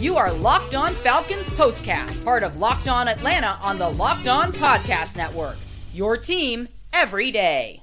You 0.00 0.16
are 0.16 0.32
Locked 0.32 0.76
On 0.76 0.94
Falcons 0.94 1.50
Postcast, 1.50 2.22
part 2.22 2.44
of 2.44 2.58
Locked 2.58 2.86
On 2.86 3.08
Atlanta 3.08 3.58
on 3.60 3.78
the 3.78 3.88
Locked 3.88 4.28
On 4.28 4.52
Podcast 4.52 5.16
Network. 5.16 5.56
Your 5.92 6.16
team 6.16 6.68
every 6.92 7.32
day. 7.32 7.82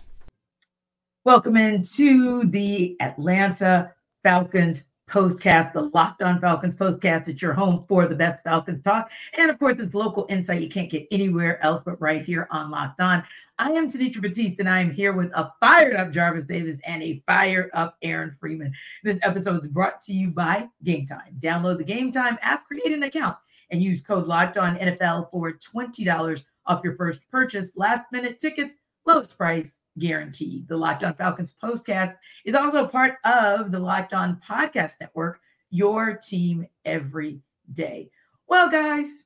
Welcome 1.25 1.57
into 1.57 2.45
the 2.45 2.95
Atlanta 3.01 3.91
Falcons 4.23 4.85
postcast, 5.09 5.73
the 5.73 5.81
Locked 5.93 6.21
On 6.21 6.39
Falcons 6.39 6.75
postcast. 6.75 7.27
It's 7.27 7.41
your 7.41 7.53
home 7.53 7.85
for 7.87 8.07
the 8.07 8.15
best 8.15 8.43
Falcons 8.43 8.83
talk. 8.83 9.11
And 9.37 9.49
of 9.49 9.59
course, 9.59 9.75
it's 9.77 9.93
local 9.93 10.25
insight 10.29 10.61
you 10.61 10.69
can't 10.69 10.89
get 10.89 11.07
anywhere 11.11 11.63
else 11.63 11.81
but 11.85 11.99
right 12.01 12.23
here 12.23 12.47
on 12.51 12.71
Locked 12.71 12.99
On. 13.01 13.23
I 13.57 13.71
am 13.71 13.89
Tenitra 13.89 14.21
Batiste, 14.21 14.59
and 14.59 14.69
I 14.69 14.79
am 14.79 14.91
here 14.91 15.13
with 15.13 15.31
a 15.33 15.53
fired 15.59 15.95
up 15.95 16.11
Jarvis 16.11 16.45
Davis 16.45 16.79
and 16.85 17.01
a 17.01 17.23
fired 17.25 17.69
up 17.73 17.97
Aaron 18.01 18.35
Freeman. 18.39 18.73
This 19.03 19.19
episode 19.23 19.63
is 19.63 19.67
brought 19.67 20.01
to 20.01 20.13
you 20.13 20.29
by 20.29 20.67
Gametime. 20.83 21.39
Download 21.39 21.77
the 21.77 21.85
Gametime 21.85 22.37
app, 22.41 22.65
create 22.65 22.91
an 22.91 23.03
account, 23.03 23.37
and 23.69 23.81
use 23.81 24.01
code 24.01 24.27
Locked 24.27 24.57
On 24.57 24.75
NFL 24.77 25.31
for 25.31 25.53
$20 25.53 26.43
off 26.65 26.81
your 26.83 26.95
first 26.97 27.21
purchase. 27.31 27.71
Last 27.75 28.11
minute 28.11 28.39
tickets, 28.39 28.75
lowest 29.05 29.37
price 29.37 29.79
guaranteed. 29.99 30.67
The 30.67 30.77
Locked 30.77 31.03
On 31.03 31.13
Falcons 31.13 31.53
postcast 31.61 32.15
is 32.43 32.55
also 32.55 32.87
part 32.87 33.15
of 33.23 33.71
the 33.71 33.79
Locked 33.79 34.13
On 34.13 34.41
Podcast 34.47 34.93
Network, 34.99 35.39
your 35.69 36.15
team 36.15 36.67
every 36.85 37.41
day. 37.73 38.09
Well, 38.47 38.69
guys, 38.69 39.23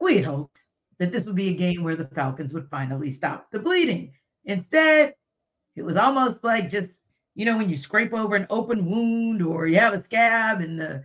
we 0.00 0.16
had 0.16 0.24
hoped 0.24 0.66
that 0.98 1.12
this 1.12 1.24
would 1.24 1.36
be 1.36 1.48
a 1.48 1.54
game 1.54 1.82
where 1.82 1.96
the 1.96 2.06
Falcons 2.06 2.52
would 2.52 2.68
finally 2.70 3.10
stop 3.10 3.50
the 3.50 3.58
bleeding. 3.58 4.12
Instead, 4.44 5.14
it 5.76 5.82
was 5.82 5.96
almost 5.96 6.42
like 6.42 6.68
just, 6.68 6.88
you 7.34 7.44
know, 7.44 7.56
when 7.56 7.68
you 7.68 7.76
scrape 7.76 8.12
over 8.12 8.36
an 8.36 8.46
open 8.50 8.88
wound 8.88 9.42
or 9.42 9.66
you 9.66 9.78
have 9.78 9.94
a 9.94 10.04
scab 10.04 10.60
and 10.60 10.78
the 10.78 11.04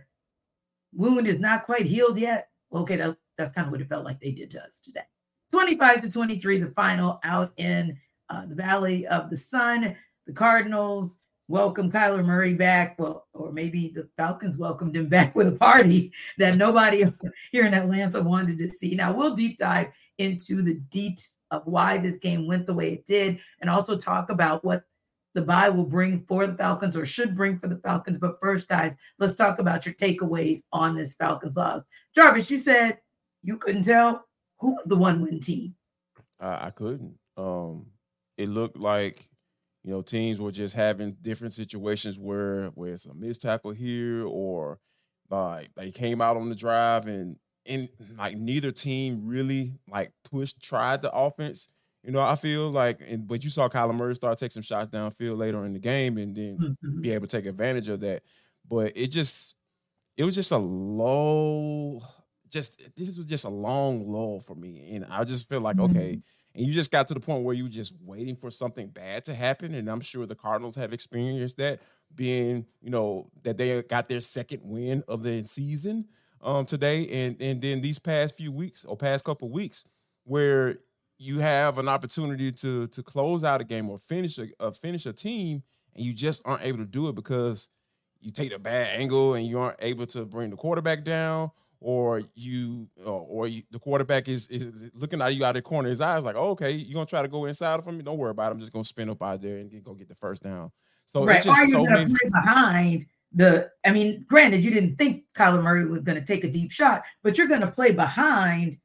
wound 0.92 1.26
is 1.26 1.38
not 1.38 1.64
quite 1.64 1.86
healed 1.86 2.18
yet. 2.18 2.48
Okay, 2.72 2.96
that, 2.96 3.16
that's 3.36 3.52
kind 3.52 3.66
of 3.66 3.72
what 3.72 3.80
it 3.80 3.88
felt 3.88 4.04
like 4.04 4.20
they 4.20 4.30
did 4.30 4.50
to 4.52 4.62
us 4.62 4.80
today. 4.80 5.00
25 5.50 6.02
to 6.02 6.10
23, 6.10 6.60
the 6.60 6.70
final 6.70 7.18
out 7.24 7.52
in 7.56 7.98
uh, 8.30 8.46
the 8.46 8.54
Valley 8.54 9.06
of 9.06 9.28
the 9.28 9.36
Sun. 9.36 9.96
The 10.26 10.32
Cardinals 10.32 11.18
welcome 11.48 11.90
Kyler 11.90 12.24
Murray 12.24 12.54
back. 12.54 12.98
Well, 12.98 13.26
or 13.34 13.52
maybe 13.52 13.92
the 13.94 14.08
Falcons 14.16 14.56
welcomed 14.56 14.96
him 14.96 15.08
back 15.08 15.34
with 15.34 15.48
a 15.48 15.52
party 15.52 16.12
that 16.38 16.56
nobody 16.56 17.04
here 17.52 17.66
in 17.66 17.74
Atlanta 17.74 18.22
wanted 18.22 18.58
to 18.58 18.68
see. 18.68 18.94
Now, 18.94 19.12
we'll 19.12 19.34
deep 19.34 19.58
dive 19.58 19.88
into 20.18 20.62
the 20.62 20.80
deets 20.90 21.34
of 21.50 21.66
why 21.66 21.98
this 21.98 22.16
game 22.16 22.46
went 22.46 22.66
the 22.66 22.74
way 22.74 22.92
it 22.92 23.04
did 23.06 23.40
and 23.60 23.68
also 23.68 23.98
talk 23.98 24.30
about 24.30 24.64
what 24.64 24.84
the 25.34 25.42
bye 25.42 25.68
will 25.68 25.84
bring 25.84 26.24
for 26.28 26.46
the 26.46 26.54
Falcons 26.54 26.96
or 26.96 27.04
should 27.04 27.36
bring 27.36 27.58
for 27.58 27.68
the 27.68 27.78
Falcons. 27.78 28.18
But 28.18 28.38
first, 28.40 28.68
guys, 28.68 28.94
let's 29.18 29.34
talk 29.34 29.58
about 29.58 29.86
your 29.86 29.94
takeaways 29.94 30.60
on 30.72 30.96
this 30.96 31.14
Falcons 31.14 31.56
loss. 31.56 31.84
Jarvis, 32.14 32.50
you 32.50 32.58
said 32.58 32.98
you 33.42 33.56
couldn't 33.56 33.84
tell 33.84 34.24
who 34.58 34.74
was 34.74 34.84
the 34.84 34.96
one 34.96 35.20
win 35.20 35.40
team. 35.40 35.74
I, 36.38 36.66
I 36.66 36.70
couldn't. 36.70 37.16
Um, 37.36 37.86
it 38.40 38.48
looked 38.48 38.76
like 38.76 39.28
you 39.84 39.90
know 39.90 40.02
teams 40.02 40.40
were 40.40 40.52
just 40.52 40.74
having 40.74 41.16
different 41.20 41.52
situations 41.52 42.18
where 42.18 42.66
where 42.68 42.92
it's 42.92 43.06
a 43.06 43.14
missed 43.14 43.42
tackle 43.42 43.72
here 43.72 44.24
or 44.26 44.78
like 45.30 45.70
they 45.76 45.90
came 45.90 46.20
out 46.20 46.36
on 46.36 46.48
the 46.48 46.54
drive 46.54 47.06
and 47.06 47.36
and 47.66 47.88
like 48.18 48.36
neither 48.36 48.72
team 48.72 49.22
really 49.26 49.74
like 49.88 50.12
pushed 50.30 50.62
tried 50.62 51.02
the 51.02 51.12
offense. 51.12 51.68
You 52.02 52.12
know, 52.12 52.20
I 52.20 52.34
feel 52.34 52.70
like, 52.70 53.00
and 53.06 53.28
but 53.28 53.44
you 53.44 53.50
saw 53.50 53.68
Kyler 53.68 53.94
Murray 53.94 54.14
start 54.14 54.38
taking 54.38 54.50
some 54.50 54.62
shots 54.62 54.88
downfield 54.88 55.36
later 55.36 55.64
in 55.66 55.74
the 55.74 55.78
game, 55.78 56.16
and 56.16 56.34
then 56.34 56.56
mm-hmm. 56.58 57.00
be 57.02 57.12
able 57.12 57.26
to 57.26 57.36
take 57.36 57.46
advantage 57.46 57.88
of 57.88 58.00
that. 58.00 58.22
But 58.66 58.92
it 58.96 59.08
just, 59.08 59.54
it 60.16 60.24
was 60.24 60.34
just 60.34 60.50
a 60.50 60.56
low, 60.56 62.00
just 62.48 62.80
this 62.96 63.18
was 63.18 63.26
just 63.26 63.44
a 63.44 63.50
long 63.50 64.10
lull 64.10 64.40
for 64.40 64.54
me, 64.54 64.94
and 64.94 65.04
I 65.04 65.24
just 65.24 65.46
feel 65.46 65.60
like 65.60 65.76
mm-hmm. 65.76 65.94
okay, 65.94 66.22
and 66.54 66.66
you 66.66 66.72
just 66.72 66.90
got 66.90 67.06
to 67.08 67.14
the 67.14 67.20
point 67.20 67.44
where 67.44 67.54
you 67.54 67.68
just 67.68 67.94
waiting 68.04 68.36
for 68.36 68.50
something 68.50 68.88
bad 68.88 69.24
to 69.24 69.34
happen. 69.34 69.74
And 69.74 69.88
I'm 69.88 70.00
sure 70.00 70.26
the 70.26 70.34
Cardinals 70.34 70.76
have 70.76 70.92
experienced 70.92 71.56
that, 71.58 71.80
being, 72.14 72.66
you 72.82 72.90
know, 72.90 73.30
that 73.44 73.56
they 73.56 73.82
got 73.82 74.08
their 74.08 74.20
second 74.20 74.62
win 74.64 75.04
of 75.06 75.22
the 75.22 75.44
season 75.44 76.06
um, 76.42 76.64
today. 76.64 77.06
And 77.08 77.40
and 77.40 77.62
then 77.62 77.80
these 77.80 77.98
past 77.98 78.36
few 78.36 78.50
weeks 78.50 78.84
or 78.84 78.96
past 78.96 79.24
couple 79.24 79.48
weeks, 79.48 79.84
where 80.24 80.78
you 81.18 81.38
have 81.38 81.78
an 81.78 81.88
opportunity 81.88 82.50
to 82.50 82.88
to 82.88 83.02
close 83.02 83.44
out 83.44 83.60
a 83.60 83.64
game 83.64 83.88
or 83.88 83.98
finish 83.98 84.38
a, 84.38 84.48
uh, 84.58 84.72
finish 84.72 85.06
a 85.06 85.12
team, 85.12 85.62
and 85.94 86.04
you 86.04 86.12
just 86.12 86.42
aren't 86.44 86.64
able 86.64 86.78
to 86.78 86.84
do 86.84 87.08
it 87.08 87.14
because 87.14 87.68
you 88.20 88.30
take 88.30 88.52
a 88.52 88.58
bad 88.58 89.00
angle 89.00 89.34
and 89.34 89.46
you 89.46 89.58
aren't 89.58 89.78
able 89.80 90.06
to 90.06 90.24
bring 90.24 90.50
the 90.50 90.56
quarterback 90.56 91.04
down 91.04 91.52
or 91.80 92.22
you 92.34 92.88
uh, 93.04 93.10
or 93.10 93.48
you, 93.48 93.62
the 93.70 93.78
quarterback 93.78 94.28
is 94.28 94.46
is 94.48 94.90
looking 94.94 95.20
at 95.22 95.34
you 95.34 95.44
out 95.44 95.56
of 95.56 95.62
the 95.62 95.68
corner 95.68 95.88
of 95.88 95.90
his 95.90 96.00
eyes 96.00 96.22
like, 96.22 96.36
oh, 96.36 96.50
okay, 96.50 96.70
you're 96.70 96.94
gonna 96.94 97.06
try 97.06 97.22
to 97.22 97.28
go 97.28 97.46
inside 97.46 97.80
of 97.80 97.86
me. 97.86 98.02
Don't 98.02 98.18
worry 98.18 98.30
about 98.30 98.50
it. 98.50 98.54
I'm 98.54 98.60
just 98.60 98.72
gonna 98.72 98.84
spin 98.84 99.08
up 99.08 99.22
out 99.22 99.40
there 99.40 99.58
and 99.58 99.82
go 99.82 99.94
get 99.94 100.08
the 100.08 100.14
first 100.14 100.42
down. 100.42 100.70
So 101.06 101.24
right. 101.24 101.36
it's 101.36 101.46
just 101.46 101.60
you 101.62 101.72
so 101.72 101.84
many 101.84 102.14
behind 102.30 103.06
the. 103.32 103.70
I 103.84 103.92
mean, 103.92 104.24
granted, 104.28 104.62
you 104.62 104.70
didn't 104.70 104.96
think 104.96 105.24
Kyler 105.34 105.62
Murray 105.62 105.86
was 105.86 106.02
gonna 106.02 106.24
take 106.24 106.44
a 106.44 106.50
deep 106.50 106.70
shot, 106.70 107.02
but 107.22 107.38
you're 107.38 107.48
gonna 107.48 107.70
play 107.70 107.92
behind 107.92 108.76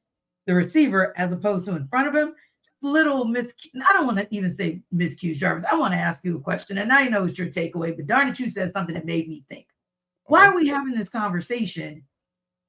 the 0.47 0.55
receiver 0.55 1.13
as 1.17 1.33
opposed 1.33 1.65
to 1.65 1.75
in 1.75 1.87
front 1.87 2.07
of 2.07 2.15
him. 2.15 2.33
Little 2.81 3.25
miss. 3.25 3.53
I 3.87 3.93
don't 3.93 4.05
want 4.05 4.19
to 4.19 4.27
even 4.29 4.49
say 4.49 4.81
miscues, 4.93 5.37
Jarvis. 5.37 5.65
I 5.69 5.75
want 5.75 5.93
to 5.93 5.99
ask 5.99 6.23
you 6.23 6.37
a 6.37 6.41
question, 6.41 6.77
and 6.77 6.93
I 6.93 7.05
know 7.05 7.25
it's 7.25 7.39
your 7.39 7.47
takeaway, 7.47 7.95
but 7.95 8.05
darn 8.05 8.27
it, 8.27 8.39
you 8.39 8.47
said 8.47 8.71
something 8.71 8.93
that 8.93 9.05
made 9.05 9.27
me 9.27 9.43
think. 9.49 9.65
Why 10.25 10.45
are 10.45 10.53
oh. 10.53 10.55
we 10.55 10.67
having 10.67 10.95
this 10.95 11.09
conversation? 11.09 12.03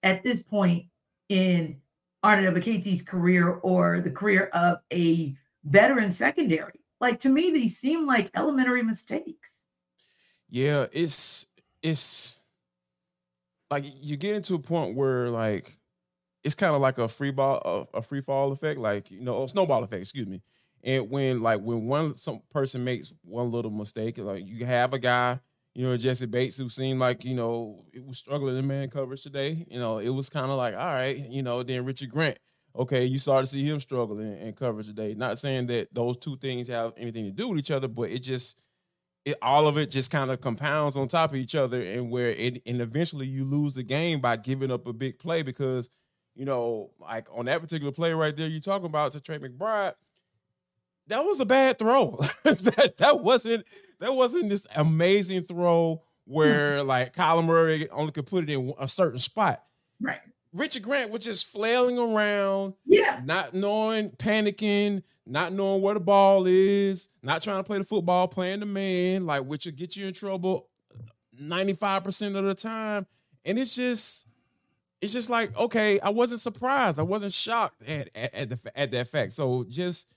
At 0.02 0.22
this 0.22 0.42
point 0.42 0.86
in 1.28 1.80
Ebiketie's 2.24 3.02
career 3.02 3.50
or 3.50 4.00
the 4.00 4.10
career 4.10 4.50
of 4.52 4.78
a 4.92 5.36
veteran 5.64 6.10
secondary. 6.10 6.80
Like 7.00 7.20
to 7.20 7.28
me, 7.28 7.52
these 7.52 7.76
seem 7.76 8.06
like 8.06 8.30
elementary 8.34 8.82
mistakes. 8.82 9.64
Yeah, 10.48 10.86
it's 10.92 11.46
it's 11.82 12.40
like 13.70 13.84
you 14.00 14.16
get 14.16 14.36
into 14.36 14.54
a 14.54 14.58
point 14.58 14.96
where 14.96 15.28
like 15.28 15.76
it's 16.42 16.54
kind 16.54 16.74
of 16.74 16.80
like 16.80 16.98
a 16.98 17.08
free 17.08 17.32
ball, 17.32 17.88
a, 17.92 17.98
a, 17.98 18.02
free 18.02 18.20
fall 18.20 18.52
effect, 18.52 18.78
like 18.78 19.10
you 19.10 19.20
know, 19.20 19.42
a 19.42 19.48
snowball 19.48 19.82
effect. 19.82 20.02
Excuse 20.02 20.28
me. 20.28 20.42
And 20.84 21.10
when 21.10 21.42
like 21.42 21.60
when 21.60 21.86
one 21.86 22.14
some 22.14 22.42
person 22.50 22.84
makes 22.84 23.12
one 23.22 23.50
little 23.50 23.70
mistake, 23.70 24.18
like 24.18 24.46
you 24.46 24.64
have 24.64 24.94
a 24.94 24.98
guy 24.98 25.40
you 25.76 25.84
know, 25.84 25.94
Jessie 25.94 26.24
Bates, 26.24 26.56
who 26.56 26.70
seemed 26.70 27.00
like, 27.00 27.22
you 27.22 27.34
know, 27.34 27.84
it 27.92 28.02
was 28.02 28.16
struggling 28.16 28.56
in 28.56 28.66
man 28.66 28.88
coverage 28.88 29.22
today. 29.22 29.66
You 29.68 29.78
know, 29.78 29.98
it 29.98 30.08
was 30.08 30.30
kind 30.30 30.50
of 30.50 30.56
like, 30.56 30.74
all 30.74 30.86
right, 30.86 31.14
you 31.28 31.42
know, 31.42 31.62
then 31.62 31.84
Richard 31.84 32.08
Grant, 32.08 32.38
okay, 32.74 33.04
you 33.04 33.18
started 33.18 33.46
to 33.46 33.52
see 33.52 33.68
him 33.68 33.78
struggle 33.78 34.18
in, 34.18 34.38
in, 34.38 34.54
coverage 34.54 34.86
today. 34.86 35.12
Not 35.12 35.36
saying 35.36 35.66
that 35.66 35.92
those 35.92 36.16
two 36.16 36.38
things 36.38 36.68
have 36.68 36.94
anything 36.96 37.26
to 37.26 37.30
do 37.30 37.48
with 37.50 37.58
each 37.58 37.70
other, 37.70 37.88
but 37.88 38.08
it 38.08 38.20
just, 38.20 38.58
it, 39.26 39.36
all 39.42 39.68
of 39.68 39.76
it 39.76 39.90
just 39.90 40.10
kind 40.10 40.30
of 40.30 40.40
compounds 40.40 40.96
on 40.96 41.08
top 41.08 41.32
of 41.32 41.36
each 41.36 41.54
other 41.54 41.82
and 41.82 42.10
where 42.10 42.30
it, 42.30 42.62
and 42.64 42.80
eventually 42.80 43.26
you 43.26 43.44
lose 43.44 43.74
the 43.74 43.82
game 43.82 44.18
by 44.18 44.38
giving 44.38 44.70
up 44.70 44.86
a 44.86 44.94
big 44.94 45.18
play 45.18 45.42
because, 45.42 45.90
you 46.34 46.46
know, 46.46 46.90
like 46.98 47.28
on 47.34 47.44
that 47.44 47.60
particular 47.60 47.92
play 47.92 48.14
right 48.14 48.34
there, 48.34 48.48
you're 48.48 48.60
talking 48.60 48.86
about 48.86 49.12
to 49.12 49.20
Trey 49.20 49.38
McBride, 49.38 49.92
that 51.08 51.24
was 51.24 51.40
a 51.40 51.46
bad 51.46 51.78
throw. 51.78 52.20
that, 52.44 52.94
that 52.98 53.20
wasn't 53.20 53.64
that 54.00 54.14
wasn't 54.14 54.48
this 54.48 54.66
amazing 54.76 55.42
throw 55.42 56.02
where 56.24 56.82
like 56.84 57.14
Kyler 57.14 57.44
Murray 57.44 57.88
only 57.90 58.12
could 58.12 58.26
put 58.26 58.44
it 58.44 58.50
in 58.50 58.74
a 58.78 58.88
certain 58.88 59.18
spot. 59.18 59.62
Right. 60.00 60.20
Richard 60.52 60.82
Grant 60.82 61.10
was 61.10 61.24
just 61.24 61.46
flailing 61.46 61.98
around, 61.98 62.74
yeah, 62.86 63.20
not 63.24 63.52
knowing, 63.52 64.10
panicking, 64.10 65.02
not 65.26 65.52
knowing 65.52 65.82
where 65.82 65.94
the 65.94 66.00
ball 66.00 66.46
is, 66.46 67.10
not 67.22 67.42
trying 67.42 67.58
to 67.58 67.64
play 67.64 67.76
the 67.76 67.84
football, 67.84 68.26
playing 68.26 68.60
the 68.60 68.66
man, 68.66 69.26
like 69.26 69.42
which 69.44 69.66
will 69.66 69.72
get 69.72 69.96
you 69.96 70.06
in 70.06 70.14
trouble 70.14 70.68
95% 71.40 72.36
of 72.36 72.44
the 72.44 72.54
time. 72.54 73.06
And 73.44 73.58
it's 73.58 73.74
just 73.74 74.26
it's 75.00 75.12
just 75.12 75.30
like, 75.30 75.56
okay, 75.56 76.00
I 76.00 76.10
wasn't 76.10 76.40
surprised. 76.40 76.98
I 76.98 77.02
wasn't 77.02 77.32
shocked 77.32 77.82
at, 77.86 78.08
at, 78.14 78.34
at 78.34 78.48
the 78.48 78.78
at 78.78 78.90
that 78.92 79.08
fact. 79.08 79.32
So 79.32 79.64
just 79.68 80.12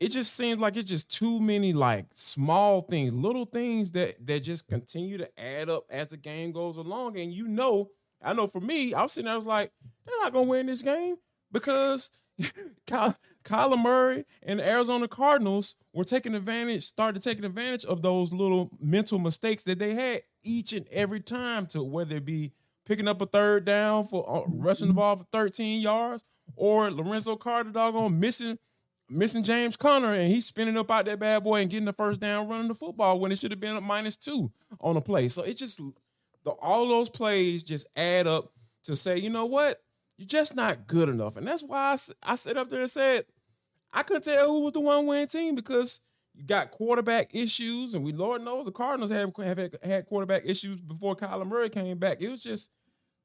it 0.00 0.08
just 0.08 0.34
seems 0.34 0.60
like 0.60 0.76
it's 0.76 0.88
just 0.88 1.14
too 1.14 1.38
many 1.40 1.74
like 1.74 2.06
small 2.14 2.80
things, 2.80 3.12
little 3.12 3.44
things 3.44 3.92
that 3.92 4.26
that 4.26 4.40
just 4.40 4.66
continue 4.66 5.18
to 5.18 5.40
add 5.40 5.68
up 5.68 5.84
as 5.90 6.08
the 6.08 6.16
game 6.16 6.52
goes 6.52 6.78
along. 6.78 7.18
And 7.18 7.32
you 7.32 7.46
know, 7.46 7.90
I 8.22 8.32
know 8.32 8.46
for 8.46 8.60
me, 8.60 8.94
I 8.94 9.02
was 9.02 9.12
sitting 9.12 9.26
there, 9.26 9.34
I 9.34 9.36
was 9.36 9.46
like, 9.46 9.72
they're 10.06 10.18
not 10.22 10.32
gonna 10.32 10.46
win 10.46 10.66
this 10.66 10.80
game 10.80 11.16
because 11.52 12.10
Ky- 12.40 13.14
Kyler 13.44 13.80
Murray 13.80 14.24
and 14.42 14.58
the 14.58 14.66
Arizona 14.66 15.06
Cardinals 15.06 15.76
were 15.92 16.04
taking 16.04 16.34
advantage, 16.34 16.84
started 16.84 17.22
taking 17.22 17.44
advantage 17.44 17.84
of 17.84 18.00
those 18.00 18.32
little 18.32 18.70
mental 18.80 19.18
mistakes 19.18 19.62
that 19.64 19.78
they 19.78 19.94
had 19.94 20.22
each 20.42 20.72
and 20.72 20.86
every 20.90 21.20
time 21.20 21.66
to 21.66 21.82
whether 21.82 22.16
it 22.16 22.24
be 22.24 22.52
picking 22.86 23.06
up 23.06 23.20
a 23.20 23.26
third 23.26 23.66
down 23.66 24.06
for 24.06 24.28
uh, 24.28 24.42
rushing 24.48 24.88
the 24.88 24.94
ball 24.94 25.16
for 25.16 25.26
13 25.30 25.82
yards 25.82 26.24
or 26.56 26.90
Lorenzo 26.90 27.36
Carter 27.36 27.70
doggone 27.70 28.18
missing 28.18 28.58
missing 29.10 29.42
James 29.42 29.76
Conner 29.76 30.14
and 30.14 30.28
he's 30.32 30.46
spinning 30.46 30.78
up 30.78 30.90
out 30.90 31.04
that 31.06 31.18
bad 31.18 31.42
boy 31.42 31.60
and 31.60 31.70
getting 31.70 31.84
the 31.84 31.92
first 31.92 32.20
down 32.20 32.48
running 32.48 32.68
the 32.68 32.74
football 32.74 33.18
when 33.18 33.32
it 33.32 33.38
should 33.38 33.50
have 33.50 33.60
been 33.60 33.76
a 33.76 33.80
minus 33.80 34.16
two 34.16 34.52
on 34.80 34.96
a 34.96 35.00
play. 35.00 35.28
So 35.28 35.42
it's 35.42 35.58
just 35.58 35.80
the, 36.44 36.50
all 36.50 36.88
those 36.88 37.10
plays 37.10 37.62
just 37.62 37.86
add 37.96 38.26
up 38.26 38.52
to 38.84 38.94
say, 38.96 39.18
you 39.18 39.28
know 39.28 39.46
what, 39.46 39.82
you're 40.16 40.26
just 40.26 40.54
not 40.54 40.86
good 40.86 41.08
enough, 41.08 41.36
and 41.36 41.46
that's 41.46 41.62
why 41.62 41.94
I, 41.94 42.32
I 42.32 42.34
sat 42.34 42.56
up 42.56 42.70
there 42.70 42.80
and 42.80 42.90
said 42.90 43.24
I 43.92 44.02
couldn't 44.02 44.24
tell 44.24 44.46
who 44.46 44.60
was 44.60 44.72
the 44.72 44.80
one 44.80 45.06
winning 45.06 45.26
team 45.26 45.54
because 45.54 46.00
you 46.34 46.44
got 46.44 46.70
quarterback 46.70 47.34
issues, 47.34 47.94
and 47.94 48.04
we 48.04 48.12
Lord 48.12 48.42
knows 48.42 48.66
the 48.66 48.72
Cardinals 48.72 49.10
have, 49.10 49.32
have 49.36 49.72
had 49.82 50.06
quarterback 50.06 50.42
issues 50.46 50.76
before 50.76 51.16
Kyler 51.16 51.46
Murray 51.46 51.68
came 51.68 51.98
back. 51.98 52.20
It 52.20 52.28
was 52.28 52.40
just 52.40 52.70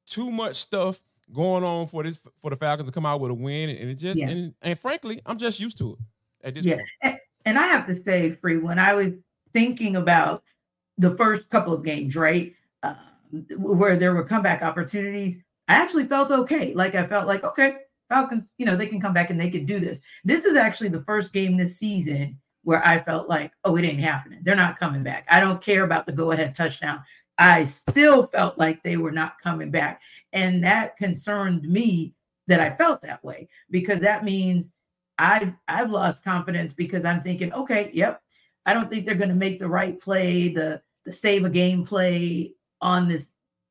too 0.05 0.31
much 0.31 0.55
stuff 0.55 1.01
going 1.33 1.63
on 1.63 1.87
for 1.87 2.03
this 2.03 2.19
for 2.41 2.49
the 2.49 2.55
Falcons 2.55 2.89
to 2.89 2.93
come 2.93 3.05
out 3.05 3.19
with 3.19 3.31
a 3.31 3.35
win, 3.35 3.69
and 3.69 3.89
it 3.89 3.95
just 3.95 4.19
yeah. 4.19 4.29
and, 4.29 4.53
and 4.61 4.79
frankly, 4.79 5.21
I'm 5.25 5.37
just 5.37 5.59
used 5.59 5.77
to 5.79 5.93
it 5.93 6.47
at 6.47 6.53
this 6.55 6.65
yeah. 6.65 6.75
point. 6.75 6.87
And, 7.01 7.17
and 7.45 7.59
I 7.59 7.67
have 7.67 7.85
to 7.87 7.95
say, 7.95 8.31
Free, 8.31 8.57
when 8.57 8.79
I 8.79 8.93
was 8.93 9.11
thinking 9.53 9.95
about 9.95 10.43
the 10.97 11.15
first 11.15 11.49
couple 11.49 11.73
of 11.73 11.83
games, 11.83 12.15
right, 12.15 12.53
uh, 12.83 12.95
where 13.57 13.97
there 13.97 14.13
were 14.13 14.23
comeback 14.23 14.61
opportunities, 14.61 15.41
I 15.67 15.75
actually 15.75 16.05
felt 16.05 16.31
okay. 16.31 16.73
Like 16.73 16.95
I 16.95 17.07
felt 17.07 17.27
like 17.27 17.43
okay, 17.43 17.77
Falcons, 18.09 18.53
you 18.57 18.65
know, 18.65 18.75
they 18.75 18.87
can 18.87 19.01
come 19.01 19.13
back 19.13 19.29
and 19.29 19.39
they 19.39 19.49
can 19.49 19.65
do 19.65 19.79
this. 19.79 20.01
This 20.23 20.45
is 20.45 20.55
actually 20.55 20.89
the 20.89 21.03
first 21.03 21.33
game 21.33 21.57
this 21.57 21.77
season 21.77 22.39
where 22.63 22.85
I 22.85 22.99
felt 22.99 23.29
like, 23.29 23.51
oh, 23.63 23.75
it 23.77 23.85
ain't 23.85 23.99
happening. 23.99 24.39
They're 24.43 24.55
not 24.55 24.79
coming 24.79 25.03
back. 25.03 25.25
I 25.29 25.39
don't 25.39 25.61
care 25.61 25.83
about 25.83 26.05
the 26.05 26.11
go 26.11 26.31
ahead 26.31 26.55
touchdown. 26.55 27.03
I 27.37 27.65
still 27.65 28.27
felt 28.27 28.57
like 28.57 28.81
they 28.81 28.97
were 28.97 29.11
not 29.11 29.39
coming 29.41 29.69
back. 29.69 30.01
And 30.35 30.63
that 30.63 30.97
concerned 30.97 31.63
me 31.63 32.13
that 32.47 32.59
I 32.59 32.75
felt 32.75 33.01
that 33.01 33.23
way 33.23 33.47
because 33.71 34.01
that 34.01 34.23
means 34.23 34.73
I've 35.17 35.53
I've 35.67 35.89
lost 35.89 36.23
confidence 36.23 36.73
because 36.73 37.05
I'm 37.05 37.23
thinking, 37.23 37.53
okay, 37.53 37.89
yep, 37.93 38.21
I 38.65 38.73
don't 38.73 38.89
think 38.89 39.05
they're 39.05 39.15
going 39.15 39.29
to 39.29 39.35
make 39.35 39.59
the 39.59 39.69
right 39.69 39.99
play, 39.99 40.49
the 40.49 40.81
the 41.05 41.13
save 41.13 41.45
a 41.45 41.49
game 41.49 41.85
play 41.85 42.53
on 42.81 43.07
this 43.07 43.29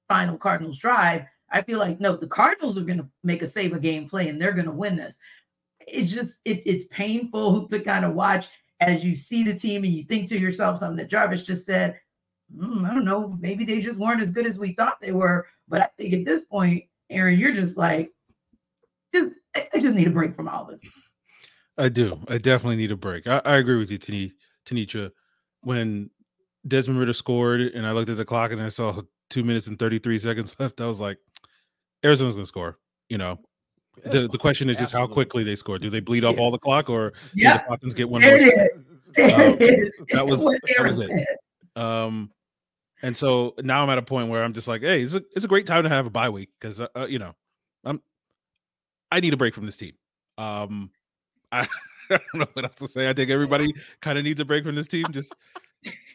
final 0.08 0.38
Cardinals 0.38 0.78
drive. 0.78 1.26
I 1.50 1.62
feel 1.62 1.78
like 1.78 2.00
no, 2.00 2.16
the 2.16 2.26
Cardinals 2.26 2.78
are 2.78 2.84
going 2.84 2.99
to 2.99 3.08
make 3.22 3.43
a 3.43 3.46
save 3.46 3.75
a 3.75 3.78
game 3.78 4.08
play 4.08 4.28
and 4.28 4.40
they're 4.40 4.52
going 4.52 4.64
to 4.64 4.72
win 4.72 4.96
this. 4.96 5.19
It's 5.87 6.12
just 6.12 6.40
it, 6.46 6.62
it's 6.66 6.84
painful 6.90 7.69
to 7.69 7.78
kind 7.81 8.05
of 8.05 8.14
watch 8.14 8.49
as 8.81 9.05
you 9.05 9.14
see 9.14 9.43
the 9.43 9.55
team 9.55 9.84
and 9.84 9.93
you 9.93 10.05
think 10.05 10.28
to 10.28 10.38
yourself 10.38 10.78
something 10.78 10.96
that 10.96 11.11
Jarvis 11.11 11.43
just 11.43 11.66
said. 11.66 12.00
Mm, 12.56 12.88
I 12.88 12.94
don't 12.94 13.04
know, 13.04 13.36
maybe 13.40 13.64
they 13.64 13.80
just 13.80 13.98
weren't 13.98 14.22
as 14.22 14.30
good 14.30 14.46
as 14.46 14.58
we 14.58 14.72
thought 14.72 15.00
they 15.00 15.12
were. 15.12 15.46
But 15.68 15.82
I 15.82 15.88
think 15.98 16.14
at 16.14 16.24
this 16.24 16.42
point, 16.42 16.84
Aaron, 17.10 17.38
you're 17.38 17.54
just 17.54 17.76
like, 17.76 18.12
just 19.12 19.30
I 19.56 19.78
just 19.78 19.94
need 19.94 20.08
a 20.08 20.10
break 20.10 20.34
from 20.34 20.48
all 20.48 20.64
this. 20.64 20.82
I 21.78 21.88
do. 21.88 22.20
I 22.28 22.38
definitely 22.38 22.76
need 22.76 22.92
a 22.92 22.96
break. 22.96 23.26
I, 23.26 23.40
I 23.44 23.56
agree 23.56 23.78
with 23.78 23.90
you, 23.90 23.98
Tani, 23.98 24.32
Tenitra. 24.64 25.10
When 25.62 26.10
Desmond 26.68 27.00
Ridder 27.00 27.12
scored 27.12 27.60
and 27.60 27.86
I 27.86 27.92
looked 27.92 28.10
at 28.10 28.16
the 28.16 28.24
clock 28.24 28.52
and 28.52 28.62
I 28.62 28.68
saw 28.68 29.00
two 29.30 29.42
minutes 29.42 29.66
and 29.66 29.78
33 29.78 30.18
seconds 30.18 30.54
left, 30.60 30.80
I 30.80 30.86
was 30.86 31.00
like, 31.00 31.18
Arizona's 32.04 32.34
going 32.34 32.44
to 32.44 32.48
score. 32.48 32.78
You 33.08 33.18
know, 33.18 33.38
the, 34.04 34.28
the 34.28 34.38
question 34.38 34.68
is 34.68 34.76
just 34.76 34.94
Absolutely. 34.94 35.08
how 35.08 35.14
quickly 35.14 35.44
they 35.44 35.56
score. 35.56 35.78
Do 35.78 35.90
they 35.90 36.00
bleed 36.00 36.24
off 36.24 36.38
all 36.38 36.50
the 36.50 36.58
clock 36.58 36.90
or 36.90 37.12
yeah. 37.34 37.54
do 37.54 37.58
the 37.58 37.64
Falcons 37.66 37.94
get 37.94 38.08
one 38.08 38.20
there 38.20 38.38
more? 38.38 38.46
It 38.46 38.52
is. 38.52 38.84
There 39.14 39.34
um, 39.34 39.56
it 39.60 39.78
is. 39.78 40.02
That 40.10 40.26
was, 40.26 40.40
that 40.76 40.86
was 40.86 41.00
it. 41.00 41.26
Um, 41.76 42.30
and 43.04 43.14
so 43.14 43.54
now 43.58 43.82
I'm 43.82 43.90
at 43.90 43.98
a 43.98 44.02
point 44.02 44.30
where 44.30 44.42
I'm 44.42 44.54
just 44.54 44.66
like, 44.66 44.80
hey, 44.80 45.02
it's 45.02 45.12
a, 45.12 45.22
it's 45.36 45.44
a 45.44 45.48
great 45.48 45.66
time 45.66 45.82
to 45.82 45.90
have 45.90 46.06
a 46.06 46.10
bye 46.10 46.30
week 46.30 46.48
because, 46.58 46.80
uh, 46.80 46.88
uh, 46.96 47.06
you 47.06 47.18
know, 47.18 47.34
I'm, 47.84 48.00
I 49.12 49.20
need 49.20 49.34
a 49.34 49.36
break 49.36 49.54
from 49.54 49.66
this 49.66 49.76
team. 49.76 49.92
Um, 50.38 50.90
I, 51.52 51.68
I 52.10 52.18
don't 52.32 52.36
know 52.36 52.46
what 52.54 52.64
else 52.64 52.76
to 52.76 52.88
say. 52.88 53.06
I 53.06 53.12
think 53.12 53.30
everybody 53.30 53.74
kind 54.00 54.16
of 54.16 54.24
needs 54.24 54.40
a 54.40 54.44
break 54.46 54.64
from 54.64 54.74
this 54.74 54.88
team. 54.88 55.04
Just 55.10 55.34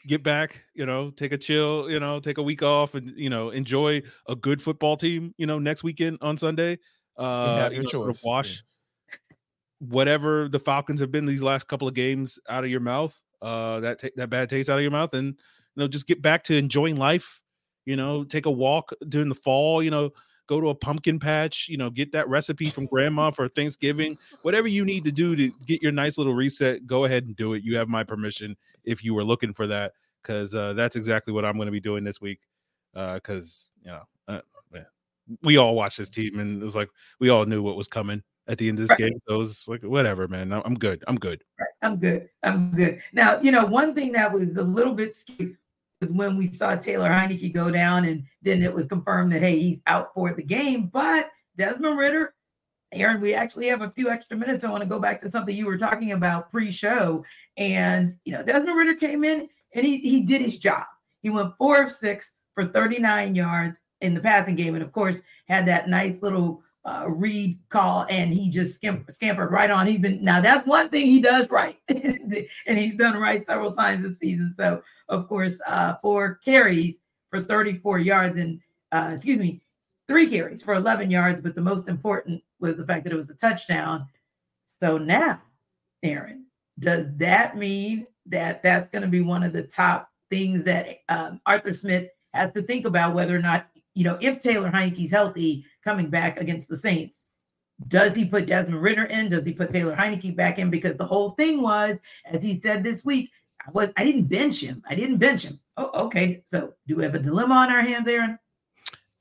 get 0.07 0.23
back, 0.23 0.63
you 0.73 0.87
know, 0.87 1.11
take 1.11 1.31
a 1.31 1.37
chill, 1.37 1.91
you 1.91 1.99
know, 1.99 2.19
take 2.19 2.39
a 2.39 2.43
week 2.43 2.63
off 2.63 2.95
and, 2.95 3.13
you 3.15 3.29
know, 3.29 3.51
enjoy 3.51 4.01
a 4.27 4.35
good 4.35 4.59
football 4.59 4.97
team, 4.97 5.35
you 5.37 5.45
know, 5.45 5.59
next 5.59 5.83
weekend 5.83 6.17
on 6.21 6.37
Sunday. 6.37 6.79
Uh, 7.17 7.69
you 7.71 7.83
know, 7.83 7.87
sort 7.87 8.09
of 8.09 8.19
wash 8.23 8.63
yeah. 9.11 9.17
whatever 9.77 10.49
the 10.49 10.59
Falcons 10.59 10.99
have 10.99 11.11
been 11.11 11.27
these 11.27 11.43
last 11.43 11.67
couple 11.67 11.87
of 11.87 11.93
games 11.93 12.39
out 12.49 12.63
of 12.63 12.71
your 12.71 12.79
mouth, 12.79 13.15
uh, 13.43 13.79
that, 13.81 13.99
t- 13.99 14.11
that 14.15 14.31
bad 14.31 14.49
taste 14.49 14.71
out 14.71 14.79
of 14.79 14.81
your 14.81 14.89
mouth 14.89 15.13
and, 15.13 15.37
you 15.75 15.81
know, 15.81 15.87
just 15.87 16.07
get 16.07 16.21
back 16.21 16.43
to 16.43 16.55
enjoying 16.55 16.97
life, 16.97 17.39
you 17.85 17.95
know, 17.95 18.23
take 18.23 18.45
a 18.45 18.51
walk 18.51 18.91
during 19.07 19.29
the 19.29 19.35
fall, 19.35 19.81
you 19.81 19.91
know, 19.91 20.11
go 20.47 20.59
to 20.59 20.69
a 20.69 20.75
pumpkin 20.75 21.19
patch, 21.19 21.67
you 21.69 21.77
know, 21.77 21.89
get 21.89 22.11
that 22.11 22.27
recipe 22.27 22.65
from 22.65 22.87
grandma 22.87 23.29
for 23.29 23.47
Thanksgiving, 23.49 24.17
whatever 24.41 24.67
you 24.67 24.83
need 24.83 25.03
to 25.05 25.11
do 25.11 25.35
to 25.35 25.51
get 25.65 25.81
your 25.81 25.91
nice 25.91 26.17
little 26.17 26.33
reset, 26.33 26.87
go 26.87 27.05
ahead 27.05 27.25
and 27.25 27.35
do 27.35 27.53
it. 27.53 27.63
You 27.63 27.77
have 27.77 27.87
my 27.87 28.03
permission 28.03 28.57
if 28.83 29.03
you 29.03 29.13
were 29.13 29.23
looking 29.23 29.53
for 29.53 29.67
that, 29.67 29.93
because 30.23 30.55
uh, 30.55 30.73
that's 30.73 30.95
exactly 30.95 31.33
what 31.33 31.45
I'm 31.45 31.55
going 31.55 31.67
to 31.67 31.71
be 31.71 31.79
doing 31.79 32.03
this 32.03 32.19
week. 32.19 32.39
Because, 32.93 33.69
uh, 33.87 33.91
you 33.91 33.91
know, 33.91 34.41
uh, 34.75 34.81
we 35.43 35.57
all 35.57 35.75
watched 35.75 35.99
this 35.99 36.09
team 36.09 36.39
and 36.39 36.59
it 36.59 36.65
was 36.65 36.75
like 36.75 36.89
we 37.19 37.29
all 37.29 37.45
knew 37.45 37.61
what 37.61 37.77
was 37.77 37.87
coming 37.87 38.23
at 38.47 38.57
the 38.57 38.67
end 38.67 38.79
of 38.79 38.87
this 38.87 38.89
right. 38.89 39.09
game. 39.11 39.19
So 39.27 39.35
it 39.35 39.37
was 39.37 39.67
like, 39.67 39.83
whatever, 39.83 40.27
man. 40.27 40.51
I'm 40.51 40.73
good. 40.73 41.03
I'm 41.07 41.17
good. 41.17 41.43
I'm 41.81 41.97
good. 41.97 42.29
I'm 42.43 42.71
good. 42.71 43.01
Now, 43.13 43.39
you 43.41 43.51
know, 43.51 43.65
one 43.65 43.93
thing 43.95 44.11
that 44.13 44.31
was 44.31 44.55
a 44.57 44.63
little 44.63 44.93
bit 44.93 45.15
scary 45.15 45.55
was 46.01 46.11
when 46.11 46.37
we 46.37 46.45
saw 46.45 46.75
Taylor 46.75 47.09
Heinicke 47.09 47.53
go 47.53 47.71
down, 47.71 48.05
and 48.05 48.23
then 48.41 48.61
it 48.63 48.73
was 48.73 48.87
confirmed 48.87 49.31
that 49.31 49.41
hey, 49.41 49.59
he's 49.59 49.79
out 49.87 50.13
for 50.13 50.33
the 50.33 50.43
game. 50.43 50.87
But 50.87 51.29
Desmond 51.55 51.97
Ridder, 51.97 52.33
Aaron, 52.91 53.21
we 53.21 53.33
actually 53.33 53.67
have 53.67 53.81
a 53.81 53.91
few 53.91 54.09
extra 54.09 54.37
minutes. 54.37 54.63
I 54.63 54.71
want 54.71 54.83
to 54.83 54.89
go 54.89 54.99
back 54.99 55.19
to 55.19 55.31
something 55.31 55.55
you 55.55 55.65
were 55.65 55.77
talking 55.77 56.11
about 56.11 56.51
pre-show, 56.51 57.23
and 57.57 58.15
you 58.25 58.33
know, 58.33 58.43
Desmond 58.43 58.77
Ridder 58.77 58.95
came 58.95 59.23
in 59.23 59.47
and 59.73 59.85
he 59.85 59.99
he 59.99 60.21
did 60.21 60.41
his 60.41 60.57
job. 60.57 60.85
He 61.21 61.29
went 61.29 61.55
four 61.57 61.81
of 61.81 61.91
six 61.91 62.35
for 62.55 62.65
39 62.65 63.35
yards 63.35 63.79
in 64.01 64.13
the 64.13 64.21
passing 64.21 64.55
game, 64.55 64.75
and 64.75 64.83
of 64.83 64.91
course 64.91 65.21
had 65.47 65.65
that 65.67 65.89
nice 65.89 66.15
little 66.21 66.61
uh, 66.89 67.07
read 67.07 67.59
call, 67.69 68.07
and 68.09 68.33
he 68.33 68.49
just 68.49 68.73
scamp- 68.73 69.11
scampered 69.11 69.51
right 69.51 69.69
on. 69.69 69.85
He's 69.85 69.99
been 69.99 70.23
now 70.23 70.41
that's 70.41 70.65
one 70.65 70.89
thing 70.89 71.05
he 71.05 71.21
does 71.21 71.49
right, 71.51 71.77
and 71.87 72.79
he's 72.79 72.95
done 72.95 73.15
right 73.17 73.45
several 73.45 73.71
times 73.71 74.01
this 74.01 74.17
season. 74.17 74.55
So 74.57 74.81
of 75.07 75.27
course, 75.27 75.61
uh, 75.67 75.95
four 76.01 76.39
carries 76.43 76.97
for 77.29 77.43
34 77.43 77.99
yards, 77.99 78.39
and 78.39 78.59
uh, 78.91 79.11
excuse 79.13 79.37
me, 79.37 79.61
three 80.07 80.27
carries 80.27 80.63
for 80.63 80.73
11 80.73 81.11
yards. 81.11 81.41
But 81.41 81.53
the 81.53 81.61
most 81.61 81.89
important 81.89 82.41
was 82.59 82.75
the 82.75 82.85
fact 82.85 83.03
that 83.03 83.13
it 83.13 83.17
was 83.17 83.29
a 83.29 83.35
touchdown. 83.35 84.07
So 84.81 84.97
now, 84.97 85.41
Aaron, 86.01 86.45
does 86.79 87.05
that 87.17 87.55
mean 87.55 88.07
that 88.25 88.63
that's 88.63 88.89
going 88.89 89.03
to 89.03 89.07
be 89.07 89.21
one 89.21 89.43
of 89.43 89.53
the 89.53 89.63
top 89.63 90.09
things 90.31 90.63
that 90.63 90.99
um, 91.07 91.39
Arthur 91.45 91.73
Smith 91.73 92.09
has 92.33 92.51
to 92.53 92.63
think 92.63 92.85
about 92.85 93.13
whether 93.13 93.35
or 93.35 93.41
not 93.41 93.67
you 93.95 94.05
know, 94.05 94.17
if 94.21 94.39
Taylor 94.39 94.71
Heinicke's 94.71 95.11
healthy 95.11 95.65
coming 95.83 96.09
back 96.09 96.39
against 96.39 96.69
the 96.69 96.75
Saints, 96.75 97.27
does 97.87 98.15
he 98.15 98.25
put 98.25 98.45
Desmond 98.45 98.81
Ridder 98.81 99.05
in? 99.05 99.29
Does 99.29 99.45
he 99.45 99.53
put 99.53 99.69
Taylor 99.69 99.95
Heinicke 99.95 100.35
back 100.35 100.59
in? 100.59 100.69
Because 100.69 100.97
the 100.97 101.05
whole 101.05 101.31
thing 101.31 101.61
was, 101.61 101.97
as 102.25 102.43
he 102.43 102.59
said 102.59 102.83
this 102.83 103.05
week, 103.05 103.31
I 103.65 103.71
was 103.71 103.89
I 103.95 104.03
didn't 104.03 104.25
bench 104.25 104.61
him. 104.61 104.83
I 104.89 104.95
didn't 104.95 105.17
bench 105.17 105.43
him. 105.43 105.59
Oh, 105.77 106.05
okay. 106.05 106.41
So 106.45 106.73
do 106.87 106.97
we 106.97 107.03
have 107.03 107.15
a 107.15 107.19
dilemma 107.19 107.55
on 107.55 107.71
our 107.71 107.81
hands, 107.81 108.07
Aaron? 108.07 108.37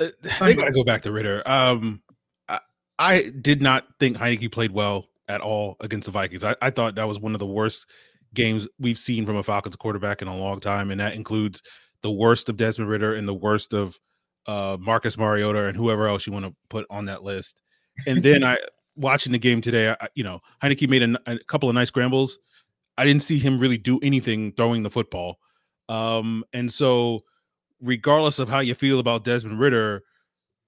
Uh, 0.01 0.09
they 0.41 0.55
got 0.55 0.67
to 0.67 0.73
go 0.73 0.85
back 0.85 1.03
to 1.03 1.13
Ridder. 1.13 1.43
Um, 1.47 2.03
I, 2.49 2.61
I, 2.99 3.33
did 3.41 3.61
not 3.61 3.87
think 3.99 4.17
Heinicke 4.17 4.51
played 4.51 4.71
well 4.71 5.07
at 5.29 5.41
all 5.41 5.77
against 5.81 6.07
the 6.07 6.13
Vikings. 6.13 6.45
I, 6.45 6.55
I 6.63 6.71
thought 6.71 6.95
that 6.95 7.09
was 7.09 7.19
one 7.19 7.35
of 7.35 7.41
the 7.41 7.47
worst 7.47 7.87
games 8.35 8.69
we've 8.79 8.99
seen 8.99 9.27
from 9.27 9.37
a 9.37 9.43
Falcons 9.43 9.75
quarterback 9.75 10.23
in 10.23 10.29
a 10.29 10.37
long 10.37 10.61
time, 10.61 10.91
and 10.91 11.01
that 11.01 11.15
includes 11.15 11.63
the 12.03 12.11
worst 12.11 12.49
of 12.49 12.57
Desmond 12.57 12.91
Ridder 12.91 13.15
and 13.15 13.27
the 13.27 13.35
worst 13.35 13.75
of 13.75 13.99
uh, 14.47 14.77
Marcus 14.81 15.19
Mariota 15.19 15.67
and 15.67 15.77
whoever 15.77 16.09
else 16.09 16.27
you 16.27 16.33
want 16.33 16.45
to 16.45 16.55
put 16.69 16.87
on 16.91 17.05
that 17.07 17.23
list. 17.23 17.61
And 18.07 18.23
then 18.23 18.45
I 18.45 18.59
watching 18.99 19.33
the 19.33 19.39
game 19.39 19.61
today, 19.61 19.95
I, 20.01 20.09
you 20.15 20.25
know, 20.25 20.41
Heinicke 20.63 20.89
made 20.89 21.03
a, 21.03 21.19
a, 21.27 21.39
couple 21.45 21.69
of 21.69 21.75
nice 21.75 21.89
scrambles. 21.89 22.39
I 22.99 23.05
didn't 23.05 23.23
see 23.23 23.39
him 23.39 23.59
really 23.59 23.79
do 23.79 23.99
anything 24.03 24.53
throwing 24.53 24.83
the 24.83 24.91
football. 24.91 25.39
Um, 25.89 26.45
and 26.53 26.71
so, 26.71 27.25
regardless 27.81 28.39
of 28.39 28.49
how 28.49 28.61
you 28.61 28.75
feel 28.75 28.99
about 28.99 29.25
Desmond 29.25 29.61
Ridder, 29.61 30.03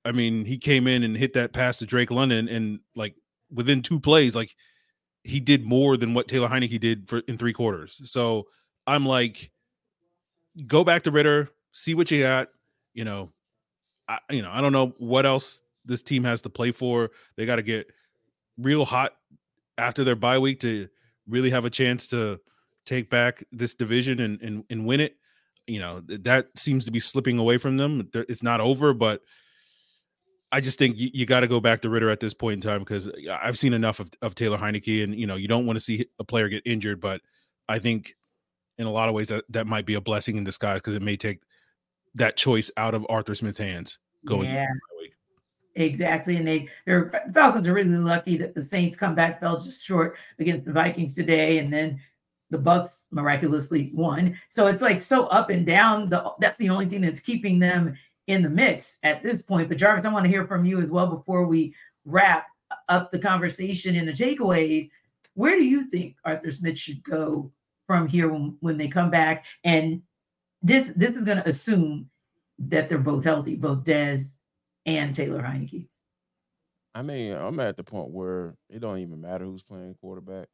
I 0.05 0.13
mean, 0.13 0.45
he 0.45 0.57
came 0.57 0.87
in 0.87 1.03
and 1.03 1.17
hit 1.17 1.35
that 1.35 1.53
pass 1.53 1.79
to 1.79 1.87
Drake 1.87 2.11
London, 2.11 2.49
and 2.49 2.81
like 2.95 3.15
within 3.53 3.83
two 3.83 4.01
plays, 4.01 4.35
like 4.35 4.55
he 5.25 5.41
did 5.41 5.67
more 5.67 5.97
than 5.97 6.15
what 6.15 6.29
Taylor 6.29 6.49
Heinicke 6.49 6.81
did 6.81 7.09
for 7.09 7.19
in 7.29 7.37
three 7.37 7.53
quarters. 7.53 8.01
So 8.05 8.47
I'm 8.87 9.05
like, 9.05 9.51
go 10.67 10.85
back 10.85 11.03
to 11.03 11.11
Ridder, 11.11 11.51
see 11.73 11.95
what 11.95 12.11
you 12.11 12.21
got. 12.23 12.49
You 12.95 13.05
know, 13.05 13.33
I, 14.11 14.19
you 14.31 14.43
know, 14.43 14.51
I 14.53 14.61
don't 14.61 14.73
know 14.73 14.93
what 14.99 15.25
else 15.25 15.63
this 15.85 16.03
team 16.03 16.25
has 16.25 16.43
to 16.43 16.51
play 16.51 16.73
for. 16.73 17.11
They 17.37 17.47
got 17.47 17.57
to 17.57 17.63
get 17.63 17.91
real 18.59 18.85
hot 18.85 19.13
after 19.79 20.03
their 20.05 20.17
bye 20.17 20.39
week 20.39 20.61
to 20.61 20.89
really 21.29 21.51
have 21.51 21.65
a 21.65 21.71
chance 21.71 22.09
to 22.09 22.41
take 22.85 23.09
back 23.09 23.45
this 23.53 23.75
division 23.75 24.21
and 24.21 24.43
and, 24.43 24.65
and 24.69 24.87
win 24.87 25.01
it. 25.01 25.17
You 25.67 25.79
know, 25.79 26.03
that 26.09 26.49
seems 26.57 26.85
to 26.87 26.91
be 26.91 26.99
slipping 26.99 27.39
away 27.39 27.57
from 27.57 27.77
them. 27.77 28.11
It's 28.13 28.43
not 28.43 28.61
over, 28.61 28.93
but 28.93 29.23
I 30.51 30.61
just 30.61 30.79
think 30.79 30.99
you, 30.99 31.11
you 31.15 31.27
got 31.27 31.41
to 31.41 31.47
go 31.47 31.61
back 31.61 31.83
to 31.83 31.89
Ridder 31.89 32.11
at 32.11 32.19
this 32.19 32.35
point 32.35 32.55
in 32.55 32.69
time 32.69 32.81
because 32.81 33.09
I've 33.31 33.59
seen 33.59 33.73
enough 33.73 34.01
of, 34.01 34.11
of 34.21 34.35
Taylor 34.35 34.59
Heinicke, 34.59 35.05
and 35.05 35.15
you 35.15 35.29
know, 35.29 35.37
you 35.37 35.47
don't 35.47 35.67
want 35.67 35.77
to 35.77 35.81
see 35.81 36.07
a 36.19 36.25
player 36.25 36.49
get 36.49 36.67
injured, 36.67 37.01
but 37.01 37.21
I 37.69 37.79
think 37.79 38.17
in 38.79 38.87
a 38.87 38.91
lot 38.91 39.09
of 39.09 39.15
ways 39.15 39.29
that, 39.29 39.45
that 39.51 39.69
might 39.69 39.87
be 39.87 39.95
a 39.95 40.01
blessing 40.01 40.37
in 40.37 40.43
disguise 40.43 40.79
because 40.79 40.95
it 40.95 41.03
may 41.03 41.17
take 41.17 41.43
that 42.15 42.37
choice 42.37 42.71
out 42.77 42.95
of 42.95 43.07
Arthur 43.09 43.35
Smith's 43.35 43.59
hands 43.59 43.99
going 44.25 44.51
yeah. 44.51 44.67
Exactly. 45.77 46.37
And 46.37 46.47
they 46.47 46.69
their 46.85 47.13
Falcons 47.33 47.67
are 47.67 47.73
really 47.73 47.91
lucky 47.91 48.37
that 48.39 48.55
the 48.55 48.63
Saints 48.63 48.97
come 48.97 49.15
back 49.15 49.41
fell 49.41 49.59
just 49.59 49.85
short 49.85 50.17
against 50.39 50.65
the 50.65 50.73
Vikings 50.73 51.15
today. 51.15 51.59
And 51.59 51.73
then 51.73 52.01
the 52.51 52.59
Bucks 52.59 53.07
miraculously 53.11 53.91
won. 53.95 54.39
So 54.49 54.67
it's 54.67 54.83
like 54.83 55.01
so 55.01 55.27
up 55.27 55.51
and 55.51 55.65
down. 55.65 56.09
The 56.09 56.33
that's 56.41 56.57
the 56.57 56.71
only 56.71 56.87
thing 56.87 57.03
that's 57.03 57.21
keeping 57.21 57.59
them 57.59 57.97
in 58.27 58.43
the 58.43 58.51
mix 58.51 58.99
at 59.03 59.23
this 59.23 59.43
point. 59.43 59.69
But 59.69 59.79
Jarvis, 59.79 60.05
I 60.05 60.13
want 60.13 60.25
to 60.25 60.31
hear 60.31 60.47
from 60.47 60.65
you 60.65 60.81
as 60.81 60.91
well 60.91 61.07
before 61.07 61.47
we 61.47 61.75
wrap 62.05 62.47
up 62.89 63.11
the 63.11 63.19
conversation 63.19 63.97
and 63.97 64.09
the 64.09 64.13
takeaways. 64.13 64.91
Where 65.35 65.57
do 65.57 65.65
you 65.65 65.85
think 65.85 66.17
Arthur 66.25 66.51
Smith 66.51 66.79
should 66.79 67.03
go 67.05 67.51
from 67.87 68.09
here 68.09 68.29
when, 68.29 68.57
when 68.61 68.77
they 68.77 68.89
come 68.89 69.11
back? 69.11 69.45
And 69.65 70.03
this 70.63 70.93
this 70.97 71.17
is 71.17 71.25
going 71.25 71.39
to 71.39 71.49
assume 71.49 72.11
that 72.59 72.89
they're 72.89 72.99
both 72.99 73.25
healthy, 73.25 73.57
both 73.57 73.85
Dez 73.85 74.33
and 74.87 75.15
Taylor 75.15 75.43
Heinicke. 75.43 75.89
I 76.95 77.03
mean, 77.03 77.33
I'm 77.33 77.61
at 77.61 77.77
the 77.77 77.85
point 77.85 78.11
where 78.11 78.57
it 78.69 78.81
don't 78.81 78.99
even 78.99 79.21
matter 79.21 79.45
who's 79.45 79.63
playing 79.63 79.95
quarterback 80.01 80.49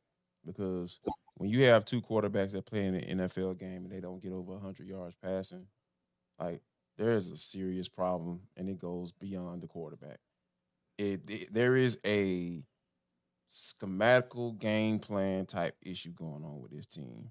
because 0.45 1.01
when 1.35 1.51
you 1.51 1.63
have 1.65 1.85
two 1.85 2.01
quarterbacks 2.01 2.53
that 2.53 2.67
play 2.67 2.85
in 2.85 2.95
an 2.95 3.19
NFL 3.19 3.59
game 3.59 3.85
and 3.85 3.91
they 3.91 4.01
don't 4.01 4.23
get 4.23 4.33
over 4.33 4.53
100 4.53 4.87
yards 4.87 5.17
passing, 5.23 5.67
like 6.39 6.61
there 6.99 7.13
is 7.13 7.31
a 7.31 7.37
serious 7.37 7.89
problem 7.89 8.41
and 8.57 8.69
it 8.69 8.79
goes 8.79 9.13
beyond 9.13 9.63
the 9.63 9.67
quarterback. 9.67 10.19
It, 10.99 11.23
it 11.29 11.53
there 11.53 11.77
is 11.77 11.99
a 12.07 12.63
schematical 13.51 14.59
game 14.59 14.99
plan 14.99 15.47
type 15.47 15.77
issue 15.83 16.13
going 16.13 16.45
on 16.45 16.61
with 16.61 16.71
this 16.71 16.87
team 16.87 17.31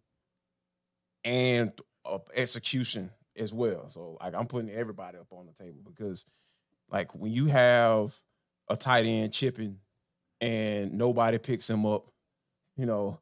and 1.25 1.73
uh, 2.05 2.19
execution 2.33 3.09
as 3.35 3.53
well. 3.53 3.89
So 3.89 4.17
like 4.21 4.33
I'm 4.33 4.47
putting 4.47 4.69
everybody 4.69 5.17
up 5.17 5.27
on 5.31 5.47
the 5.47 5.51
table 5.51 5.81
because 5.85 6.25
like 6.89 7.13
when 7.13 7.33
you 7.33 7.47
have 7.47 8.15
a 8.69 8.77
tight 8.77 9.05
end 9.05 9.33
chipping 9.33 9.79
and 10.39 10.93
nobody 10.93 11.37
picks 11.37 11.69
him 11.69 11.85
up, 11.85 12.05
you 12.77 12.85
know, 12.85 13.19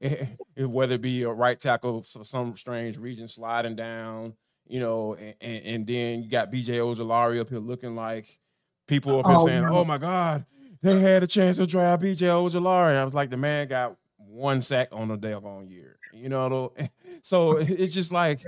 whether 0.56 0.94
it 0.94 1.02
be 1.02 1.22
a 1.22 1.30
right 1.30 1.58
tackle 1.58 2.02
for 2.02 2.24
some 2.24 2.56
strange 2.56 2.96
region 2.96 3.28
sliding 3.28 3.76
down, 3.76 4.34
you 4.66 4.80
know, 4.80 5.14
and, 5.14 5.34
and 5.40 5.86
then 5.86 6.22
you 6.22 6.30
got 6.30 6.50
BJ 6.50 6.78
Ojulari 6.78 7.40
up 7.40 7.50
here 7.50 7.58
looking 7.58 7.96
like 7.96 8.38
people 8.86 9.20
up 9.20 9.26
here 9.26 9.36
oh, 9.38 9.46
saying, 9.46 9.64
no. 9.64 9.78
"Oh 9.78 9.84
my 9.84 9.98
God, 9.98 10.44
they 10.82 11.00
had 11.00 11.22
a 11.22 11.26
chance 11.26 11.58
to 11.58 11.66
draft 11.66 12.02
BJ 12.02 12.28
Ojulari." 12.28 12.96
I 12.96 13.04
was 13.04 13.14
like, 13.14 13.30
the 13.30 13.36
man 13.36 13.68
got 13.68 13.96
one 14.16 14.60
sack 14.60 14.88
on 14.92 15.10
a 15.10 15.18
daggone 15.18 15.70
year, 15.70 15.98
you 16.12 16.28
know. 16.28 16.72
So 17.24 17.56
it's 17.56 17.94
just 17.94 18.12
like 18.12 18.44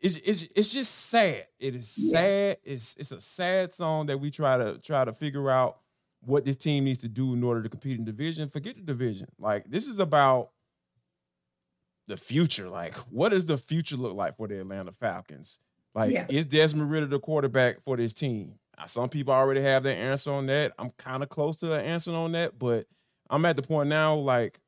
it's, 0.00 0.16
it's 0.16 0.46
it's 0.54 0.68
just 0.68 0.92
sad. 0.92 1.46
It 1.58 1.76
is 1.76 1.88
sad. 1.88 2.58
It's 2.64 2.96
it's 2.96 3.12
a 3.12 3.20
sad 3.20 3.72
song 3.72 4.06
that 4.06 4.18
we 4.18 4.30
try 4.30 4.58
to 4.58 4.78
try 4.78 5.04
to 5.04 5.12
figure 5.12 5.48
out 5.48 5.78
what 6.22 6.44
this 6.44 6.56
team 6.56 6.84
needs 6.84 6.98
to 6.98 7.08
do 7.08 7.32
in 7.32 7.42
order 7.42 7.62
to 7.62 7.68
compete 7.68 7.98
in 7.98 8.04
division. 8.04 8.48
Forget 8.48 8.74
the 8.74 8.82
division. 8.82 9.28
Like 9.38 9.70
this 9.70 9.86
is 9.86 10.00
about 10.00 10.50
the 12.08 12.16
future. 12.16 12.68
Like, 12.68 12.96
what 13.10 13.28
does 13.28 13.46
the 13.46 13.56
future 13.56 13.96
look 13.96 14.14
like 14.14 14.36
for 14.36 14.48
the 14.48 14.60
Atlanta 14.60 14.90
Falcons? 14.90 15.58
Like, 15.94 16.12
yeah. 16.12 16.26
is 16.28 16.46
Desmond 16.46 16.90
Ridder 16.90 17.06
the 17.06 17.20
quarterback 17.20 17.82
for 17.84 17.96
this 17.96 18.12
team? 18.12 18.54
Some 18.86 19.08
people 19.08 19.32
already 19.32 19.60
have 19.60 19.82
their 19.82 20.10
answer 20.10 20.32
on 20.32 20.46
that. 20.46 20.72
I'm 20.78 20.90
kind 20.90 21.22
of 21.22 21.28
close 21.28 21.58
to 21.58 21.66
the 21.66 21.80
answer 21.80 22.12
on 22.12 22.32
that, 22.32 22.58
but 22.58 22.86
I'm 23.28 23.44
at 23.44 23.56
the 23.56 23.62
point 23.62 23.88
now, 23.88 24.14
like, 24.14 24.58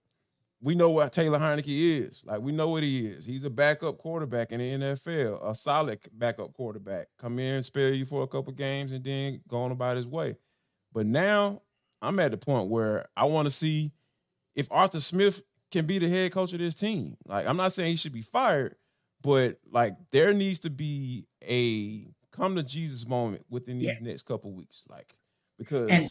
we 0.62 0.76
know 0.76 0.90
what 0.90 1.12
Taylor 1.12 1.40
Heinicke 1.40 2.06
is. 2.06 2.22
Like 2.24 2.40
we 2.40 2.52
know 2.52 2.68
what 2.68 2.84
he 2.84 3.06
is. 3.06 3.26
He's 3.26 3.44
a 3.44 3.50
backup 3.50 3.98
quarterback 3.98 4.52
in 4.52 4.60
the 4.60 4.70
NFL, 4.70 5.44
a 5.44 5.54
solid 5.54 5.98
backup 6.12 6.54
quarterback. 6.54 7.08
Come 7.18 7.40
in, 7.40 7.62
spare 7.64 7.90
you 7.90 8.04
for 8.04 8.22
a 8.22 8.28
couple 8.28 8.52
games, 8.52 8.92
and 8.92 9.04
then 9.04 9.40
go 9.48 9.62
on 9.62 9.72
about 9.72 9.96
his 9.96 10.06
way. 10.06 10.36
But 10.92 11.06
now 11.06 11.62
I'm 12.00 12.18
at 12.20 12.30
the 12.30 12.36
point 12.36 12.70
where 12.70 13.08
I 13.16 13.24
want 13.24 13.46
to 13.46 13.50
see 13.50 13.90
if 14.54 14.68
Arthur 14.70 15.00
Smith 15.00 15.42
can 15.72 15.84
be 15.84 15.98
the 15.98 16.08
head 16.08 16.30
coach 16.30 16.52
of 16.52 16.60
this 16.60 16.76
team. 16.76 17.16
Like 17.26 17.46
I'm 17.46 17.56
not 17.56 17.72
saying 17.72 17.90
he 17.90 17.96
should 17.96 18.12
be 18.12 18.22
fired, 18.22 18.76
but 19.20 19.58
like 19.68 19.96
there 20.12 20.32
needs 20.32 20.60
to 20.60 20.70
be 20.70 21.26
a 21.42 22.06
come 22.30 22.54
to 22.54 22.62
Jesus 22.62 23.06
moment 23.08 23.44
within 23.50 23.78
these 23.80 23.96
yeah. 24.00 24.08
next 24.08 24.22
couple 24.22 24.52
weeks. 24.52 24.84
Like 24.88 25.16
because. 25.58 25.90
And- 25.90 26.08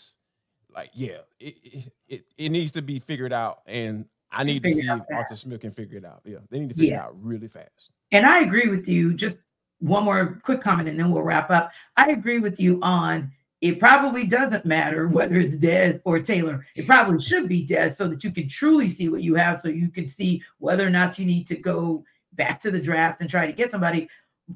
like 0.74 0.90
yeah, 0.94 1.18
it, 1.38 1.92
it 2.08 2.24
it 2.38 2.50
needs 2.50 2.72
to 2.72 2.82
be 2.82 3.00
figured 3.00 3.34
out, 3.34 3.60
and 3.66 4.06
I 4.32 4.44
need 4.44 4.64
to 4.64 4.72
see 4.72 4.88
if 4.88 5.02
Arthur 5.14 5.36
Smith 5.36 5.62
can 5.62 5.72
figure 5.72 5.98
it 5.98 6.06
out. 6.06 6.22
Yeah, 6.26 6.38
they 6.50 6.60
need 6.60 6.70
to 6.70 6.76
figure 6.76 6.92
yeah. 6.92 7.04
it 7.04 7.08
out 7.08 7.24
really 7.24 7.48
fast. 7.48 7.92
And 8.12 8.26
I 8.26 8.40
agree 8.40 8.70
with 8.70 8.88
you. 8.88 9.14
Just 9.14 9.40
one 9.80 10.04
more 10.04 10.40
quick 10.44 10.62
comment, 10.62 10.88
and 10.88 11.00
then 11.00 11.12
we'll 11.12 11.24
wrap 11.24 11.50
up. 11.50 11.72
I 11.98 12.12
agree 12.12 12.40
with 12.40 12.60
you 12.60 12.80
on 12.82 13.32
it. 13.62 13.80
Probably 13.80 14.26
doesn't 14.26 14.66
matter 14.66 15.08
whether 15.08 15.36
it's 15.36 15.58
Dez 15.58 16.02
or 16.06 16.20
Taylor. 16.20 16.66
It 16.76 16.88
probably 16.88 17.22
should 17.22 17.50
be 17.50 17.66
Dez, 17.66 17.96
so 17.96 18.08
that 18.08 18.24
you 18.24 18.32
can 18.32 18.48
truly 18.48 18.90
see 18.90 19.10
what 19.10 19.24
you 19.24 19.36
have, 19.36 19.60
so 19.60 19.70
you 19.70 19.90
can 19.90 20.08
see 20.08 20.42
whether 20.60 20.86
or 20.86 20.92
not 20.92 21.20
you 21.20 21.26
need 21.26 21.48
to 21.48 21.56
go 21.56 22.04
back 22.34 22.60
to 22.62 22.72
the 22.72 22.80
draft 22.80 23.22
and 23.22 23.30
try 23.30 23.46
to 23.46 23.54
get 23.54 23.72
somebody. 23.72 24.08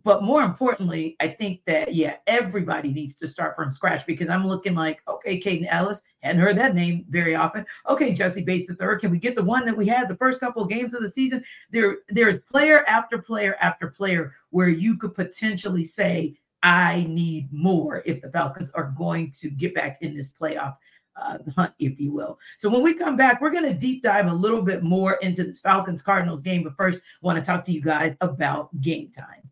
But 0.04 0.24
more 0.24 0.44
importantly, 0.44 1.16
I 1.20 1.28
think 1.30 1.62
that 1.66 1.94
yeah, 1.94 2.18
everybody 2.28 2.92
needs 2.92 3.16
to 3.16 3.28
start 3.28 3.56
from 3.56 3.72
scratch 3.72 4.06
because 4.06 4.30
I'm 4.30 4.46
looking 4.46 4.76
like, 4.76 5.02
okay, 5.08 5.40
Kaden 5.40 5.68
Elliss, 5.70 6.02
hadn't 6.22 6.42
heard 6.42 6.58
that 6.58 6.76
name 6.76 7.06
very 7.10 7.36
often. 7.36 7.66
Okay, 7.88 8.14
Jessie 8.14 8.44
Bates 8.44 8.68
the 8.68 8.76
third. 8.76 9.00
Can 9.00 9.12
we 9.12 9.20
get 9.20 9.36
the 9.36 9.44
one 9.44 9.66
that 9.66 9.78
we 9.78 9.88
had 9.88 10.10
the 10.10 10.18
first 10.18 10.40
couple 10.40 10.64
of 10.64 10.70
games 10.70 10.94
of 10.94 11.02
the 11.02 11.10
season? 11.10 11.44
There, 11.72 11.98
there's 12.10 12.40
player 12.40 12.84
after 12.88 13.20
player 13.20 13.56
after 13.62 13.88
player 13.88 14.34
where 14.50 14.70
you 14.70 14.98
could 14.98 15.16
potentially 15.16 15.84
say, 15.84 16.38
I 16.64 17.06
need 17.08 17.54
more 17.54 18.02
if 18.06 18.22
the 18.22 18.32
Falcons 18.32 18.72
are 18.72 18.94
going 18.98 19.30
to 19.40 19.52
get 19.52 19.76
back 19.76 20.00
in 20.02 20.16
this 20.16 20.34
playoff 20.34 20.78
uh, 21.16 21.38
hunt, 21.56 21.74
if 21.80 22.00
you 22.00 22.12
will. 22.12 22.40
So 22.58 22.70
when 22.70 22.82
we 22.82 22.96
come 22.96 23.16
back, 23.16 23.40
we're 23.40 23.52
going 23.52 23.66
to 23.66 23.74
deep 23.74 24.02
dive 24.02 24.28
a 24.28 24.34
little 24.34 24.62
bit 24.62 24.84
more 24.84 25.14
into 25.22 25.44
this 25.44 25.60
Falcons 25.60 26.02
Cardinals 26.02 26.42
game. 26.42 26.64
But 26.64 26.76
first, 26.76 27.00
I 27.00 27.02
want 27.22 27.38
to 27.38 27.46
talk 27.46 27.64
to 27.66 27.72
you 27.72 27.82
guys 27.82 28.18
about 28.22 28.70
game 28.82 29.12
time. 29.12 29.50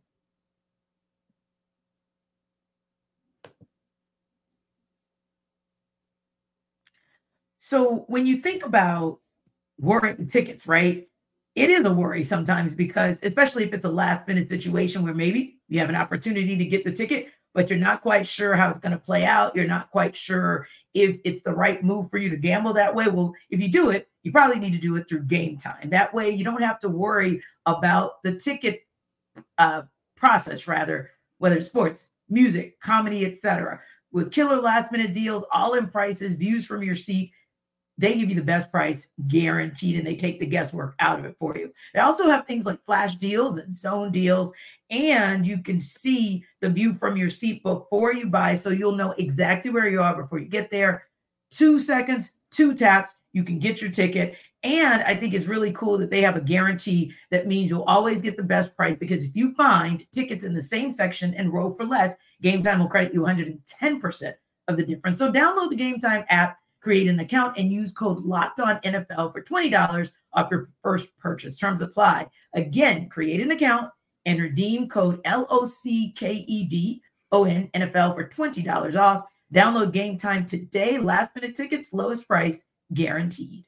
So 7.74 8.06
when 8.06 8.27
you 8.27 8.38
think 8.38 8.63
about 8.63 9.18
worrying 9.80 10.27
tickets, 10.27 10.68
right? 10.68 11.08
It 11.56 11.72
is 11.72 11.84
a 11.86 11.92
worry 11.92 12.22
sometimes 12.22 12.75
because, 12.75 13.18
especially 13.24 13.63
if 13.63 13.74
it's 13.74 13.86
a 13.86 13.89
last 13.89 14.27
minute 14.27 14.48
situation 14.48 15.01
where 15.01 15.15
maybe 15.15 15.58
you 15.70 15.80
have 15.80 15.89
an 15.89 15.96
opportunity 15.96 16.56
to 16.56 16.65
get 16.65 16.84
the 16.84 16.92
ticket, 16.92 17.30
but 17.56 17.72
you're 17.72 17.80
not 17.80 18.03
quite 18.03 18.27
sure 18.27 18.53
how 18.53 18.70
it's 18.70 18.77
going 18.77 18.92
to 18.92 19.03
play 19.03 19.25
out. 19.25 19.56
You're 19.56 19.65
not 19.65 19.89
quite 19.89 20.15
sure 20.15 20.68
if 20.94 21.18
it's 21.24 21.42
the 21.42 21.51
right 21.51 21.84
move 21.84 22.12
for 22.12 22.20
you 22.20 22.30
to 22.30 22.38
gamble 22.38 22.74
that 22.74 22.94
way. 22.94 23.08
Well, 23.08 23.34
if 23.50 23.60
you 23.60 23.70
do 23.70 23.89
it, 23.89 24.08
you 24.22 24.32
probably 24.32 24.60
need 24.60 24.74
to 24.74 24.77
do 24.77 24.96
it 24.98 25.10
through 25.10 25.24
game 25.24 25.58
time. 25.58 25.89
That 25.89 26.13
way, 26.13 26.30
you 26.30 26.44
don't 26.44 26.62
have 26.62 26.77
to 26.82 26.89
worry 26.89 27.42
about 27.65 28.22
the 28.22 28.36
ticket 28.36 28.82
uh, 29.58 29.82
process, 30.15 30.68
rather, 30.68 31.10
whether 31.39 31.58
it's 31.58 31.65
sports, 31.65 32.12
music, 32.30 32.80
comedy, 32.82 33.25
etc. 33.25 33.82
With 34.12 34.32
killer 34.32 34.62
last 34.62 34.92
minute 34.92 35.12
deals, 35.12 35.44
all 35.51 35.74
in 35.74 35.88
prices, 35.88 36.34
views 36.34 36.68
from 36.68 36.84
your 36.84 36.96
seat 36.96 37.32
they 37.98 38.16
give 38.16 38.30
you 38.30 38.36
the 38.36 38.42
best 38.42 38.72
price 38.72 39.08
guaranteed 39.28 39.98
and 39.98 40.06
they 40.06 40.16
take 40.16 40.40
the 40.40 40.46
guesswork 40.46 40.96
out 41.00 41.20
of 41.20 41.26
it 41.26 41.36
for 41.40 41.58
you. 41.58 41.72
They 41.94 42.00
also 42.00 42.28
have 42.28 42.48
things 42.48 42.66
like 42.66 42.84
flash 42.86 43.16
deals 43.16 43.60
and 43.60 43.74
zone 43.74 44.12
deals, 44.12 44.52
and 44.90 45.46
you 45.46 45.60
can 45.60 45.80
see 45.80 46.44
the 46.62 46.70
view 46.70 46.96
from 46.96 47.18
your 47.18 47.30
seat 47.30 47.64
before 47.64 48.14
you 48.14 48.28
buy, 48.28 48.56
so 48.56 48.70
you'll 48.70 48.96
know 48.96 49.12
exactly 49.18 49.72
where 49.72 49.88
you 49.88 50.02
are 50.02 50.22
before 50.22 50.40
you 50.40 50.48
get 50.48 50.72
there. 50.72 51.06
Two 51.52 51.80
seconds, 51.80 52.36
two 52.52 52.74
taps, 52.74 53.16
you 53.34 53.44
can 53.44 53.60
get 53.60 53.82
your 53.82 53.92
ticket. 53.92 54.36
And 54.64 55.04
I 55.04 55.14
think 55.16 55.34
it's 55.34 55.48
really 55.48 55.74
cool 55.74 55.98
that 55.98 56.10
they 56.10 56.22
have 56.22 56.38
a 56.38 56.42
guarantee 56.42 57.14
that 57.32 57.48
means 57.48 57.70
you'll 57.70 57.84
always 57.84 58.22
get 58.22 58.38
the 58.38 58.44
best 58.44 58.76
price 58.78 58.96
because 58.98 59.24
if 59.24 59.36
you 59.36 59.54
find 59.56 60.06
tickets 60.14 60.46
in 60.46 60.54
the 60.54 60.62
same 60.62 60.90
section 60.90 61.34
and 61.34 61.52
row 61.52 61.74
for 61.76 61.86
less, 61.86 62.16
Gametime 62.42 62.80
will 62.80 62.88
credit 62.88 63.14
you 63.14 63.22
110% 63.22 64.34
of 64.70 64.78
the 64.78 64.86
difference. 64.86 65.20
So 65.20 65.32
download 65.32 65.70
the 65.70 65.76
Gametime 65.76 66.26
app 66.30 66.58
create 66.84 67.08
an 67.08 67.22
account 67.22 67.58
and 67.58 67.72
use 67.72 67.94
code 67.94 68.20
locked 68.20 68.60
on 68.60 68.80
NFL 68.82 69.32
for 69.32 69.42
$20 69.42 70.12
off 70.34 70.52
your 70.52 70.70
first 70.84 71.08
purchase. 71.18 71.56
Terms 71.56 71.82
apply. 71.82 72.28
Again, 72.54 73.08
create 73.08 73.40
an 73.40 73.52
account 73.52 73.90
and 74.25 74.40
redeem 74.40 74.90
code 74.90 75.22
L 75.24 75.48
O 75.50 75.66
C 75.66 76.12
K 76.12 76.46
E 76.48 76.66
D 76.66 77.02
O 77.32 77.46
N 77.46 77.70
NFL 77.74 78.16
for 78.16 78.28
$20 78.28 79.00
off. 79.00 79.24
Download 79.54 79.94
game 79.94 80.18
time 80.18 80.46
today. 80.46 80.98
Last 80.98 81.32
minute 81.36 81.56
tickets, 81.56 81.94
lowest 81.94 82.28
price 82.28 82.66
guaranteed. 82.94 83.63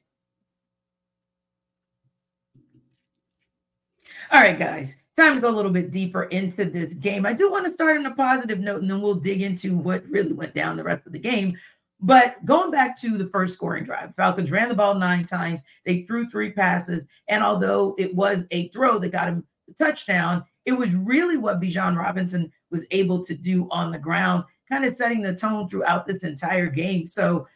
All 4.30 4.40
right, 4.40 4.58
guys, 4.58 4.96
time 5.16 5.36
to 5.36 5.40
go 5.40 5.48
a 5.48 5.54
little 5.54 5.70
bit 5.70 5.92
deeper 5.92 6.24
into 6.24 6.64
this 6.64 6.92
game. 6.94 7.24
I 7.24 7.32
do 7.32 7.50
want 7.50 7.64
to 7.66 7.72
start 7.72 7.96
on 7.96 8.06
a 8.06 8.14
positive 8.14 8.58
note 8.58 8.82
and 8.82 8.90
then 8.90 9.00
we'll 9.00 9.14
dig 9.14 9.40
into 9.40 9.76
what 9.76 10.04
really 10.10 10.32
went 10.32 10.54
down 10.54 10.76
the 10.76 10.82
rest 10.82 11.06
of 11.06 11.12
the 11.12 11.18
game. 11.18 11.56
But 12.00 12.44
going 12.44 12.70
back 12.70 13.00
to 13.00 13.16
the 13.16 13.28
first 13.28 13.54
scoring 13.54 13.84
drive, 13.84 14.14
Falcons 14.16 14.50
ran 14.50 14.68
the 14.68 14.74
ball 14.74 14.94
nine 14.94 15.24
times. 15.24 15.62
They 15.84 16.02
threw 16.02 16.28
three 16.28 16.52
passes. 16.52 17.06
And 17.28 17.42
although 17.42 17.94
it 17.98 18.14
was 18.14 18.46
a 18.50 18.68
throw 18.68 18.98
that 18.98 19.12
got 19.12 19.28
him 19.28 19.44
the 19.66 19.74
touchdown, 19.74 20.44
it 20.66 20.72
was 20.72 20.94
really 20.94 21.36
what 21.36 21.60
Bijan 21.60 21.96
Robinson 21.96 22.52
was 22.70 22.84
able 22.90 23.24
to 23.24 23.34
do 23.34 23.68
on 23.70 23.90
the 23.90 23.98
ground 23.98 24.44
kind 24.68 24.84
of 24.84 24.96
setting 24.96 25.22
the 25.22 25.34
tone 25.34 25.68
throughout 25.68 26.06
this 26.06 26.24
entire 26.24 26.66
game. 26.66 27.06
So 27.06 27.46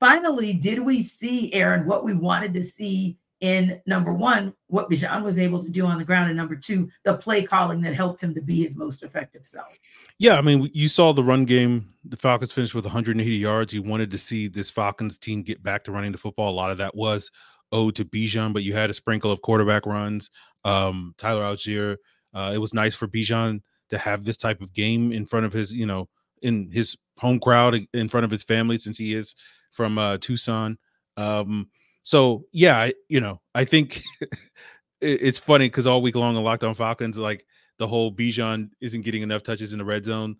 finally, 0.00 0.54
did 0.54 0.78
we 0.78 1.02
see 1.02 1.52
Aaron 1.52 1.86
what 1.86 2.04
we 2.04 2.14
wanted 2.14 2.54
to 2.54 2.62
see 2.62 3.18
in 3.40 3.80
number 3.86 4.12
one, 4.12 4.54
what 4.68 4.90
Bijan 4.90 5.22
was 5.22 5.38
able 5.38 5.62
to 5.62 5.68
do 5.68 5.84
on 5.84 5.98
the 5.98 6.04
ground, 6.04 6.28
and 6.28 6.36
number 6.36 6.56
two, 6.56 6.88
the 7.04 7.14
play 7.14 7.42
calling 7.42 7.80
that 7.82 7.94
helped 7.94 8.22
him 8.22 8.34
to 8.34 8.40
be 8.40 8.62
his 8.62 8.76
most 8.76 9.02
effective 9.02 9.46
self. 9.46 9.78
Yeah, 10.18 10.38
I 10.38 10.40
mean, 10.40 10.70
you 10.72 10.88
saw 10.88 11.12
the 11.12 11.24
run 11.24 11.44
game. 11.44 11.92
The 12.04 12.16
Falcons 12.16 12.52
finished 12.52 12.74
with 12.74 12.86
180 12.86 13.30
yards. 13.36 13.72
You 13.72 13.82
wanted 13.82 14.10
to 14.10 14.18
see 14.18 14.48
this 14.48 14.70
Falcons 14.70 15.18
team 15.18 15.42
get 15.42 15.62
back 15.62 15.84
to 15.84 15.92
running 15.92 16.12
the 16.12 16.18
football. 16.18 16.50
A 16.50 16.54
lot 16.54 16.70
of 16.70 16.78
that 16.78 16.94
was 16.94 17.30
owed 17.72 17.94
to 17.96 18.04
Bijan, 18.04 18.52
but 18.52 18.62
you 18.62 18.72
had 18.72 18.90
a 18.90 18.94
sprinkle 18.94 19.30
of 19.30 19.42
quarterback 19.42 19.84
runs. 19.84 20.30
Um, 20.64 21.14
Tyler 21.18 21.42
Allgeier. 21.42 21.96
Uh, 22.32 22.52
it 22.54 22.58
was 22.58 22.74
nice 22.74 22.94
for 22.94 23.06
Bijan 23.06 23.60
to 23.90 23.98
have 23.98 24.24
this 24.24 24.36
type 24.36 24.60
of 24.60 24.72
game 24.72 25.12
in 25.12 25.26
front 25.26 25.46
of 25.46 25.52
his, 25.52 25.74
you 25.74 25.86
know, 25.86 26.08
in 26.42 26.70
his 26.70 26.96
home 27.18 27.38
crowd, 27.38 27.78
in 27.92 28.08
front 28.08 28.24
of 28.24 28.30
his 28.30 28.42
family, 28.42 28.78
since 28.78 28.98
he 28.98 29.14
is 29.14 29.34
from 29.70 29.98
uh, 29.98 30.18
Tucson. 30.18 30.78
Um, 31.16 31.70
so 32.06 32.44
yeah, 32.52 32.90
you 33.08 33.20
know, 33.20 33.40
I 33.54 33.64
think 33.64 34.02
it's 35.00 35.38
funny 35.38 35.66
because 35.66 35.88
all 35.88 36.02
week 36.02 36.14
long 36.14 36.36
on 36.36 36.44
Locked 36.44 36.62
On 36.62 36.74
Falcons, 36.74 37.18
like 37.18 37.44
the 37.78 37.88
whole 37.88 38.12
Bijan 38.12 38.70
isn't 38.80 39.02
getting 39.02 39.22
enough 39.22 39.42
touches 39.42 39.72
in 39.72 39.80
the 39.80 39.84
red 39.84 40.04
zone 40.04 40.36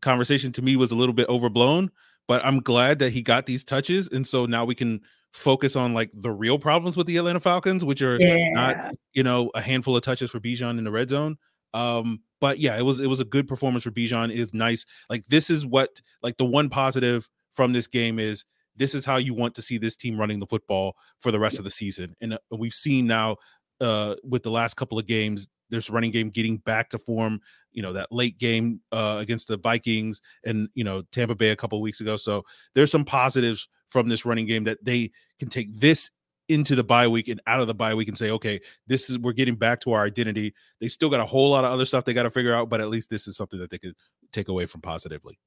conversation 0.00 0.52
to 0.52 0.62
me 0.62 0.76
was 0.76 0.92
a 0.92 0.94
little 0.94 1.12
bit 1.12 1.28
overblown. 1.28 1.90
But 2.28 2.44
I'm 2.44 2.60
glad 2.60 2.98
that 3.00 3.10
he 3.10 3.22
got 3.22 3.46
these 3.46 3.64
touches, 3.64 4.08
and 4.08 4.26
so 4.26 4.46
now 4.46 4.64
we 4.64 4.74
can 4.74 5.00
focus 5.32 5.76
on 5.76 5.94
like 5.94 6.10
the 6.14 6.30
real 6.30 6.58
problems 6.58 6.96
with 6.96 7.06
the 7.06 7.16
Atlanta 7.16 7.40
Falcons, 7.40 7.84
which 7.84 8.02
are 8.02 8.16
yeah. 8.20 8.50
not, 8.52 8.94
you 9.12 9.22
know, 9.22 9.50
a 9.54 9.60
handful 9.60 9.96
of 9.96 10.02
touches 10.02 10.30
for 10.30 10.40
Bijan 10.40 10.78
in 10.78 10.84
the 10.84 10.90
red 10.90 11.08
zone. 11.08 11.36
Um, 11.74 12.20
but 12.40 12.58
yeah, 12.58 12.76
it 12.76 12.82
was 12.82 13.00
it 13.00 13.06
was 13.06 13.20
a 13.20 13.24
good 13.24 13.46
performance 13.46 13.84
for 13.84 13.90
Bijan. 13.90 14.30
It 14.30 14.40
is 14.40 14.54
nice. 14.54 14.86
Like 15.08 15.24
this 15.28 15.50
is 15.50 15.64
what 15.64 16.00
like 16.22 16.36
the 16.36 16.44
one 16.44 16.68
positive 16.68 17.28
from 17.52 17.72
this 17.72 17.86
game 17.86 18.18
is 18.18 18.44
this 18.76 18.94
is 18.94 19.04
how 19.04 19.16
you 19.16 19.34
want 19.34 19.54
to 19.54 19.62
see 19.62 19.78
this 19.78 19.96
team 19.96 20.18
running 20.18 20.38
the 20.38 20.46
football 20.46 20.96
for 21.20 21.30
the 21.30 21.40
rest 21.40 21.54
yeah. 21.54 21.60
of 21.60 21.64
the 21.64 21.70
season. 21.70 22.14
And 22.20 22.34
uh, 22.34 22.38
we've 22.50 22.74
seen 22.74 23.06
now 23.06 23.36
uh, 23.80 24.16
with 24.24 24.42
the 24.42 24.50
last 24.50 24.74
couple 24.74 24.98
of 24.98 25.06
games, 25.06 25.48
there's 25.70 25.90
running 25.90 26.10
game 26.10 26.30
getting 26.30 26.58
back 26.58 26.90
to 26.90 26.98
form. 26.98 27.40
You 27.72 27.82
know 27.82 27.92
that 27.92 28.10
late 28.10 28.38
game 28.38 28.80
uh, 28.92 29.18
against 29.20 29.48
the 29.48 29.58
Vikings 29.58 30.22
and 30.44 30.68
you 30.74 30.84
know 30.84 31.02
Tampa 31.12 31.34
Bay 31.34 31.50
a 31.50 31.56
couple 31.56 31.80
weeks 31.82 32.00
ago. 32.00 32.16
So 32.16 32.42
there's 32.74 32.90
some 32.90 33.04
positives 33.04 33.68
from 33.86 34.08
this 34.08 34.24
running 34.24 34.46
game 34.46 34.64
that 34.64 34.82
they 34.82 35.10
can 35.38 35.48
take 35.48 35.74
this 35.78 36.10
into 36.48 36.74
the 36.74 36.84
bye 36.84 37.08
week 37.08 37.28
and 37.28 37.40
out 37.46 37.60
of 37.60 37.66
the 37.66 37.74
bye 37.74 37.94
week 37.94 38.08
and 38.08 38.16
say, 38.16 38.30
okay, 38.30 38.60
this 38.86 39.10
is 39.10 39.18
we're 39.18 39.32
getting 39.32 39.56
back 39.56 39.80
to 39.80 39.92
our 39.92 40.04
identity. 40.04 40.54
They 40.80 40.88
still 40.88 41.10
got 41.10 41.20
a 41.20 41.26
whole 41.26 41.50
lot 41.50 41.64
of 41.64 41.72
other 41.72 41.84
stuff 41.84 42.04
they 42.04 42.14
got 42.14 42.22
to 42.22 42.30
figure 42.30 42.54
out, 42.54 42.68
but 42.68 42.80
at 42.80 42.88
least 42.88 43.10
this 43.10 43.26
is 43.26 43.36
something 43.36 43.58
that 43.58 43.70
they 43.70 43.78
could 43.78 43.94
take 44.32 44.48
away 44.48 44.66
from 44.66 44.80
positively. 44.80 45.38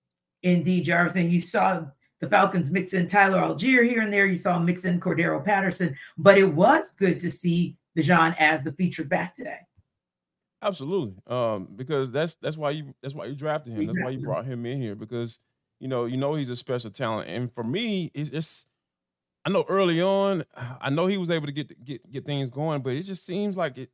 Indeed, 0.43 0.85
Jarvis, 0.85 1.15
and 1.15 1.31
you 1.31 1.41
saw 1.41 1.85
the 2.19 2.27
Falcons 2.27 2.69
mix 2.69 2.93
in 2.93 3.07
Tyler 3.07 3.39
Allgeier 3.39 3.87
here 3.87 4.01
and 4.01 4.11
there. 4.11 4.25
You 4.25 4.35
saw 4.35 4.59
mix 4.59 4.85
in 4.85 4.99
Cordarrelle 4.99 5.43
Patterson, 5.43 5.95
but 6.17 6.37
it 6.37 6.45
was 6.45 6.91
good 6.91 7.19
to 7.21 7.31
see 7.31 7.77
Bijan 7.97 8.35
as 8.37 8.63
the 8.63 8.71
featured 8.73 9.09
back 9.09 9.35
today. 9.35 9.59
Absolutely, 10.61 11.15
um, 11.27 11.69
because 11.75 12.11
that's 12.11 12.35
that's 12.35 12.57
why 12.57 12.71
you 12.71 12.93
that's 13.01 13.15
why 13.15 13.25
you 13.25 13.35
drafted 13.35 13.73
him. 13.73 13.85
That's 13.85 13.99
why 14.01 14.09
you 14.09 14.19
brought 14.19 14.45
him 14.45 14.65
in 14.65 14.81
here 14.81 14.95
because 14.95 15.39
you 15.79 15.87
know 15.87 16.05
you 16.05 16.17
know 16.17 16.35
he's 16.35 16.49
a 16.49 16.55
special 16.55 16.91
talent. 16.91 17.29
And 17.29 17.53
for 17.53 17.63
me, 17.63 18.11
it's, 18.13 18.29
it's 18.29 18.65
I 19.45 19.51
know 19.51 19.65
early 19.69 20.01
on, 20.01 20.43
I 20.81 20.89
know 20.89 21.07
he 21.07 21.17
was 21.17 21.29
able 21.29 21.45
to 21.45 21.53
get 21.53 21.83
get 21.85 22.11
get 22.11 22.25
things 22.25 22.49
going, 22.49 22.81
but 22.81 22.93
it 22.93 23.03
just 23.03 23.25
seems 23.25 23.55
like 23.55 23.77
it. 23.77 23.89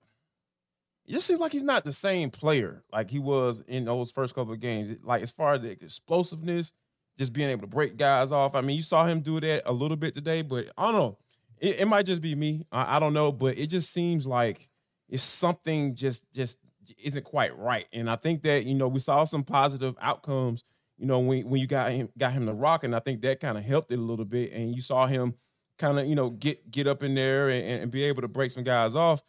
It 1.05 1.13
just 1.13 1.27
seems 1.27 1.39
like 1.39 1.51
he's 1.51 1.63
not 1.63 1.85
the 1.85 1.93
same 1.93 2.31
player 2.31 2.83
like 2.91 3.11
he 3.11 3.19
was 3.19 3.63
in 3.67 3.85
those 3.85 4.09
first 4.09 4.33
couple 4.33 4.53
of 4.53 4.59
games. 4.59 4.97
Like 5.03 5.21
as 5.21 5.29
far 5.29 5.53
as 5.53 5.61
the 5.61 5.69
explosiveness, 5.69 6.73
just 7.17 7.33
being 7.33 7.49
able 7.49 7.61
to 7.61 7.67
break 7.67 7.97
guys 7.97 8.31
off. 8.31 8.55
I 8.55 8.61
mean, 8.61 8.75
you 8.75 8.81
saw 8.81 9.05
him 9.05 9.21
do 9.21 9.39
that 9.39 9.63
a 9.65 9.71
little 9.71 9.97
bit 9.97 10.13
today, 10.13 10.41
but 10.41 10.69
I 10.77 10.83
don't 10.83 10.93
know. 10.93 11.17
It, 11.59 11.81
it 11.81 11.87
might 11.87 12.05
just 12.05 12.21
be 12.21 12.35
me. 12.35 12.65
I, 12.71 12.97
I, 12.97 12.99
don't 12.99 13.13
know, 13.13 13.31
but 13.31 13.57
it 13.57 13.67
just 13.67 13.91
seems 13.91 14.27
like 14.27 14.69
it's 15.07 15.23
something 15.23 15.95
just 15.95 16.31
just 16.33 16.59
isn't 17.01 17.23
quite 17.23 17.57
right. 17.57 17.85
And 17.93 18.09
I 18.09 18.15
think 18.15 18.43
that 18.43 18.65
you 18.65 18.75
know 18.75 18.87
we 18.87 18.99
saw 18.99 19.23
some 19.23 19.43
positive 19.43 19.95
outcomes. 20.01 20.63
You 20.97 21.05
know 21.07 21.19
when 21.19 21.49
when 21.49 21.61
you 21.61 21.67
got 21.67 21.91
him 21.91 22.09
got 22.17 22.33
him 22.33 22.45
to 22.45 22.53
rock, 22.53 22.83
and 22.83 22.95
I 22.95 22.99
think 22.99 23.21
that 23.21 23.39
kind 23.39 23.57
of 23.57 23.63
helped 23.63 23.91
it 23.91 23.99
a 23.99 24.01
little 24.01 24.25
bit. 24.25 24.51
And 24.51 24.75
you 24.75 24.81
saw 24.81 25.07
him 25.07 25.35
kind 25.77 25.99
of 25.99 26.07
you 26.07 26.15
know 26.15 26.29
get 26.29 26.69
get 26.69 26.87
up 26.87 27.03
in 27.03 27.15
there 27.15 27.49
and, 27.49 27.83
and 27.83 27.91
be 27.91 28.03
able 28.03 28.21
to 28.21 28.27
break 28.27 28.51
some 28.51 28.63
guys 28.63 28.95
off. 28.95 29.21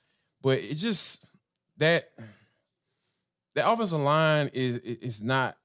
But 0.42 0.58
it 0.58 0.74
just 0.74 1.26
that 1.78 2.10
the 3.54 3.68
offensive 3.68 4.00
line 4.00 4.50
is 4.52 4.76
is 4.76 5.22
not 5.22 5.56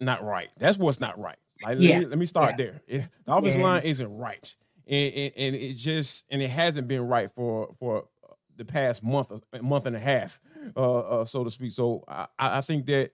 not 0.00 0.24
right. 0.24 0.48
That's 0.58 0.78
what's 0.78 1.00
not 1.00 1.18
right. 1.18 1.38
Like, 1.62 1.78
yeah. 1.80 1.90
let, 1.90 2.00
me, 2.00 2.06
let 2.06 2.18
me 2.18 2.26
start 2.26 2.54
yeah. 2.58 2.70
there. 2.88 3.10
The 3.24 3.34
offensive 3.34 3.62
line 3.62 3.82
isn't 3.82 4.16
right, 4.16 4.54
and, 4.86 5.14
and, 5.14 5.32
and 5.36 5.56
it 5.56 5.74
just 5.74 6.26
and 6.30 6.40
it 6.42 6.50
hasn't 6.50 6.88
been 6.88 7.02
right 7.02 7.30
for 7.34 7.74
for 7.78 8.04
the 8.56 8.64
past 8.64 9.02
month 9.02 9.32
month 9.62 9.86
and 9.86 9.96
a 9.96 10.00
half, 10.00 10.38
uh, 10.76 10.98
uh, 10.98 11.24
so 11.24 11.44
to 11.44 11.50
speak. 11.50 11.70
So 11.70 12.04
I, 12.06 12.26
I 12.38 12.60
think 12.60 12.86
that, 12.86 13.12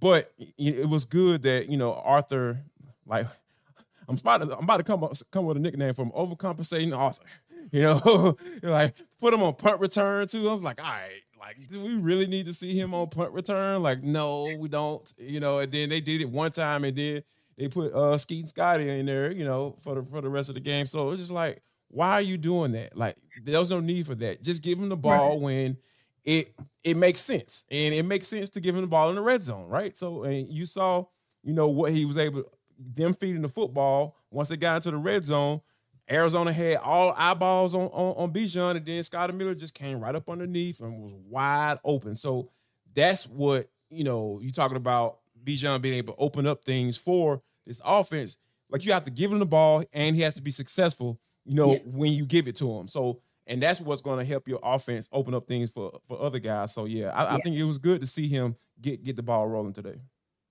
but 0.00 0.32
it 0.38 0.88
was 0.88 1.04
good 1.04 1.42
that 1.42 1.68
you 1.68 1.76
know 1.76 1.92
Arthur, 1.92 2.60
like 3.06 3.26
I'm 4.08 4.16
about 4.16 4.38
to 4.38 4.56
I'm 4.56 4.64
about 4.64 4.78
to 4.78 4.84
come 4.84 5.06
come 5.30 5.44
with 5.44 5.56
a 5.56 5.60
nickname 5.60 5.94
from 5.94 6.10
overcompensating 6.12 6.96
Arthur. 6.96 7.24
You 7.72 7.82
know, 7.82 8.36
like 8.62 8.94
put 9.18 9.34
him 9.34 9.42
on 9.42 9.54
punt 9.54 9.80
return 9.80 10.28
too. 10.28 10.48
I 10.48 10.52
was 10.52 10.62
like, 10.62 10.80
all 10.80 10.88
right, 10.88 11.22
like, 11.40 11.68
do 11.68 11.82
we 11.82 11.94
really 11.94 12.26
need 12.26 12.46
to 12.46 12.52
see 12.52 12.78
him 12.78 12.94
on 12.94 13.08
punt 13.08 13.32
return? 13.32 13.82
Like, 13.82 14.02
no, 14.02 14.54
we 14.58 14.68
don't. 14.68 15.12
You 15.18 15.40
know, 15.40 15.58
and 15.58 15.72
then 15.72 15.88
they 15.88 16.00
did 16.00 16.20
it 16.20 16.30
one 16.30 16.52
time, 16.52 16.84
and 16.84 16.96
then 16.96 17.22
they 17.56 17.68
put 17.68 17.92
uh 17.92 18.16
Skeet 18.16 18.48
Scotty 18.48 18.88
in 18.88 19.06
there, 19.06 19.30
you 19.30 19.44
know, 19.44 19.76
for 19.82 19.94
the 19.94 20.02
for 20.02 20.20
the 20.20 20.28
rest 20.28 20.48
of 20.48 20.54
the 20.54 20.60
game. 20.60 20.86
So 20.86 21.10
it's 21.10 21.20
just 21.20 21.32
like, 21.32 21.62
why 21.88 22.12
are 22.12 22.22
you 22.22 22.36
doing 22.36 22.72
that? 22.72 22.96
Like, 22.96 23.16
there's 23.42 23.70
no 23.70 23.80
need 23.80 24.06
for 24.06 24.14
that. 24.16 24.42
Just 24.42 24.62
give 24.62 24.78
him 24.78 24.88
the 24.88 24.96
ball 24.96 25.30
right. 25.32 25.40
when 25.40 25.76
it 26.24 26.54
it 26.82 26.96
makes 26.96 27.20
sense, 27.20 27.64
and 27.70 27.94
it 27.94 28.04
makes 28.04 28.28
sense 28.28 28.48
to 28.50 28.60
give 28.60 28.74
him 28.74 28.80
the 28.80 28.86
ball 28.86 29.08
in 29.10 29.14
the 29.14 29.22
red 29.22 29.42
zone, 29.42 29.68
right? 29.68 29.96
So, 29.96 30.24
and 30.24 30.48
you 30.48 30.66
saw, 30.66 31.04
you 31.42 31.52
know, 31.52 31.68
what 31.68 31.92
he 31.92 32.04
was 32.04 32.18
able 32.18 32.44
them 32.78 33.14
feeding 33.14 33.42
the 33.42 33.48
football 33.48 34.16
once 34.30 34.48
they 34.48 34.56
got 34.56 34.76
into 34.76 34.90
the 34.90 34.96
red 34.96 35.24
zone. 35.24 35.60
Arizona 36.10 36.52
had 36.52 36.76
all 36.76 37.14
eyeballs 37.16 37.74
on 37.74 37.86
on, 37.86 38.14
on 38.16 38.32
Bijan, 38.32 38.76
and 38.76 38.84
then 38.84 39.02
Scotty 39.02 39.32
Miller 39.32 39.54
just 39.54 39.74
came 39.74 40.00
right 40.00 40.14
up 40.14 40.28
underneath 40.28 40.80
and 40.80 41.00
was 41.00 41.14
wide 41.14 41.78
open. 41.84 42.16
So 42.16 42.50
that's 42.94 43.26
what 43.26 43.70
you 43.88 44.04
know. 44.04 44.40
You 44.42 44.50
talking 44.50 44.76
about 44.76 45.18
Bijan 45.44 45.82
being 45.82 45.96
able 45.96 46.14
to 46.14 46.20
open 46.20 46.46
up 46.46 46.64
things 46.64 46.96
for 46.96 47.42
this 47.66 47.80
offense. 47.84 48.38
Like 48.70 48.84
you 48.84 48.92
have 48.92 49.04
to 49.04 49.10
give 49.10 49.30
him 49.30 49.38
the 49.38 49.46
ball, 49.46 49.84
and 49.92 50.16
he 50.16 50.22
has 50.22 50.34
to 50.34 50.42
be 50.42 50.50
successful. 50.50 51.18
You 51.44 51.54
know 51.54 51.72
yeah. 51.72 51.78
when 51.84 52.12
you 52.12 52.24
give 52.24 52.48
it 52.48 52.56
to 52.56 52.72
him. 52.78 52.88
So 52.88 53.20
and 53.46 53.62
that's 53.62 53.80
what's 53.80 54.00
going 54.00 54.18
to 54.18 54.24
help 54.24 54.48
your 54.48 54.60
offense 54.62 55.08
open 55.12 55.34
up 55.34 55.46
things 55.46 55.70
for 55.70 56.00
for 56.08 56.20
other 56.20 56.38
guys. 56.38 56.72
So 56.72 56.86
yeah, 56.86 57.10
I, 57.10 57.22
yeah. 57.22 57.34
I 57.34 57.38
think 57.40 57.56
it 57.56 57.64
was 57.64 57.78
good 57.78 58.00
to 58.00 58.06
see 58.06 58.28
him 58.28 58.56
get 58.80 59.04
get 59.04 59.16
the 59.16 59.22
ball 59.22 59.46
rolling 59.46 59.72
today. 59.72 59.96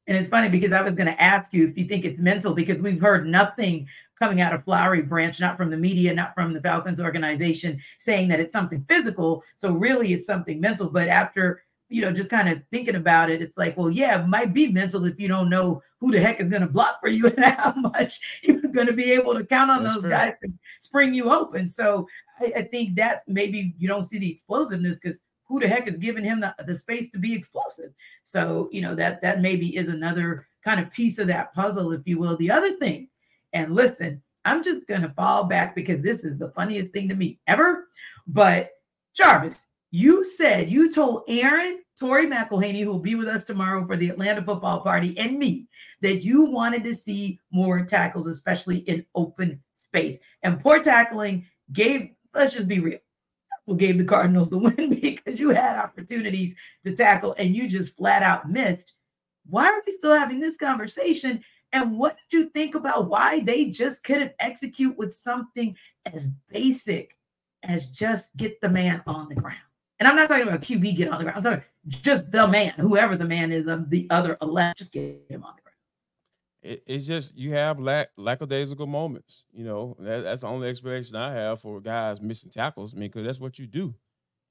And 0.06 0.18
it's 0.18 0.28
funny 0.28 0.50
because 0.50 0.74
I 0.74 0.82
was 0.82 0.94
going 0.94 1.08
to 1.08 1.22
ask 1.22 1.54
you 1.54 1.66
if 1.68 1.78
you 1.78 1.86
think 1.86 2.04
it's 2.04 2.20
mental 2.20 2.54
because 2.54 2.78
we've 2.78 3.00
heard 3.00 3.26
nothing 3.26 3.88
coming 4.20 4.42
out 4.42 4.54
of 4.54 4.64
Flowery 4.66 5.02
Branch, 5.02 5.40
not 5.40 5.56
from 5.56 5.70
the 5.70 5.78
media, 5.78 6.14
not 6.14 6.34
from 6.34 6.54
the 6.54 6.60
Falcons 6.60 7.00
organization, 7.00 7.82
saying 8.00 8.28
that 8.28 8.42
it's 8.42 8.52
something 8.52 8.86
physical. 8.90 9.44
So 9.56 9.72
really, 9.72 10.14
it's 10.14 10.26
something 10.26 10.60
mental. 10.60 10.90
But 10.90 11.08
after 11.08 11.64
you 11.94 12.02
know, 12.02 12.12
just 12.12 12.32
kind 12.32 12.50
of 12.50 12.60
thinking 12.72 12.96
about 12.96 13.30
it, 13.30 13.40
it's 13.40 13.56
like, 13.56 13.78
well, 13.78 13.92
yeah, 13.92 14.20
it 14.20 14.28
might 14.28 14.52
be 14.52 14.68
mental 14.72 15.06
if 15.06 15.20
you 15.20 15.28
don't 15.28 15.48
know 15.48 15.80
who 16.00 16.12
the 16.12 16.20
heck 16.20 16.40
is 16.40 16.48
going 16.48 16.64
to 16.64 16.68
block 16.68 17.00
for 17.00 17.08
you 17.08 17.28
and 17.38 17.46
how 17.46 17.72
much 17.76 18.20
you're 18.42 18.60
going 18.62 18.88
to 18.88 18.94
be 18.94 19.12
able 19.12 19.36
to 19.36 19.46
count 19.46 19.70
on 19.70 19.84
that's 19.84 19.94
those 19.94 20.02
fair. 20.02 20.10
guys 20.10 20.34
to 20.44 20.52
spring 20.80 21.14
you 21.14 21.32
open. 21.32 21.68
So 21.68 22.08
I, 22.40 22.52
I, 22.58 22.62
think 22.64 22.96
that's 22.96 23.24
maybe 23.28 23.76
you 23.78 23.88
don't 23.88 24.02
see 24.02 24.18
the 24.18 24.32
explosiveness 24.32 24.96
because 24.96 25.24
who 25.46 25.60
the 25.60 25.68
heck 25.68 25.88
is 25.88 25.98
giving 26.00 26.24
him 26.24 26.40
the, 26.40 26.56
the 26.66 26.74
space 26.74 27.12
to 27.12 27.20
be 27.20 27.32
explosive? 27.32 27.92
So, 28.24 28.70
you 28.72 28.82
know, 28.82 28.96
that 28.96 29.22
that 29.22 29.42
maybe 29.42 29.78
is 29.78 29.90
another 29.90 30.48
kind 30.64 30.80
of 30.80 30.92
piece 30.92 31.20
of 31.20 31.28
that 31.28 31.54
puzzle, 31.54 31.92
if 31.92 32.02
you 32.06 32.18
will. 32.18 32.36
The 32.38 32.50
other 32.50 32.74
thing, 32.78 33.08
and 33.54 33.76
listen, 33.76 34.20
I'm 34.46 34.64
just 34.64 34.88
going 34.88 35.04
to 35.04 35.10
fall 35.10 35.44
back 35.44 35.76
because 35.76 36.02
this 36.02 36.24
is 36.24 36.40
the 36.40 36.50
funniest 36.50 36.92
thing 36.92 37.08
to 37.10 37.16
me 37.16 37.38
ever. 37.46 37.88
But 38.26 38.72
Jarvis, 39.14 39.68
you 39.92 40.26
said 40.26 40.72
you 40.72 40.92
told 40.92 41.26
Aaron 41.28 41.83
Tori 42.00 42.26
McElhaney, 42.26 42.84
who 42.84 42.90
will 42.90 43.00
be 43.00 43.16
with 43.16 43.28
us 43.28 43.44
tomorrow 43.44 43.86
for 43.86 43.96
the 43.96 44.10
Atlanta 44.10 44.44
football 44.44 44.82
party, 44.82 45.18
and 45.18 45.38
me 45.38 45.68
that 46.02 46.24
you 46.24 46.44
wanted 46.44 46.84
to 46.84 46.96
see 46.96 47.40
more 47.52 47.86
tackles, 47.86 48.28
especially 48.28 48.80
in 48.80 49.06
open 49.16 49.62
space. 49.74 50.18
And 50.42 50.60
poor 50.60 50.82
tackling 50.82 51.46
gave, 51.72 52.10
let's 52.34 52.54
just 52.54 52.68
be 52.68 52.80
real, 52.80 53.00
who 53.68 53.78
gave 53.78 53.98
the 53.98 54.06
Cardinals 54.06 54.50
the 54.50 54.58
win 54.60 55.00
because 55.00 55.40
you 55.40 55.50
had 55.50 55.78
opportunities 55.78 56.56
to 56.84 56.96
tackle 56.96 57.36
and 57.38 57.56
you 57.56 57.68
just 57.70 57.96
flat 57.96 58.24
out 58.24 58.50
missed. 58.50 58.94
Why 59.46 59.68
are 59.68 59.82
we 59.86 59.94
still 59.94 60.18
having 60.18 60.40
this 60.40 60.58
conversation? 60.58 61.44
And 61.74 61.98
what 61.98 62.18
did 62.18 62.38
you 62.38 62.50
think 62.50 62.76
about 62.76 63.10
why 63.10 63.40
they 63.42 63.66
just 63.66 64.04
couldn't 64.04 64.34
execute 64.40 64.98
with 64.98 65.14
something 65.14 65.76
as 66.06 66.28
basic 66.50 67.18
as 67.64 67.88
just 67.88 68.36
get 68.38 68.62
the 68.62 68.70
man 68.70 69.02
on 69.08 69.30
the 69.30 69.36
ground? 69.36 69.58
And 70.04 70.10
I'm 70.10 70.18
not 70.18 70.28
talking 70.28 70.46
about 70.46 70.60
QB 70.60 70.98
get 70.98 71.08
on 71.08 71.18
the 71.18 71.24
ground. 71.24 71.38
I'm 71.38 71.44
talking 71.44 71.64
just 71.88 72.30
the 72.30 72.46
man, 72.46 72.72
whoever 72.72 73.16
the 73.16 73.24
man 73.24 73.54
is 73.54 73.68
of 73.68 73.90
the 73.90 74.06
other 74.10 74.38
11, 74.42 74.74
just 74.76 74.92
get 74.92 75.24
him 75.30 75.46
on 75.46 75.54
the 75.56 75.62
ground. 75.62 75.78
it, 76.62 76.84
it's 76.86 77.08
just 77.08 77.38
you 77.38 77.54
have 77.54 77.80
lack 77.80 78.10
lackadaisical 78.18 78.86
moments. 78.86 79.46
You 79.54 79.64
know, 79.64 79.96
that, 80.00 80.26
that's 80.26 80.42
the 80.42 80.48
only 80.48 80.68
explanation 80.68 81.16
I 81.16 81.32
have 81.32 81.62
for 81.62 81.80
guys 81.80 82.20
missing 82.20 82.52
tackles. 82.52 82.94
I 82.94 82.98
mean, 82.98 83.12
because 83.12 83.26
that's 83.26 83.40
what 83.40 83.58
you 83.58 83.66
do, 83.66 83.96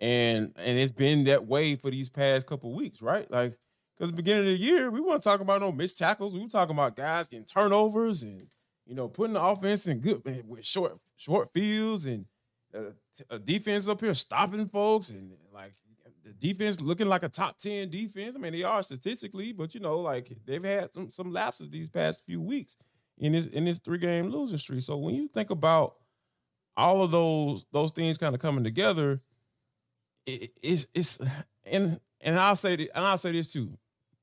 and 0.01 0.55
and 0.57 0.79
it's 0.79 0.91
been 0.91 1.25
that 1.25 1.47
way 1.47 1.77
for 1.77 1.91
these 1.91 2.09
past 2.09 2.47
couple 2.47 2.75
weeks, 2.75 3.03
right? 3.03 3.31
Like, 3.31 3.59
because 3.99 4.11
the 4.11 4.17
beginning 4.17 4.45
of 4.45 4.59
the 4.59 4.65
year, 4.65 4.91
we 4.91 5.03
weren't 5.03 5.23
talking 5.23 5.45
about 5.45 5.61
no 5.61 5.71
missed 5.71 5.99
tackles. 5.99 6.33
We 6.33 6.41
were 6.41 6.49
talking 6.49 6.75
about 6.75 6.97
guys 6.97 7.27
getting 7.27 7.45
turnovers 7.45 8.23
and 8.23 8.47
you 8.87 8.95
know 8.95 9.09
putting 9.09 9.35
the 9.35 9.43
offense 9.43 9.87
in 9.87 10.01
good 10.01 10.23
with 10.49 10.65
short 10.65 10.99
short 11.19 11.51
fields 11.53 12.07
and 12.07 12.25
uh, 12.75 12.93
a 13.31 13.35
uh, 13.35 13.39
defense 13.39 13.89
up 13.89 14.01
here 14.01 14.15
stopping 14.15 14.69
folks 14.69 15.11
and 15.11 15.33
like 15.53 15.75
the 16.25 16.33
defense 16.33 16.81
looking 16.81 17.09
like 17.09 17.23
a 17.23 17.29
top 17.29 17.59
10 17.59 17.91
defense. 17.91 18.35
I 18.37 18.39
mean, 18.39 18.53
they 18.53 18.63
are 18.63 18.83
statistically, 18.83 19.53
but 19.53 19.75
you 19.75 19.81
know, 19.81 19.99
like 19.99 20.33
they've 20.47 20.63
had 20.63 20.93
some 20.93 21.11
some 21.11 21.33
lapses 21.33 21.71
these 21.71 21.91
past 21.91 22.25
few 22.25 22.41
weeks 22.41 22.77
in 23.19 23.33
this 23.33 23.47
in 23.47 23.65
this 23.65 23.79
three 23.79 23.99
game 23.99 24.29
losing 24.29 24.59
streak. 24.59 24.83
So 24.83 24.97
when 24.97 25.15
you 25.15 25.29
think 25.29 25.51
about 25.51 25.97
all 26.77 27.03
of 27.03 27.11
those 27.11 27.67
those 27.73 27.93
things 27.93 28.19
kind 28.19 28.35
of 28.35 28.41
coming 28.41 28.65
together, 28.65 29.21
it, 30.27 30.53
it's 30.63 30.87
it's 30.95 31.19
and 31.65 32.01
and 32.21 32.39
I'll 32.39 32.57
say 32.57 32.77
this, 32.77 32.89
and 32.95 33.05
I'll 33.05 33.19
say 33.19 33.33
this 33.33 33.53
too. 33.53 33.77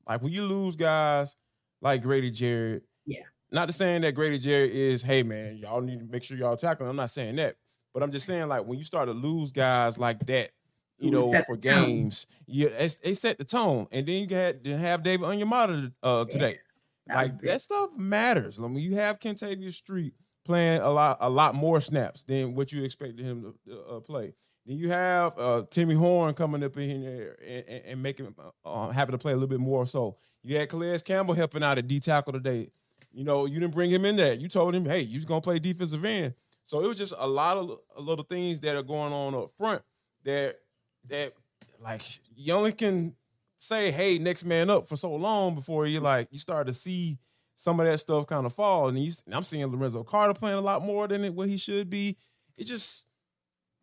Like 0.07 0.21
when 0.21 0.31
you 0.31 0.43
lose 0.43 0.75
guys 0.75 1.35
like 1.81 2.01
Grady 2.01 2.31
Jarrett, 2.31 2.83
yeah. 3.05 3.23
Not 3.51 3.67
to 3.67 3.73
saying 3.73 4.01
that 4.01 4.13
Grady 4.13 4.37
Jarrett 4.37 4.71
is, 4.71 5.01
hey 5.01 5.23
man, 5.23 5.57
y'all 5.57 5.81
need 5.81 5.99
to 5.99 6.05
make 6.05 6.23
sure 6.23 6.37
y'all 6.37 6.55
tackling. 6.55 6.89
I'm 6.89 6.95
not 6.95 7.09
saying 7.09 7.37
that, 7.37 7.55
but 7.93 8.03
I'm 8.03 8.11
just 8.11 8.25
saying 8.25 8.47
like 8.47 8.65
when 8.65 8.77
you 8.77 8.83
start 8.83 9.07
to 9.07 9.13
lose 9.13 9.51
guys 9.51 9.97
like 9.97 10.25
that 10.27 10.51
you 10.99 11.11
know, 11.11 11.31
for 11.45 11.55
games. 11.55 12.27
Yeah, 12.45 12.69
they 13.03 13.13
set 13.13 13.37
the 13.37 13.45
tone, 13.45 13.87
and 13.91 14.05
then 14.05 14.27
you 14.27 14.35
had 14.35 14.63
to 14.65 14.77
have 14.77 15.03
David 15.03 15.25
Onyemata 15.25 15.91
uh, 16.03 16.25
today. 16.25 16.59
Yeah, 17.07 17.15
like 17.15 17.39
that 17.39 17.61
stuff 17.61 17.91
matters. 17.97 18.59
I 18.59 18.67
mean, 18.67 18.79
you 18.83 18.95
have 18.95 19.19
Kentavius 19.19 19.73
Street 19.73 20.13
playing 20.45 20.81
a 20.81 20.89
lot, 20.89 21.17
a 21.21 21.29
lot 21.29 21.55
more 21.55 21.81
snaps 21.81 22.23
than 22.23 22.53
what 22.53 22.71
you 22.71 22.83
expected 22.83 23.19
him 23.19 23.53
to 23.67 23.81
uh, 23.81 23.99
play. 23.99 24.33
Then 24.65 24.77
you 24.77 24.89
have 24.89 25.37
uh, 25.37 25.63
Timmy 25.69 25.95
Horne 25.95 26.33
coming 26.33 26.63
up 26.63 26.77
in 26.77 27.01
here 27.01 27.37
and, 27.47 27.65
and, 27.67 27.85
and 27.85 28.03
making 28.03 28.35
uh, 28.65 28.89
having 28.89 29.13
to 29.13 29.17
play 29.17 29.31
a 29.31 29.35
little 29.35 29.47
bit 29.47 29.59
more. 29.59 29.85
So 29.85 30.17
you 30.43 30.57
had 30.57 30.69
Calais 30.69 30.99
Campbell 30.99 31.33
helping 31.33 31.63
out 31.63 31.77
at 31.77 31.87
D 31.87 31.99
tackle 31.99 32.33
today. 32.33 32.69
You 33.11 33.23
know, 33.23 33.45
you 33.45 33.59
didn't 33.59 33.73
bring 33.73 33.89
him 33.89 34.05
in 34.05 34.15
there. 34.15 34.33
You 34.33 34.47
told 34.47 34.75
him, 34.75 34.85
hey, 34.85 35.01
you're 35.01 35.23
gonna 35.23 35.41
play 35.41 35.57
defensive 35.59 36.05
end. 36.05 36.35
So 36.69 36.81
it 36.81 36.87
was 36.87 36.99
just 36.99 37.15
a 37.17 37.25
lot 37.25 37.57
of 37.57 37.79
little 37.97 38.23
things 38.23 38.59
that 38.59 38.75
are 38.75 38.83
going 38.83 39.11
on 39.11 39.33
up 39.33 39.49
front 39.57 39.81
that 40.23 40.59
that 41.07 41.33
like 41.81 42.03
you 42.35 42.53
only 42.53 42.73
can 42.73 43.15
say, 43.57 43.89
hey, 43.89 44.19
next 44.19 44.45
man 44.45 44.69
up 44.69 44.87
for 44.87 44.95
so 44.95 45.15
long 45.15 45.55
before 45.55 45.87
you 45.87 45.99
like 45.99 46.27
you 46.29 46.37
start 46.37 46.67
to 46.67 46.73
see 46.73 47.17
some 47.55 47.79
of 47.79 47.87
that 47.87 47.97
stuff 47.97 48.27
kind 48.27 48.45
of 48.45 48.53
fall. 48.53 48.87
And 48.87 49.03
you, 49.03 49.11
I'm 49.31 49.43
seeing 49.43 49.65
Lorenzo 49.65 50.03
Carter 50.03 50.35
playing 50.35 50.59
a 50.59 50.61
lot 50.61 50.85
more 50.85 51.07
than 51.07 51.25
it, 51.25 51.33
what 51.33 51.49
he 51.49 51.57
should 51.57 51.89
be. 51.89 52.15
It's 52.55 52.69
just 52.69 53.07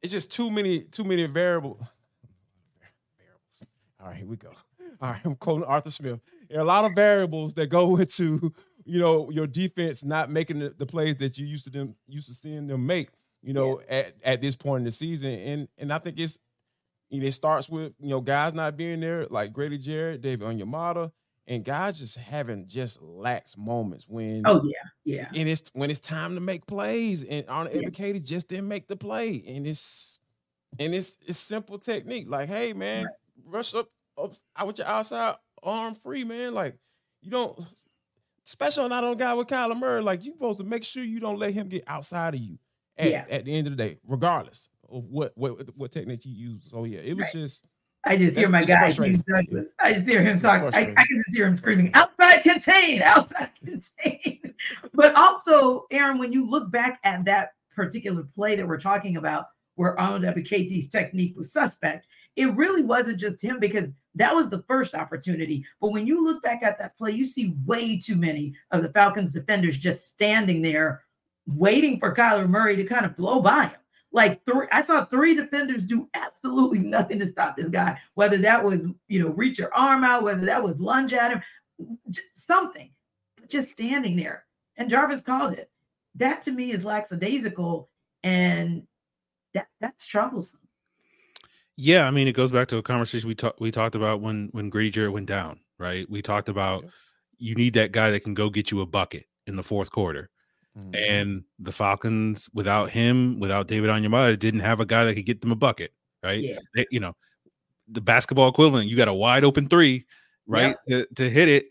it's 0.00 0.12
just 0.12 0.30
too 0.30 0.48
many 0.48 0.82
too 0.82 1.02
many 1.02 1.26
variable 1.26 1.80
variables. 3.18 3.64
All 4.00 4.06
right, 4.06 4.16
here 4.16 4.26
we 4.28 4.36
go. 4.36 4.52
All 5.02 5.10
right, 5.10 5.20
I'm 5.24 5.34
quoting 5.34 5.64
Arthur 5.64 5.90
Smith. 5.90 6.20
There 6.48 6.58
are 6.60 6.62
a 6.62 6.64
lot 6.64 6.84
of 6.84 6.94
variables 6.94 7.54
that 7.54 7.66
go 7.66 7.96
into 8.00 8.54
you 8.86 9.00
know 9.00 9.30
your 9.30 9.46
defense 9.46 10.04
not 10.04 10.30
making 10.30 10.60
the, 10.60 10.74
the 10.76 10.86
plays 10.86 11.16
that 11.16 11.36
you 11.36 11.46
used 11.46 11.64
to 11.64 11.70
them 11.70 11.96
used 12.06 12.28
to 12.28 12.34
seeing 12.34 12.66
them 12.66 12.86
make. 12.86 13.10
You 13.42 13.52
know, 13.52 13.80
yeah. 13.80 13.96
at, 13.96 14.14
at 14.24 14.40
this 14.40 14.56
point 14.56 14.80
in 14.80 14.84
the 14.84 14.90
season, 14.90 15.32
and 15.32 15.68
and 15.78 15.92
I 15.92 15.98
think 15.98 16.18
it's 16.18 16.38
you 17.10 17.20
know, 17.20 17.26
it 17.26 17.32
starts 17.32 17.68
with 17.68 17.92
you 18.00 18.08
know 18.08 18.20
guys 18.20 18.54
not 18.54 18.76
being 18.76 19.00
there, 19.00 19.26
like 19.26 19.52
Grady 19.52 19.78
Jarrett, 19.78 20.22
David 20.22 20.46
Onyemata, 20.46 21.12
and 21.46 21.64
guys 21.64 21.98
just 21.98 22.16
having 22.16 22.66
just 22.66 23.00
lax 23.00 23.56
moments 23.56 24.06
when 24.08 24.42
oh 24.46 24.62
yeah 24.64 24.72
yeah 25.04 25.28
and 25.34 25.48
it's 25.48 25.70
when 25.74 25.90
it's 25.90 26.00
time 26.00 26.34
to 26.34 26.40
make 26.40 26.66
plays 26.66 27.22
and 27.24 27.44
Arnold 27.48 27.76
yeah. 27.76 28.12
Just 28.18 28.48
didn't 28.48 28.68
make 28.68 28.88
the 28.88 28.96
play 28.96 29.44
and 29.46 29.66
it's 29.66 30.18
and 30.78 30.94
it's 30.94 31.18
it's 31.26 31.38
simple 31.38 31.78
technique 31.78 32.28
like 32.28 32.48
hey 32.48 32.72
man 32.72 33.04
right. 33.04 33.14
rush 33.46 33.74
up, 33.74 33.88
up 34.18 34.34
out 34.56 34.66
with 34.66 34.78
your 34.78 34.86
outside 34.86 35.36
arm 35.62 35.94
free 35.94 36.24
man 36.24 36.54
like 36.54 36.76
you 37.22 37.30
don't 37.30 37.58
special 38.46 38.88
not 38.88 39.04
on 39.04 39.12
a 39.12 39.16
guy 39.16 39.34
with 39.34 39.48
Kyler 39.48 39.78
Murray 39.78 40.02
like 40.02 40.24
you 40.24 40.32
supposed 40.32 40.58
to 40.58 40.64
make 40.64 40.84
sure 40.84 41.02
you 41.02 41.20
don't 41.20 41.38
let 41.38 41.52
him 41.52 41.68
get 41.68 41.84
outside 41.86 42.34
of 42.34 42.40
you 42.40 42.58
at, 42.96 43.10
yeah. 43.10 43.24
at 43.28 43.44
the 43.44 43.54
end 43.54 43.66
of 43.66 43.76
the 43.76 43.82
day 43.82 43.98
regardless 44.06 44.70
of 44.90 45.04
what 45.10 45.32
what 45.36 45.76
what 45.76 45.90
technique 45.90 46.24
you 46.24 46.32
use. 46.32 46.68
So 46.70 46.84
yeah, 46.84 47.00
it 47.00 47.16
was 47.16 47.24
right. 47.24 47.32
just. 47.32 47.66
I 48.04 48.16
just 48.16 48.36
hear 48.36 48.48
my 48.48 48.62
guy 48.62 48.88
Douglas. 48.90 49.74
I 49.80 49.92
just 49.92 50.06
hear 50.06 50.22
him 50.22 50.38
talk. 50.38 50.62
I, 50.62 50.94
I, 50.96 51.06
can 51.06 51.24
just 51.26 51.36
hear 51.36 51.44
him 51.44 51.56
screaming, 51.56 51.90
"Outside 51.94 52.38
contain, 52.44 53.02
outside 53.02 53.50
contain." 53.64 54.54
but 54.94 55.12
also, 55.16 55.86
Aaron, 55.90 56.18
when 56.18 56.32
you 56.32 56.48
look 56.48 56.70
back 56.70 57.00
at 57.02 57.24
that 57.24 57.54
particular 57.74 58.22
play 58.36 58.54
that 58.54 58.64
we're 58.66 58.78
talking 58.78 59.16
about, 59.16 59.46
where 59.74 59.98
Arnold 59.98 60.22
Ebiketie's 60.22 60.88
technique 60.88 61.34
was 61.36 61.52
suspect, 61.52 62.06
it 62.36 62.54
really 62.54 62.82
wasn't 62.82 63.18
just 63.18 63.42
him 63.42 63.58
because 63.58 63.88
that 64.14 64.34
was 64.34 64.48
the 64.48 64.62
first 64.68 64.94
opportunity. 64.94 65.64
But 65.80 65.92
when 65.92 66.06
you 66.06 66.24
look 66.24 66.42
back 66.42 66.62
at 66.62 66.78
that 66.78 66.96
play, 66.96 67.12
you 67.12 67.24
see 67.24 67.54
way 67.64 67.98
too 67.98 68.16
many 68.16 68.54
of 68.70 68.82
the 68.82 68.90
Falcons 68.90 69.32
defenders 69.32 69.78
just 69.78 70.06
standing 70.06 70.62
there 70.62 71.02
waiting 71.46 71.98
for 71.98 72.14
Kyler 72.14 72.48
Murray 72.48 72.76
to 72.76 72.84
kind 72.84 73.06
of 73.06 73.16
blow 73.16 73.40
by 73.40 73.66
him. 73.66 73.80
Like 74.12 74.44
three, 74.44 74.66
I 74.72 74.80
saw 74.82 75.04
three 75.04 75.34
defenders 75.34 75.82
do 75.82 76.08
absolutely 76.14 76.78
nothing 76.78 77.18
to 77.18 77.26
stop 77.26 77.56
this 77.56 77.68
guy. 77.68 77.98
Whether 78.14 78.38
that 78.38 78.64
was, 78.64 78.80
you 79.08 79.20
know, 79.20 79.28
reach 79.28 79.58
your 79.58 79.74
arm 79.74 80.04
out, 80.04 80.22
whether 80.22 80.44
that 80.46 80.62
was 80.62 80.78
lunge 80.78 81.12
at 81.12 81.32
him, 81.32 81.42
something, 82.32 82.90
but 83.36 83.50
just 83.50 83.70
standing 83.70 84.16
there. 84.16 84.44
And 84.76 84.88
Jarvis 84.88 85.20
called 85.20 85.52
it. 85.52 85.70
That 86.14 86.40
to 86.42 86.52
me 86.52 86.72
is 86.72 86.84
lackadaisical, 86.84 87.90
and 88.22 88.84
that 89.52 89.68
that's 89.80 90.06
troublesome. 90.06 90.60
Yeah, 91.76 92.06
I 92.06 92.10
mean, 92.10 92.26
it 92.26 92.32
goes 92.32 92.50
back 92.50 92.68
to 92.68 92.78
a 92.78 92.82
conversation 92.82 93.28
we 93.28 93.34
talked 93.34 93.60
we 93.60 93.70
talked 93.70 93.94
about 93.94 94.20
when 94.20 94.48
when 94.52 94.70
Grady 94.70 94.90
Jarrett 94.90 95.12
went 95.12 95.26
down, 95.26 95.60
right? 95.78 96.08
We 96.10 96.22
talked 96.22 96.48
about 96.48 96.86
you 97.38 97.54
need 97.54 97.74
that 97.74 97.92
guy 97.92 98.10
that 98.10 98.20
can 98.20 98.34
go 98.34 98.48
get 98.48 98.70
you 98.70 98.80
a 98.80 98.86
bucket 98.86 99.26
in 99.46 99.56
the 99.56 99.62
fourth 99.62 99.90
quarter. 99.90 100.30
Mm-hmm. 100.78 100.94
And 100.94 101.44
the 101.58 101.72
Falcons, 101.72 102.48
without 102.52 102.90
him, 102.90 103.40
without 103.40 103.66
David 103.66 103.90
Onyemata, 103.90 104.38
didn't 104.38 104.60
have 104.60 104.80
a 104.80 104.86
guy 104.86 105.04
that 105.04 105.14
could 105.14 105.24
get 105.26 105.40
them 105.40 105.52
a 105.52 105.56
bucket, 105.56 105.92
right? 106.22 106.42
Yeah. 106.42 106.58
They, 106.74 106.86
you 106.90 107.00
know, 107.00 107.14
the 107.88 108.00
basketball 108.00 108.48
equivalent, 108.48 108.88
you 108.88 108.96
got 108.96 109.08
a 109.08 109.14
wide 109.14 109.44
open 109.44 109.68
three, 109.68 110.04
right, 110.46 110.76
yeah. 110.86 110.98
to, 110.98 111.06
to 111.14 111.30
hit 111.30 111.48
it, 111.48 111.68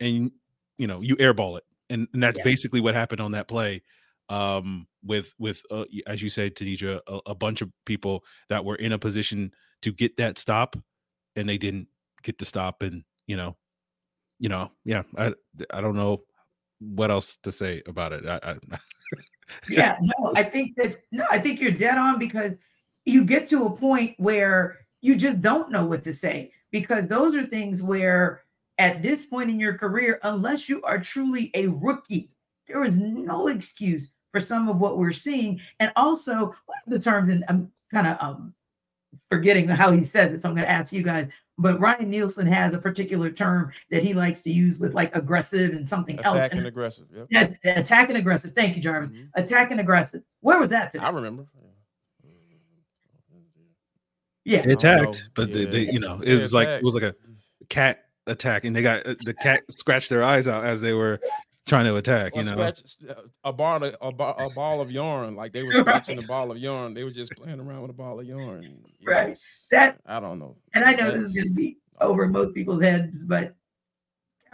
and 0.00 0.30
you 0.78 0.86
know 0.86 1.00
you 1.00 1.16
airball 1.16 1.58
it, 1.58 1.64
and, 1.90 2.06
and 2.12 2.22
that's 2.22 2.38
yeah. 2.38 2.44
basically 2.44 2.80
what 2.80 2.94
happened 2.94 3.20
on 3.20 3.32
that 3.32 3.48
play. 3.48 3.82
Um, 4.28 4.86
with 5.06 5.32
with 5.38 5.62
uh, 5.70 5.84
as 6.06 6.22
you 6.22 6.30
said, 6.30 6.54
Tenitra, 6.54 7.00
a, 7.06 7.20
a 7.26 7.34
bunch 7.34 7.62
of 7.62 7.70
people 7.84 8.24
that 8.48 8.64
were 8.64 8.76
in 8.76 8.92
a 8.92 8.98
position 8.98 9.52
to 9.82 9.92
get 9.92 10.16
that 10.16 10.38
stop, 10.38 10.76
and 11.36 11.48
they 11.48 11.58
didn't 11.58 11.88
get 12.22 12.38
the 12.38 12.44
stop, 12.44 12.82
and 12.82 13.04
you 13.26 13.36
know, 13.36 13.56
you 14.38 14.48
know, 14.48 14.70
yeah, 14.84 15.02
I 15.16 15.32
I 15.72 15.80
don't 15.80 15.96
know 15.96 16.20
what 16.78 17.10
else 17.10 17.36
to 17.42 17.52
say 17.52 17.82
about 17.86 18.12
it? 18.12 18.26
I, 18.26 18.40
I, 18.42 18.78
yeah, 19.68 19.96
no, 20.02 20.32
I 20.34 20.42
think 20.42 20.76
that 20.76 20.96
no, 21.12 21.24
I 21.30 21.38
think 21.38 21.60
you're 21.60 21.70
dead 21.70 21.98
on 21.98 22.18
because 22.18 22.52
you 23.04 23.24
get 23.24 23.46
to 23.46 23.66
a 23.66 23.76
point 23.76 24.14
where 24.18 24.78
you 25.00 25.16
just 25.16 25.40
don't 25.40 25.70
know 25.70 25.84
what 25.84 26.02
to 26.04 26.12
say 26.12 26.52
because 26.70 27.06
those 27.06 27.34
are 27.34 27.46
things 27.46 27.82
where 27.82 28.42
at 28.78 29.02
this 29.02 29.24
point 29.24 29.50
in 29.50 29.60
your 29.60 29.78
career, 29.78 30.18
unless 30.22 30.68
you 30.68 30.82
are 30.82 30.98
truly 30.98 31.50
a 31.54 31.68
rookie, 31.68 32.30
there 32.66 32.84
is 32.84 32.98
no 32.98 33.48
excuse 33.48 34.10
for 34.36 34.40
some 34.44 34.68
of 34.68 34.78
what 34.78 34.98
we're 34.98 35.12
seeing. 35.12 35.58
And 35.80 35.90
also, 35.96 36.54
what 36.66 36.76
are 36.86 36.90
the 36.90 36.98
terms? 36.98 37.30
And 37.30 37.42
I'm 37.48 37.72
kind 37.90 38.06
of 38.06 38.16
um, 38.20 38.54
forgetting 39.30 39.66
how 39.66 39.92
he 39.92 40.04
says 40.04 40.34
it, 40.34 40.42
so 40.42 40.48
I'm 40.50 40.54
going 40.54 40.66
to 40.66 40.70
ask 40.70 40.92
you 40.92 41.02
guys 41.02 41.28
but 41.58 41.80
Ryan 41.80 42.10
Nielsen 42.10 42.46
has 42.48 42.74
a 42.74 42.78
particular 42.78 43.30
term 43.30 43.72
that 43.90 44.02
he 44.02 44.12
likes 44.12 44.42
to 44.42 44.52
use 44.52 44.78
with 44.78 44.92
like 44.92 45.16
aggressive 45.16 45.72
and 45.72 45.88
something 45.88 46.18
attack 46.18 46.26
else. 46.26 46.34
Attack 46.34 46.52
and 46.52 46.66
aggressive. 46.66 47.06
Yep. 47.14 47.26
Yes, 47.30 47.56
attack 47.64 48.10
and 48.10 48.18
aggressive. 48.18 48.52
Thank 48.52 48.76
you, 48.76 48.82
Jarvis. 48.82 49.10
Mm-hmm. 49.10 49.40
Attack 49.40 49.70
and 49.70 49.80
aggressive. 49.80 50.20
Where 50.40 50.60
was 50.60 50.68
that 50.68 50.92
today? 50.92 51.02
I 51.02 51.08
remember. 51.08 51.46
Yeah, 54.44 54.60
they 54.60 54.72
attacked, 54.74 55.30
but 55.34 55.48
yeah. 55.48 55.54
they, 55.54 55.64
they, 55.64 55.92
you 55.92 55.98
know, 55.98 56.20
it 56.22 56.38
was 56.38 56.52
like 56.52 56.68
it 56.68 56.82
was 56.82 56.92
like 56.92 57.04
a 57.04 57.14
cat 57.70 58.04
attack, 58.26 58.66
and 58.66 58.76
they 58.76 58.82
got 58.82 59.06
uh, 59.06 59.14
the 59.24 59.32
cat 59.32 59.62
scratched 59.70 60.10
their 60.10 60.22
eyes 60.22 60.46
out 60.46 60.62
as 60.62 60.82
they 60.82 60.92
were 60.92 61.18
trying 61.66 61.84
to 61.84 61.96
attack. 61.96 62.32
Or 62.34 62.42
you 62.42 62.44
know, 62.44 62.52
scratch, 62.52 62.82
uh, 63.08 63.22
a 63.44 63.52
ball, 63.52 63.82
of, 63.82 63.96
a, 64.00 64.12
ball, 64.12 64.36
a 64.38 64.50
ball 64.50 64.80
of 64.80 64.90
yarn, 64.90 65.36
like 65.36 65.52
they 65.52 65.62
were 65.62 65.72
scratching 65.74 66.16
right. 66.16 66.24
a 66.24 66.28
ball 66.28 66.50
of 66.50 66.58
yarn. 66.58 66.94
They 66.94 67.04
were 67.04 67.10
just 67.10 67.32
playing 67.32 67.60
around 67.60 67.82
with 67.82 67.90
a 67.90 67.94
ball 67.94 68.20
of 68.20 68.26
yarn. 68.26 68.78
right. 69.04 69.38
that 69.70 70.00
I 70.06 70.20
don't 70.20 70.38
know. 70.38 70.56
And 70.74 70.84
I 70.84 70.92
know 70.92 71.10
That's, 71.10 71.34
this 71.34 71.36
is 71.36 71.42
going 71.42 71.48
to 71.48 71.54
be 71.54 71.78
over 72.00 72.26
most 72.28 72.54
people's 72.54 72.82
heads, 72.82 73.24
but 73.24 73.54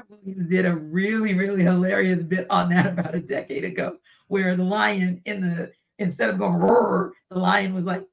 Williams 0.09 0.49
did 0.49 0.67
a 0.67 0.75
really, 0.75 1.35
really 1.35 1.63
hilarious 1.63 2.23
bit 2.23 2.47
on 2.51 2.69
that 2.71 2.87
about 2.99 3.15
a 3.15 3.21
decade 3.21 3.65
ago, 3.65 3.97
where 4.29 4.57
the 4.57 4.65
lion 4.65 5.21
in 5.25 5.41
the 5.41 5.73
instead 5.99 6.31
of 6.31 6.39
going 6.39 6.59
roar, 6.59 7.13
the 7.31 7.39
lion 7.39 7.75
was 7.75 7.85
like, 7.85 8.05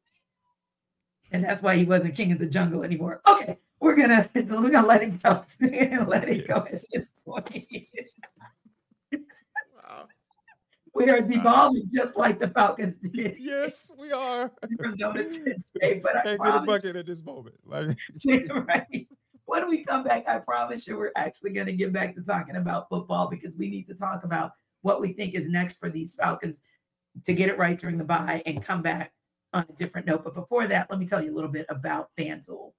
and 1.31 1.43
that's 1.43 1.61
why 1.61 1.75
he 1.75 1.85
wasn't 1.85 2.15
king 2.15 2.31
of 2.31 2.39
the 2.39 2.47
jungle 2.47 2.83
anymore. 2.83 3.21
Okay, 3.27 3.57
we're 3.79 3.95
gonna 3.95 4.29
we're 4.35 4.69
gonna 4.69 4.87
let 4.87 5.03
it 5.03 5.21
go. 5.21 5.43
let 5.59 6.29
it 6.29 6.37
yes. 6.37 6.47
go 6.47 6.55
at 6.55 6.83
this 6.91 7.07
point. 7.25 7.65
We 10.93 11.09
are 11.09 11.21
devolving 11.21 11.83
just 11.93 12.17
like 12.17 12.39
the 12.39 12.47
Falcons 12.49 12.97
did. 12.97 13.35
Yes, 13.39 13.91
we 13.97 14.11
are. 14.11 14.51
Arizona 14.81 15.25
State, 15.59 16.03
but 16.03 16.15
I 16.15 16.23
can't 16.23 16.41
get 16.41 16.55
a 16.55 16.59
bucket 16.61 16.95
at 16.95 17.05
this 17.05 17.23
moment. 17.23 17.55
Like, 17.65 17.97
right. 18.49 19.07
When 19.45 19.67
we 19.67 19.83
come 19.83 20.03
back, 20.03 20.27
I 20.27 20.39
promise 20.39 20.87
you, 20.87 20.97
we're 20.97 21.11
actually 21.15 21.51
going 21.51 21.67
to 21.67 21.73
get 21.73 21.91
back 21.91 22.15
to 22.15 22.21
talking 22.21 22.55
about 22.55 22.87
football 22.89 23.27
because 23.27 23.55
we 23.55 23.69
need 23.69 23.87
to 23.87 23.95
talk 23.95 24.23
about 24.23 24.51
what 24.81 25.01
we 25.01 25.13
think 25.13 25.33
is 25.33 25.47
next 25.47 25.79
for 25.79 25.89
these 25.89 26.13
Falcons 26.13 26.57
to 27.25 27.33
get 27.33 27.49
it 27.49 27.57
right 27.57 27.77
during 27.77 27.97
the 27.97 28.03
bye 28.03 28.43
and 28.45 28.63
come 28.63 28.81
back 28.81 29.11
on 29.53 29.65
a 29.67 29.73
different 29.73 30.07
note. 30.07 30.23
But 30.23 30.35
before 30.35 30.67
that, 30.67 30.87
let 30.89 30.99
me 30.99 31.05
tell 31.05 31.23
you 31.23 31.33
a 31.33 31.35
little 31.35 31.49
bit 31.49 31.65
about 31.69 32.09
FanDuel. 32.17 32.73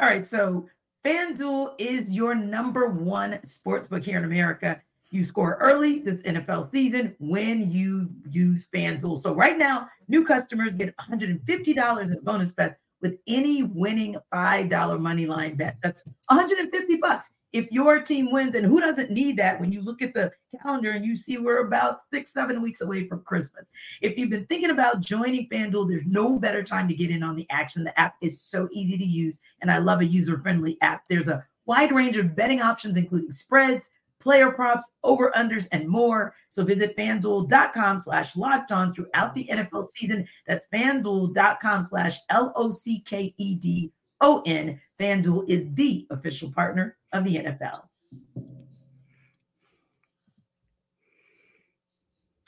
All 0.00 0.06
right, 0.06 0.24
so 0.24 0.68
FanDuel 1.04 1.74
is 1.78 2.10
your 2.10 2.34
number 2.34 2.88
one 2.88 3.38
sportsbook 3.46 4.04
here 4.04 4.18
in 4.18 4.24
America. 4.24 4.80
You 5.10 5.24
score 5.24 5.56
early 5.60 6.00
this 6.00 6.20
NFL 6.22 6.70
season 6.72 7.14
when 7.18 7.70
you 7.70 8.10
use 8.28 8.66
FanDuel. 8.74 9.22
So 9.22 9.32
right 9.32 9.56
now, 9.56 9.88
new 10.08 10.24
customers 10.24 10.74
get 10.74 10.94
$150 10.96 12.12
in 12.12 12.20
bonus 12.24 12.52
bets 12.52 12.80
with 13.00 13.18
any 13.26 13.62
winning 13.62 14.16
$5 14.32 15.00
money 15.00 15.26
line 15.26 15.56
bet. 15.56 15.76
That's 15.82 16.02
150 16.26 16.96
bucks 16.96 17.30
if 17.52 17.70
your 17.72 18.00
team 18.00 18.30
wins, 18.30 18.54
and 18.54 18.66
who 18.66 18.80
doesn't 18.80 19.10
need 19.10 19.36
that 19.38 19.58
when 19.58 19.72
you 19.72 19.80
look 19.80 20.02
at 20.02 20.12
the 20.12 20.30
calendar 20.62 20.90
and 20.90 21.04
you 21.04 21.16
see 21.16 21.38
we're 21.38 21.66
about 21.66 22.00
six, 22.12 22.32
seven 22.32 22.60
weeks 22.60 22.82
away 22.82 23.08
from 23.08 23.22
Christmas. 23.22 23.66
If 24.02 24.18
you've 24.18 24.30
been 24.30 24.46
thinking 24.46 24.70
about 24.70 25.00
joining 25.00 25.48
FanDuel, 25.48 25.88
there's 25.88 26.06
no 26.06 26.38
better 26.38 26.62
time 26.62 26.88
to 26.88 26.94
get 26.94 27.10
in 27.10 27.22
on 27.22 27.36
the 27.36 27.46
action. 27.50 27.84
The 27.84 27.98
app 27.98 28.16
is 28.20 28.40
so 28.40 28.68
easy 28.70 28.98
to 28.98 29.04
use, 29.04 29.40
and 29.62 29.70
I 29.70 29.78
love 29.78 30.00
a 30.00 30.04
user 30.04 30.38
friendly 30.38 30.76
app. 30.82 31.04
There's 31.08 31.28
a 31.28 31.44
wide 31.64 31.92
range 31.92 32.16
of 32.16 32.36
betting 32.36 32.60
options, 32.60 32.96
including 32.96 33.32
spreads, 33.32 33.90
player 34.20 34.50
props, 34.50 34.90
over 35.04 35.32
unders, 35.36 35.66
and 35.72 35.88
more. 35.88 36.34
So 36.48 36.64
visit 36.64 36.96
fanduel.com 36.96 38.00
slash 38.00 38.36
locked 38.36 38.72
on 38.72 38.94
throughout 38.94 39.34
the 39.34 39.48
NFL 39.50 39.84
season. 39.84 40.26
That's 40.46 40.66
fanduel.com 40.72 41.84
slash 41.84 42.18
L 42.30 42.52
O 42.56 42.70
C 42.70 43.00
K 43.00 43.34
E 43.36 43.54
D 43.56 43.92
O 44.20 44.42
N. 44.46 44.80
FanDuel 44.98 45.48
is 45.48 45.64
the 45.74 46.06
official 46.10 46.50
partner 46.52 46.96
of 47.12 47.24
the 47.24 47.36
NFL. 47.36 47.82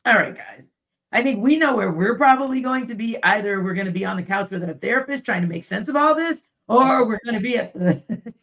All 0.06 0.14
right, 0.14 0.36
guys. 0.36 0.64
I 1.12 1.22
think 1.22 1.42
we 1.42 1.56
know 1.56 1.76
where 1.76 1.90
we're 1.90 2.16
probably 2.16 2.60
going 2.60 2.86
to 2.86 2.94
be. 2.94 3.16
Either 3.22 3.62
we're 3.62 3.74
going 3.74 3.86
to 3.86 3.92
be 3.92 4.04
on 4.04 4.16
the 4.16 4.22
couch 4.22 4.50
with 4.50 4.62
a 4.62 4.74
therapist 4.74 5.24
trying 5.24 5.42
to 5.42 5.48
make 5.48 5.64
sense 5.64 5.88
of 5.88 5.96
all 5.96 6.14
this, 6.14 6.44
or 6.68 7.06
we're 7.06 7.18
going 7.24 7.34
to 7.34 7.40
be 7.40 7.56
at 7.56 7.74
the 7.74 8.02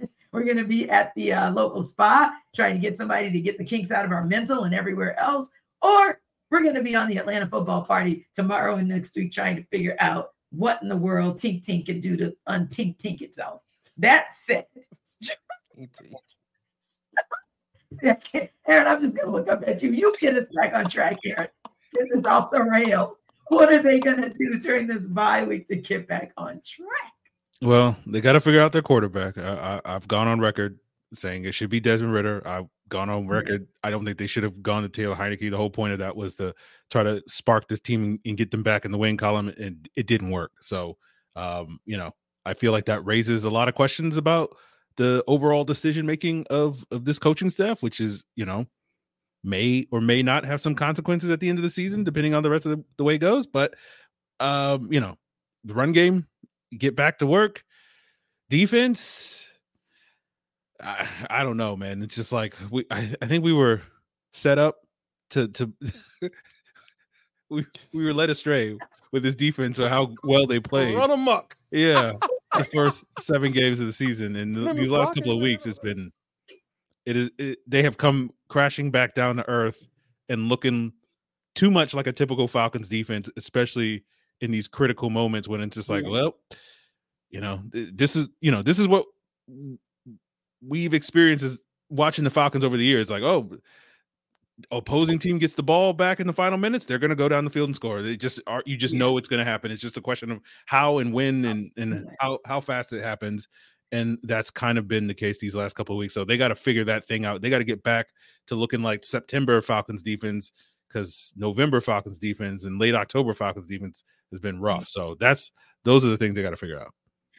we're 0.37 0.43
going 0.43 0.57
to 0.57 0.65
be 0.65 0.87
at 0.87 1.15
the 1.15 1.33
uh, 1.33 1.51
local 1.51 1.81
spa 1.81 2.31
trying 2.55 2.75
to 2.75 2.79
get 2.79 2.95
somebody 2.95 3.31
to 3.31 3.39
get 3.39 3.57
the 3.57 3.63
kinks 3.63 3.89
out 3.89 4.05
of 4.05 4.11
our 4.11 4.23
mental 4.23 4.65
and 4.65 4.75
everywhere 4.75 5.19
else, 5.19 5.49
or 5.81 6.19
we're 6.51 6.61
going 6.61 6.75
to 6.75 6.83
be 6.83 6.95
on 6.95 7.09
the 7.09 7.17
Atlanta 7.17 7.47
football 7.47 7.81
party 7.81 8.27
tomorrow 8.35 8.75
and 8.75 8.87
next 8.87 9.15
week 9.15 9.31
trying 9.31 9.55
to 9.55 9.63
figure 9.63 9.95
out 9.99 10.29
what 10.51 10.79
in 10.83 10.89
the 10.89 10.95
world 10.95 11.39
Tink 11.39 11.65
Tink 11.65 11.87
can 11.87 11.99
do 11.99 12.15
to 12.17 12.35
untink 12.47 12.97
Tink 12.99 13.23
itself. 13.23 13.61
That's 13.97 14.47
it. 14.49 14.67
Aaron, 18.67 18.87
I'm 18.87 19.01
just 19.01 19.15
gonna 19.15 19.31
look 19.31 19.49
up 19.49 19.63
at 19.65 19.81
you. 19.81 19.91
You 19.91 20.13
get 20.19 20.35
us 20.35 20.49
back 20.55 20.75
on 20.75 20.87
track, 20.87 21.17
Aaron. 21.25 21.47
This 21.93 22.11
is 22.11 22.27
off 22.27 22.51
the 22.51 22.61
rails. 22.61 23.15
What 23.47 23.73
are 23.73 23.81
they 23.81 23.99
gonna 23.99 24.31
do 24.31 24.59
during 24.59 24.85
this 24.85 25.07
bye 25.07 25.43
week 25.43 25.67
to 25.69 25.77
get 25.77 26.07
back 26.07 26.31
on 26.37 26.61
track? 26.63 27.13
Well, 27.61 27.97
they 28.05 28.21
got 28.21 28.33
to 28.33 28.39
figure 28.39 28.61
out 28.61 28.71
their 28.71 28.81
quarterback. 28.81 29.37
I, 29.37 29.81
have 29.85 30.07
gone 30.07 30.27
on 30.27 30.39
record 30.39 30.79
saying 31.13 31.45
it 31.45 31.53
should 31.53 31.69
be 31.69 31.79
Desmond 31.79 32.13
Ridder. 32.13 32.41
I've 32.45 32.67
gone 32.89 33.09
on 33.09 33.27
record. 33.27 33.67
I 33.83 33.89
don't 33.89 34.05
think 34.05 34.17
they 34.17 34.27
should 34.27 34.43
have 34.43 34.61
gone 34.61 34.83
to 34.83 34.89
Taylor 34.89 35.15
Heinicke. 35.15 35.49
The 35.49 35.57
whole 35.57 35.69
point 35.69 35.93
of 35.93 35.99
that 35.99 36.15
was 36.15 36.35
to 36.35 36.53
try 36.91 37.03
to 37.03 37.21
spark 37.27 37.67
this 37.67 37.79
team 37.79 38.19
and 38.25 38.37
get 38.37 38.51
them 38.51 38.63
back 38.63 38.85
in 38.85 38.91
the 38.91 38.97
win 38.97 39.17
column, 39.17 39.53
and 39.59 39.89
it 39.95 40.07
didn't 40.07 40.31
work. 40.31 40.51
So, 40.59 40.97
um, 41.35 41.79
you 41.85 41.97
know, 41.97 42.11
I 42.45 42.53
feel 42.53 42.71
like 42.71 42.85
that 42.85 43.05
raises 43.05 43.43
a 43.43 43.49
lot 43.49 43.67
of 43.67 43.75
questions 43.75 44.17
about 44.17 44.55
the 44.95 45.23
overall 45.27 45.63
decision 45.63 46.05
making 46.05 46.45
of 46.49 46.85
of 46.91 47.05
this 47.05 47.19
coaching 47.19 47.51
staff, 47.51 47.81
which 47.81 47.99
is 47.99 48.23
you 48.35 48.45
know 48.45 48.65
may 49.43 49.87
or 49.91 50.01
may 50.01 50.21
not 50.21 50.45
have 50.45 50.61
some 50.61 50.75
consequences 50.75 51.29
at 51.29 51.39
the 51.39 51.49
end 51.49 51.57
of 51.59 51.63
the 51.63 51.69
season, 51.69 52.03
depending 52.03 52.33
on 52.33 52.43
the 52.43 52.49
rest 52.49 52.65
of 52.65 52.71
the, 52.71 52.83
the 52.97 53.03
way 53.03 53.15
it 53.15 53.19
goes. 53.19 53.47
But 53.47 53.75
um, 54.39 54.91
you 54.91 54.99
know, 54.99 55.17
the 55.63 55.73
run 55.73 55.91
game, 55.91 56.27
get 56.75 56.95
back 56.95 57.19
to 57.19 57.27
work. 57.27 57.63
Defense, 58.49 59.45
I, 60.81 61.07
I 61.29 61.43
don't 61.43 61.57
know, 61.57 61.75
man. 61.75 62.01
It's 62.01 62.15
just 62.15 62.31
like 62.31 62.55
we 62.71 62.85
I, 62.91 63.13
I 63.21 63.25
think 63.27 63.43
we 63.43 63.53
were 63.53 63.81
set 64.31 64.57
up 64.57 64.77
to 65.31 65.47
to 65.49 65.71
we 67.49 67.65
we 67.93 68.05
were 68.05 68.13
led 68.13 68.29
astray 68.29 68.77
with 69.11 69.23
this 69.23 69.35
defense 69.35 69.79
or 69.79 69.89
how 69.89 70.13
well 70.23 70.47
they 70.47 70.59
played. 70.59 70.95
Run 70.95 71.11
amok. 71.11 71.55
Yeah 71.71 72.13
the 72.57 72.65
first 72.65 73.07
seven 73.19 73.51
games 73.51 73.79
of 73.79 73.87
the 73.87 73.93
season, 73.93 74.35
and 74.35 74.55
these 74.77 74.89
last 74.89 75.13
couple 75.13 75.31
of 75.31 75.39
weeks, 75.39 75.65
it's 75.65 75.79
been 75.79 76.11
it 77.05 77.15
is 77.15 77.29
it, 77.37 77.59
they 77.67 77.83
have 77.83 77.97
come 77.97 78.31
crashing 78.49 78.91
back 78.91 79.15
down 79.15 79.37
to 79.37 79.49
earth 79.49 79.83
and 80.29 80.49
looking 80.49 80.93
too 81.55 81.71
much 81.71 81.93
like 81.93 82.07
a 82.07 82.13
typical 82.13 82.47
Falcons 82.47 82.87
defense, 82.87 83.29
especially 83.37 84.03
in 84.41 84.51
these 84.51 84.67
critical 84.67 85.09
moments 85.09 85.47
when 85.47 85.61
it's 85.61 85.75
just 85.75 85.89
like, 85.89 86.05
well, 86.05 86.35
you 87.29 87.41
know, 87.41 87.61
this 87.71 88.15
is 88.15 88.27
you 88.41 88.51
know 88.51 88.61
this 88.61 88.79
is 88.79 88.87
what 88.87 89.05
we've 90.65 90.93
experienced 90.93 91.43
is 91.43 91.61
watching 91.89 92.23
the 92.23 92.29
Falcons 92.29 92.63
over 92.63 92.77
the 92.77 92.85
years. 92.85 93.09
Like, 93.09 93.23
oh, 93.23 93.49
opposing 94.71 95.19
team 95.19 95.37
gets 95.37 95.53
the 95.53 95.63
ball 95.63 95.93
back 95.93 96.19
in 96.19 96.27
the 96.27 96.33
final 96.33 96.57
minutes, 96.57 96.85
they're 96.85 96.99
going 96.99 97.09
to 97.09 97.15
go 97.15 97.29
down 97.29 97.45
the 97.45 97.49
field 97.49 97.69
and 97.69 97.75
score. 97.75 98.01
They 98.01 98.17
just 98.17 98.41
are 98.47 98.63
you 98.65 98.77
just 98.77 98.93
yeah. 98.93 98.99
know 98.99 99.17
it's 99.17 99.27
going 99.27 99.39
to 99.39 99.49
happen. 99.49 99.71
It's 99.71 99.81
just 99.81 99.97
a 99.97 100.01
question 100.01 100.31
of 100.31 100.39
how 100.65 100.99
and 100.99 101.13
when 101.13 101.45
and 101.45 101.71
and 101.77 102.07
how 102.19 102.39
how 102.45 102.61
fast 102.61 102.93
it 102.93 103.01
happens. 103.01 103.47
And 103.93 104.17
that's 104.23 104.51
kind 104.51 104.77
of 104.77 104.87
been 104.87 105.07
the 105.07 105.13
case 105.13 105.39
these 105.39 105.55
last 105.55 105.75
couple 105.75 105.95
of 105.95 105.99
weeks. 105.99 106.13
So 106.13 106.25
they 106.25 106.35
got 106.35 106.49
to 106.49 106.55
figure 106.55 106.83
that 106.85 107.07
thing 107.07 107.23
out. 107.23 107.41
They 107.41 107.49
got 107.49 107.59
to 107.59 107.63
get 107.63 107.83
back 107.83 108.07
to 108.47 108.55
looking 108.55 108.81
like 108.81 109.05
September 109.05 109.61
Falcons 109.61 110.01
defense 110.01 110.51
because 110.87 111.33
November 111.35 111.81
Falcons 111.81 112.19
defense 112.19 112.63
and 112.63 112.79
late 112.79 112.95
October 112.95 113.33
Falcons 113.33 113.67
defense 113.67 114.03
has 114.31 114.39
been 114.39 114.59
mm. 114.59 114.63
rough. 114.63 114.87
So 114.87 115.15
that's 115.19 115.51
those 115.83 116.05
are 116.05 116.09
the 116.09 116.17
things 116.17 116.35
they 116.35 116.41
got 116.41 116.51
to 116.51 116.57
figure 116.57 116.79
out. 116.79 116.93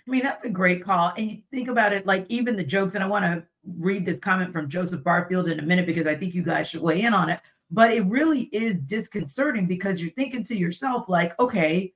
I 0.07 0.11
mean, 0.11 0.23
that's 0.23 0.45
a 0.45 0.49
great 0.49 0.83
call. 0.83 1.13
And 1.17 1.31
you 1.31 1.39
think 1.51 1.69
about 1.69 1.93
it, 1.93 2.07
like 2.07 2.25
even 2.31 2.57
the 2.57 2.65
jokes, 2.65 2.95
and 2.95 3.05
I 3.05 3.07
want 3.07 3.27
to 3.27 3.45
read 3.77 4.07
this 4.07 4.19
comment 4.19 4.53
from 4.53 4.69
Joseph 4.69 5.05
Barfield 5.05 5.49
in 5.49 5.59
a 5.59 5.63
minute 5.63 5.85
because 5.85 6.07
I 6.07 6.15
think 6.15 6.35
you 6.35 6.43
guys 6.43 6.69
should 6.69 6.81
weigh 6.81 7.03
in 7.03 7.13
on 7.13 7.29
it. 7.29 7.41
But 7.71 7.93
it 7.93 8.07
really 8.07 8.45
is 8.45 8.79
disconcerting 8.79 9.67
because 9.67 10.01
you're 10.01 10.13
thinking 10.13 10.43
to 10.45 10.57
yourself, 10.57 11.11
like, 11.11 11.39
okay, 11.39 11.93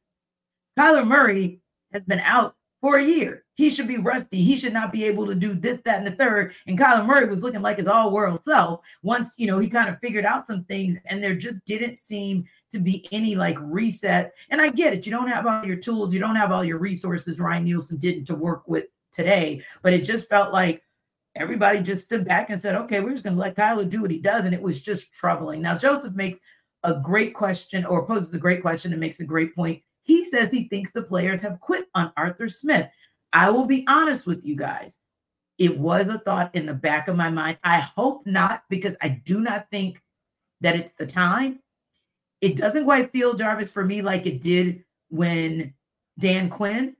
Kyler 0.78 1.06
Murray 1.06 1.62
has 1.94 2.04
been 2.04 2.20
out 2.20 2.54
for 2.82 2.98
a 2.98 3.04
year. 3.04 3.41
He 3.54 3.68
should 3.70 3.86
be 3.86 3.98
rusty. 3.98 4.42
He 4.42 4.56
should 4.56 4.72
not 4.72 4.92
be 4.92 5.04
able 5.04 5.26
to 5.26 5.34
do 5.34 5.54
this, 5.54 5.80
that, 5.84 5.98
and 5.98 6.06
the 6.06 6.12
third. 6.12 6.54
And 6.66 6.78
Kyler 6.78 7.04
Murray 7.04 7.28
was 7.28 7.42
looking 7.42 7.60
like 7.60 7.76
his 7.76 7.86
all 7.86 8.10
world 8.10 8.44
self 8.44 8.80
once, 9.02 9.34
you 9.36 9.46
know, 9.46 9.58
he 9.58 9.68
kind 9.68 9.90
of 9.90 9.98
figured 10.00 10.24
out 10.24 10.46
some 10.46 10.64
things 10.64 10.96
and 11.06 11.22
there 11.22 11.34
just 11.34 11.62
didn't 11.66 11.98
seem 11.98 12.44
to 12.70 12.78
be 12.78 13.06
any 13.12 13.34
like 13.34 13.56
reset. 13.60 14.32
And 14.50 14.60
I 14.60 14.70
get 14.70 14.94
it. 14.94 15.04
You 15.04 15.12
don't 15.12 15.28
have 15.28 15.46
all 15.46 15.64
your 15.64 15.76
tools, 15.76 16.14
you 16.14 16.20
don't 16.20 16.36
have 16.36 16.50
all 16.50 16.64
your 16.64 16.78
resources. 16.78 17.38
Ryan 17.38 17.64
Nielsen 17.64 17.98
didn't 17.98 18.24
to 18.26 18.34
work 18.34 18.66
with 18.66 18.86
today, 19.12 19.62
but 19.82 19.92
it 19.92 20.04
just 20.04 20.28
felt 20.28 20.52
like 20.52 20.82
everybody 21.34 21.80
just 21.80 22.04
stood 22.04 22.24
back 22.24 22.50
and 22.50 22.60
said, 22.60 22.74
okay, 22.74 23.00
we're 23.00 23.12
just 23.12 23.24
going 23.24 23.36
to 23.36 23.40
let 23.40 23.56
Kyler 23.56 23.88
do 23.88 24.02
what 24.02 24.10
he 24.10 24.18
does. 24.18 24.44
And 24.44 24.54
it 24.54 24.62
was 24.62 24.80
just 24.80 25.12
troubling. 25.12 25.62
Now, 25.62 25.76
Joseph 25.76 26.14
makes 26.14 26.38
a 26.84 26.94
great 26.94 27.34
question 27.34 27.84
or 27.84 28.06
poses 28.06 28.34
a 28.34 28.38
great 28.38 28.60
question 28.60 28.92
and 28.92 29.00
makes 29.00 29.20
a 29.20 29.24
great 29.24 29.54
point. 29.54 29.82
He 30.02 30.24
says 30.24 30.50
he 30.50 30.68
thinks 30.68 30.90
the 30.90 31.02
players 31.02 31.40
have 31.42 31.60
quit 31.60 31.86
on 31.94 32.12
Arthur 32.16 32.48
Smith. 32.48 32.88
I 33.32 33.50
will 33.50 33.66
be 33.66 33.84
honest 33.88 34.26
with 34.26 34.44
you 34.44 34.56
guys. 34.56 34.98
It 35.58 35.78
was 35.78 36.08
a 36.08 36.18
thought 36.18 36.54
in 36.54 36.66
the 36.66 36.74
back 36.74 37.08
of 37.08 37.16
my 37.16 37.30
mind. 37.30 37.58
I 37.62 37.80
hope 37.80 38.26
not, 38.26 38.64
because 38.68 38.96
I 39.00 39.08
do 39.08 39.40
not 39.40 39.68
think 39.70 40.02
that 40.60 40.76
it's 40.76 40.92
the 40.98 41.06
time. 41.06 41.60
It 42.40 42.56
doesn't 42.56 42.84
quite 42.84 43.12
feel, 43.12 43.34
Jarvis, 43.34 43.70
for 43.70 43.84
me 43.84 44.02
like 44.02 44.26
it 44.26 44.42
did 44.42 44.84
when 45.08 45.74
Dan 46.18 46.50
Quinn 46.50 46.96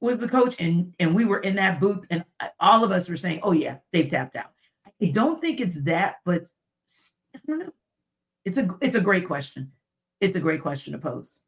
was 0.00 0.18
the 0.18 0.28
coach 0.28 0.56
and 0.58 0.94
and 0.98 1.14
we 1.14 1.24
were 1.24 1.40
in 1.40 1.56
that 1.56 1.80
booth 1.80 2.04
and 2.10 2.24
uh, 2.40 2.48
all 2.60 2.84
of 2.84 2.90
us 2.90 3.08
were 3.08 3.16
saying, 3.16 3.40
"Oh 3.42 3.52
yeah, 3.52 3.78
they've 3.92 4.08
tapped 4.08 4.36
out." 4.36 4.52
I 5.02 5.06
don't 5.06 5.40
think 5.40 5.60
it's 5.60 5.80
that, 5.82 6.16
but 6.24 6.46
I 7.34 7.40
don't 7.46 7.58
know. 7.58 7.72
It's 8.44 8.58
a 8.58 8.68
it's 8.80 8.94
a 8.94 9.00
great 9.00 9.26
question. 9.26 9.72
It's 10.20 10.36
a 10.36 10.40
great 10.40 10.62
question 10.62 10.92
to 10.92 10.98
pose. 10.98 11.40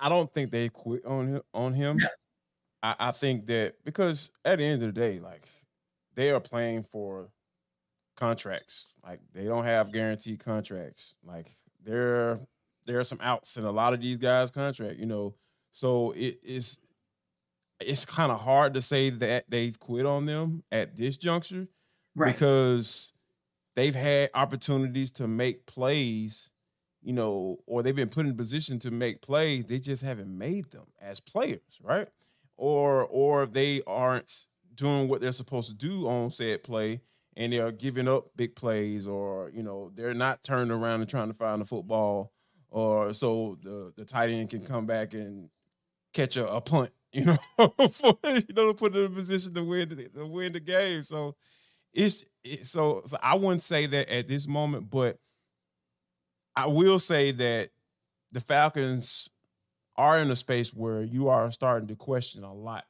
I 0.00 0.08
don't 0.08 0.32
think 0.32 0.50
they 0.50 0.68
quit 0.68 1.04
on 1.04 1.28
him, 1.28 1.42
on 1.54 1.74
him. 1.74 1.98
I, 2.82 2.94
I 2.98 3.10
think 3.12 3.46
that 3.46 3.76
because 3.84 4.30
at 4.44 4.58
the 4.58 4.64
end 4.64 4.74
of 4.74 4.80
the 4.80 4.92
day, 4.92 5.18
like 5.18 5.46
they 6.14 6.30
are 6.30 6.40
playing 6.40 6.84
for 6.84 7.30
contracts. 8.16 8.94
Like 9.04 9.20
they 9.32 9.44
don't 9.44 9.64
have 9.64 9.92
guaranteed 9.92 10.44
contracts. 10.44 11.14
Like 11.24 11.50
there 11.84 12.40
there 12.86 12.98
are 12.98 13.04
some 13.04 13.20
outs 13.22 13.56
in 13.56 13.64
a 13.64 13.70
lot 13.70 13.92
of 13.92 14.00
these 14.00 14.18
guys' 14.18 14.50
contract, 14.50 14.98
you 14.98 15.06
know. 15.06 15.34
So 15.72 16.12
it 16.12 16.38
is 16.42 16.78
it's 17.80 18.04
kind 18.04 18.32
of 18.32 18.40
hard 18.40 18.74
to 18.74 18.80
say 18.80 19.10
that 19.10 19.44
they've 19.48 19.78
quit 19.78 20.06
on 20.06 20.26
them 20.26 20.62
at 20.72 20.96
this 20.96 21.16
juncture 21.16 21.68
right. 22.14 22.32
because 22.32 23.12
they've 23.74 23.94
had 23.94 24.30
opportunities 24.32 25.10
to 25.12 25.28
make 25.28 25.66
plays, 25.66 26.50
you 27.02 27.12
know, 27.12 27.58
or 27.66 27.82
they've 27.82 27.94
been 27.94 28.08
put 28.08 28.24
in 28.24 28.34
position 28.34 28.78
to 28.78 28.90
make 28.90 29.20
plays. 29.20 29.66
They 29.66 29.78
just 29.78 30.02
haven't 30.02 30.36
made 30.36 30.70
them 30.70 30.86
as 31.00 31.20
players, 31.20 31.78
right? 31.82 32.08
Or 32.56 33.04
or 33.04 33.46
they 33.46 33.82
aren't 33.86 34.46
doing 34.74 35.08
what 35.08 35.20
they're 35.20 35.32
supposed 35.32 35.68
to 35.68 35.74
do 35.74 36.08
on 36.08 36.30
said 36.30 36.62
play 36.62 37.00
and 37.36 37.52
they're 37.52 37.72
giving 37.72 38.08
up 38.08 38.28
big 38.36 38.56
plays 38.56 39.06
or 39.06 39.50
you 39.54 39.62
know 39.62 39.90
they're 39.94 40.14
not 40.14 40.42
turning 40.42 40.70
around 40.70 41.00
and 41.00 41.10
trying 41.10 41.28
to 41.28 41.34
find 41.34 41.60
the 41.60 41.64
football 41.64 42.32
or 42.70 43.12
so 43.12 43.58
the 43.62 43.92
the 43.96 44.04
tight 44.04 44.30
end 44.30 44.50
can 44.50 44.64
come 44.64 44.86
back 44.86 45.14
and 45.14 45.48
catch 46.12 46.36
a, 46.36 46.48
a 46.50 46.60
punt 46.60 46.90
you 47.12 47.24
know 47.24 47.36
for, 47.90 48.18
you 48.24 48.42
know 48.54 48.68
to 48.68 48.74
put 48.74 48.94
in 48.96 49.04
a 49.04 49.08
position 49.08 49.54
to 49.54 49.62
win 49.62 49.88
the, 49.88 50.08
to 50.08 50.26
win 50.26 50.52
the 50.52 50.60
game. 50.60 51.02
So 51.02 51.36
it's 51.92 52.24
it, 52.44 52.66
so 52.66 53.02
so 53.04 53.16
I 53.22 53.34
wouldn't 53.34 53.62
say 53.62 53.86
that 53.86 54.10
at 54.10 54.28
this 54.28 54.46
moment 54.46 54.90
but 54.90 55.18
I 56.54 56.66
will 56.66 56.98
say 56.98 57.32
that 57.32 57.70
the 58.32 58.40
Falcons 58.40 59.30
are 59.98 60.18
in 60.18 60.30
a 60.30 60.36
space 60.36 60.72
where 60.74 61.02
you 61.02 61.28
are 61.28 61.50
starting 61.50 61.88
to 61.88 61.96
question 61.96 62.44
a 62.44 62.52
lot 62.52 62.84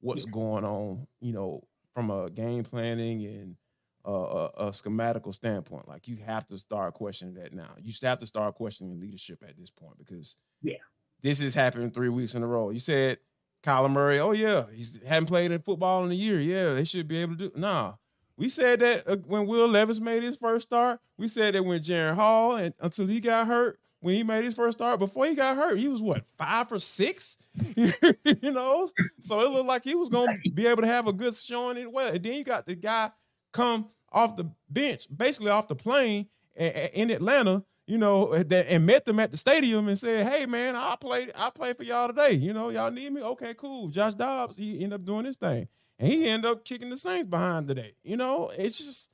what's 0.00 0.24
yes. 0.24 0.32
going 0.32 0.64
on 0.64 1.06
you 1.20 1.32
know 1.32 1.62
from 1.94 2.10
a 2.10 2.30
game 2.30 2.64
planning 2.64 3.24
and 3.24 3.56
a, 4.04 4.10
a, 4.10 4.44
a, 4.46 4.70
schematical 4.70 5.34
standpoint. 5.34 5.88
Like 5.88 6.08
you 6.08 6.16
have 6.26 6.46
to 6.48 6.58
start 6.58 6.94
questioning 6.94 7.34
that 7.34 7.52
now. 7.52 7.70
You 7.80 7.92
have 8.02 8.18
to 8.18 8.26
start 8.26 8.54
questioning 8.54 8.98
leadership 8.98 9.44
at 9.46 9.56
this 9.56 9.70
point 9.70 9.98
because 9.98 10.36
yeah, 10.62 10.78
this 11.22 11.40
has 11.40 11.54
happened 11.54 11.94
three 11.94 12.08
weeks 12.08 12.34
in 12.34 12.42
a 12.42 12.46
row. 12.46 12.70
You 12.70 12.78
said 12.78 13.18
Kyler 13.62 13.90
Murray, 13.90 14.18
oh 14.18 14.32
yeah, 14.32 14.64
he's 14.74 15.00
hadn't 15.06 15.26
played 15.26 15.50
in 15.50 15.60
football 15.60 16.04
in 16.04 16.10
a 16.10 16.14
year. 16.14 16.40
Yeah, 16.40 16.74
they 16.74 16.84
should 16.84 17.06
be 17.06 17.18
able 17.18 17.36
to 17.36 17.48
do. 17.48 17.52
Nah, 17.54 17.94
we 18.36 18.48
said 18.48 18.80
that 18.80 19.06
uh, 19.06 19.16
when 19.26 19.46
Will 19.46 19.68
Levis 19.68 20.00
made 20.00 20.22
his 20.22 20.36
first 20.36 20.68
start. 20.68 21.00
We 21.16 21.28
said 21.28 21.54
that 21.54 21.64
when 21.64 21.80
Jaren 21.80 22.16
Hall 22.16 22.56
and 22.56 22.74
until 22.80 23.06
he 23.06 23.20
got 23.20 23.46
hurt, 23.46 23.78
when 24.02 24.16
he 24.16 24.22
made 24.24 24.44
his 24.44 24.54
first 24.54 24.78
start, 24.78 24.98
before 24.98 25.26
he 25.26 25.34
got 25.34 25.56
hurt, 25.56 25.78
he 25.78 25.88
was 25.88 26.02
what 26.02 26.24
five 26.36 26.70
or 26.70 26.78
six, 26.78 27.38
you 27.76 28.50
know. 28.50 28.88
So 29.20 29.40
it 29.40 29.50
looked 29.50 29.68
like 29.68 29.84
he 29.84 29.94
was 29.94 30.08
gonna 30.08 30.36
be 30.52 30.66
able 30.66 30.82
to 30.82 30.88
have 30.88 31.06
a 31.06 31.12
good 31.12 31.34
showing 31.36 31.78
in 31.78 31.92
well. 31.92 32.12
And 32.12 32.22
then 32.22 32.34
you 32.34 32.44
got 32.44 32.66
the 32.66 32.74
guy 32.74 33.12
come 33.52 33.88
off 34.10 34.36
the 34.36 34.50
bench, 34.68 35.06
basically 35.14 35.50
off 35.50 35.68
the 35.68 35.76
plane 35.76 36.26
in 36.56 37.10
Atlanta, 37.10 37.64
you 37.86 37.96
know, 37.96 38.32
and 38.32 38.86
met 38.86 39.04
them 39.04 39.20
at 39.20 39.30
the 39.30 39.36
stadium 39.36 39.88
and 39.88 39.98
said, 39.98 40.26
"Hey, 40.26 40.46
man, 40.46 40.74
I 40.74 40.96
play, 41.00 41.28
I 41.36 41.50
play 41.50 41.72
for 41.72 41.84
y'all 41.84 42.08
today. 42.08 42.32
You 42.32 42.52
know, 42.52 42.70
y'all 42.70 42.90
need 42.90 43.12
me. 43.12 43.22
Okay, 43.22 43.54
cool." 43.54 43.88
Josh 43.88 44.14
Dobbs, 44.14 44.56
he 44.56 44.74
ended 44.74 44.94
up 44.94 45.04
doing 45.04 45.24
his 45.24 45.36
thing, 45.36 45.68
and 45.98 46.08
he 46.08 46.26
ended 46.26 46.50
up 46.50 46.64
kicking 46.64 46.90
the 46.90 46.96
Saints 46.96 47.28
behind 47.28 47.68
today. 47.68 47.94
You 48.02 48.16
know, 48.16 48.50
it's 48.56 48.78
just, 48.78 49.10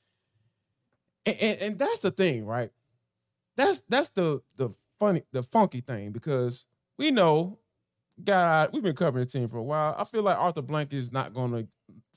and, 1.26 1.36
and, 1.40 1.58
and 1.60 1.78
that's 1.78 2.00
the 2.00 2.10
thing, 2.10 2.46
right? 2.46 2.70
That's 3.58 3.82
that's 3.88 4.08
the 4.10 4.40
the 4.56 4.70
funny, 5.00 5.24
the 5.32 5.42
funky 5.42 5.80
thing 5.80 6.12
because 6.12 6.66
we 6.96 7.10
know, 7.10 7.58
God, 8.22 8.70
we've 8.72 8.84
been 8.84 8.94
covering 8.94 9.24
the 9.24 9.30
team 9.30 9.48
for 9.48 9.58
a 9.58 9.62
while. 9.62 9.96
I 9.98 10.04
feel 10.04 10.22
like 10.22 10.38
Arthur 10.38 10.62
Blank 10.62 10.92
is 10.92 11.12
not 11.12 11.34
going 11.34 11.50
to 11.52 11.68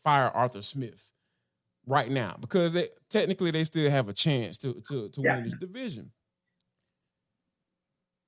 fire 0.04 0.30
Arthur 0.30 0.62
Smith 0.62 1.10
right 1.88 2.10
now 2.10 2.38
because 2.40 2.74
they 2.74 2.90
technically 3.10 3.50
they 3.50 3.64
still 3.64 3.90
have 3.90 4.08
a 4.08 4.14
chance 4.14 4.60
to 4.60 4.82
to 4.88 5.10
to 5.10 5.22
yeah. 5.22 5.36
win 5.36 5.46
this 5.46 5.56
division. 5.60 6.12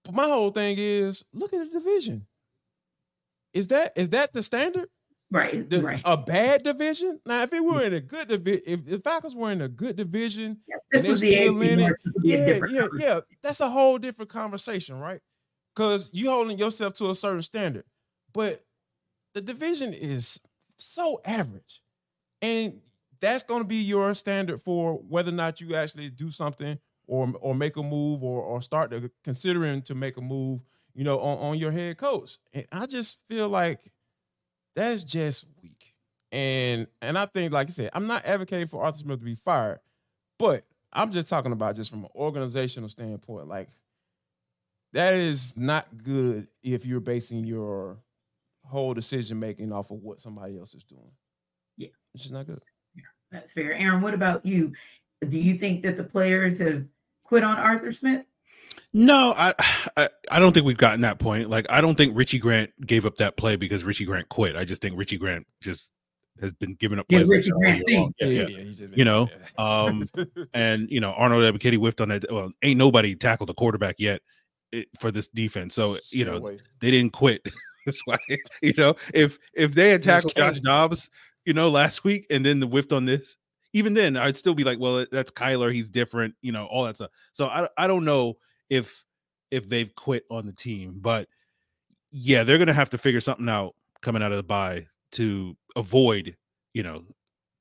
But 0.04 0.15
my 0.15 0.26
whole 0.26 0.49
thing 0.49 0.76
is 0.80 1.23
look 1.34 1.54
at 1.54 1.60
the 1.60 1.80
division. 1.80 2.26
Is 3.54 3.67
that 3.67 3.93
is 3.95 4.10
that 4.10 4.34
the 4.34 4.41
standard? 4.41 4.89
Right, 5.34 5.67
the, 5.67 5.82
right. 5.82 6.02
A 6.06 6.15
bad 6.15 6.62
division. 6.62 7.19
Now, 7.26 7.41
if 7.41 7.52
it 7.52 7.60
were 7.60 7.82
in 7.82 7.91
a 7.91 8.00
good 8.00 8.28
division, 8.28 8.62
if 8.67 8.86
the 8.86 9.00
Falcons 9.00 9.36
were 9.36 9.52
in 9.52 9.62
a 9.62 9.67
good 9.67 9.96
division, 9.96 10.60
yeah, 10.67 10.76
this 10.91 11.08
was 11.08 11.22
the 11.22 11.34
in 11.36 11.80
it, 11.80 11.96
yeah, 12.22 12.60
yeah, 12.69 12.88
yeah, 13.00 13.19
that's 13.41 13.60
a 13.60 13.67
whole 13.67 13.98
different 13.98 14.30
conversation, 14.30 15.00
right? 15.00 15.22
Because 15.76 16.12
you 16.13 16.30
holding 16.30 16.60
yourself 16.60 16.93
to 16.96 17.10
a 17.10 17.15
certain 17.15 17.41
standard, 17.41 17.86
but 18.32 18.63
the 19.34 19.41
division 19.41 19.91
is 19.91 20.39
so 20.78 21.19
average, 21.26 21.82
and 22.43 22.82
that's 23.19 23.41
going 23.41 23.62
to 23.62 23.67
be 23.67 23.78
your 23.78 24.13
standard 24.13 24.62
for 24.62 24.98
whether 24.98 25.30
or 25.30 25.36
not 25.36 25.60
you 25.60 25.74
actually 25.76 26.12
do 26.12 26.30
something 26.30 26.78
or 27.08 27.34
or 27.41 27.56
make 27.56 27.76
a 27.76 27.82
move 27.82 28.22
or 28.22 28.43
or 28.43 28.62
start 28.62 28.91
to 28.91 29.10
considering 29.24 29.82
to 29.82 29.96
make 29.96 30.15
a 30.17 30.22
move, 30.22 30.62
you 30.93 31.04
know, 31.04 31.19
on, 31.19 31.38
on 31.39 31.58
your 31.58 31.72
head 31.72 31.98
coach. 31.98 32.38
And 32.54 32.67
I 32.72 32.86
just 32.86 33.17
feel 33.28 33.50
like 33.50 33.91
that's 34.75 35.03
just 35.03 35.45
weak. 35.62 35.93
And 36.31 36.88
and 37.01 37.17
I 37.17 37.25
think, 37.25 37.53
like 37.53 37.67
I 37.67 37.71
said, 37.71 37.91
I'm 37.93 38.07
not 38.07 38.25
advocating 38.25 38.67
for 38.67 38.83
Arthur 38.83 38.99
Smith 38.99 39.19
to 39.19 39.25
be 39.25 39.36
fired, 39.36 39.79
but 40.39 40.63
I'm 40.91 41.12
just 41.12 41.27
talking 41.27 41.51
about 41.51 41.75
just 41.75 41.89
from 41.89 42.05
an 42.05 42.09
organizational 42.15 42.89
standpoint. 42.89 43.47
Like 43.47 43.69
that 44.93 45.13
is 45.15 45.55
not 45.57 46.03
good 46.03 46.47
if 46.62 46.86
you're 46.86 46.99
basing 46.99 47.43
your 47.45 47.97
whole 48.65 48.93
decision 48.93 49.39
making 49.39 49.71
off 49.71 49.91
of 49.91 50.01
what 50.01 50.19
somebody 50.19 50.57
else 50.57 50.73
is 50.73 50.83
doing. 50.83 51.12
Yeah. 51.77 51.89
It's 52.13 52.23
just 52.23 52.33
not 52.33 52.45
good. 52.45 52.62
Yeah, 52.95 53.03
That's 53.31 53.51
fair. 53.51 53.73
Aaron, 53.73 54.01
what 54.01 54.13
about 54.13 54.45
you? 54.45 54.73
Do 55.27 55.39
you 55.39 55.55
think 55.55 55.83
that 55.83 55.97
the 55.97 56.03
players 56.03 56.59
have 56.59 56.86
quit 57.23 57.43
on 57.43 57.57
Arthur 57.57 57.91
Smith? 57.91 58.25
No, 58.93 59.33
I, 59.36 59.53
I, 59.97 60.09
I 60.31 60.39
don't 60.39 60.53
think 60.53 60.65
we've 60.65 60.77
gotten 60.77 61.01
that 61.01 61.19
point. 61.19 61.49
Like 61.49 61.65
I 61.69 61.81
don't 61.81 61.95
think 61.95 62.17
Richie 62.17 62.39
Grant 62.39 62.71
gave 62.86 63.05
up 63.05 63.17
that 63.17 63.38
play 63.38 63.55
because 63.55 63.83
Richie 63.83 64.05
Grant 64.05 64.29
quit. 64.29 64.55
I 64.55 64.65
just 64.65 64.81
think 64.81 64.97
Richie 64.97 65.17
Grant 65.17 65.45
just 65.62 65.88
has 66.41 66.51
been 66.53 66.75
giving 66.75 66.99
up 66.99 67.07
plays. 67.07 67.29
Yeah, 67.29 67.36
Richie 67.36 67.51
Grant 67.51 67.83
yeah, 67.88 68.05
yeah, 68.19 68.27
yeah, 68.27 68.47
yeah. 68.47 68.88
You 68.95 69.05
know, 69.05 69.29
um, 69.57 70.07
and 70.53 70.89
you 70.89 70.99
know 70.99 71.12
Arnold 71.12 71.43
Ebiketie 71.43 71.77
whiffed 71.77 72.01
on 72.01 72.09
that. 72.09 72.25
Well, 72.31 72.51
ain't 72.62 72.77
nobody 72.77 73.15
tackled 73.15 73.49
the 73.49 73.53
quarterback 73.53 73.95
yet 73.99 74.21
eh, 74.73 74.83
for 74.99 75.12
this 75.12 75.27
defense. 75.29 75.75
So 75.75 75.97
you 76.12 76.25
know 76.25 76.57
they 76.79 76.91
didn't 76.91 77.13
quit. 77.13 77.47
That's 77.86 78.01
why 78.05 78.17
you 78.62 78.73
know 78.77 78.95
if 79.13 79.38
if 79.53 79.73
they 79.73 79.89
had 79.89 80.01
tackled 80.01 80.36
Josh 80.36 80.59
Dobbs 80.59 81.09
you 81.45 81.53
know, 81.53 81.69
last 81.69 82.03
week, 82.03 82.25
and 82.29 82.45
then 82.45 82.59
the 82.59 82.67
whiffed 82.67 82.93
on 82.93 83.05
this. 83.05 83.38
Even 83.73 83.93
then, 83.93 84.15
I'd 84.15 84.38
still 84.38 84.53
be 84.53 84.63
like, 84.63 84.79
well, 84.79 85.05
that's 85.12 85.31
Kyler. 85.31 85.73
He's 85.73 85.89
different, 85.89 86.36
you 86.41 86.51
know, 86.51 86.65
all 86.65 86.83
that 86.83 86.95
stuff. 86.95 87.09
So 87.33 87.47
I 87.47 87.67
I 87.77 87.88
don't 87.88 88.05
know 88.05 88.36
if 88.73 89.03
if 89.51 89.69
they've 89.69 89.93
quit 89.95 90.23
on 90.31 90.45
the 90.47 90.51
team, 90.51 90.97
but 90.99 91.27
yeah, 92.12 92.43
they're 92.43 92.57
gonna 92.57 92.73
have 92.73 92.89
to 92.91 92.97
figure 92.97 93.21
something 93.21 93.47
out 93.47 93.75
coming 94.01 94.23
out 94.23 94.31
of 94.31 94.38
the 94.38 94.43
bye 94.43 94.88
to 95.13 95.55
avoid, 95.75 96.36
you 96.73 96.81
know, 96.81 97.03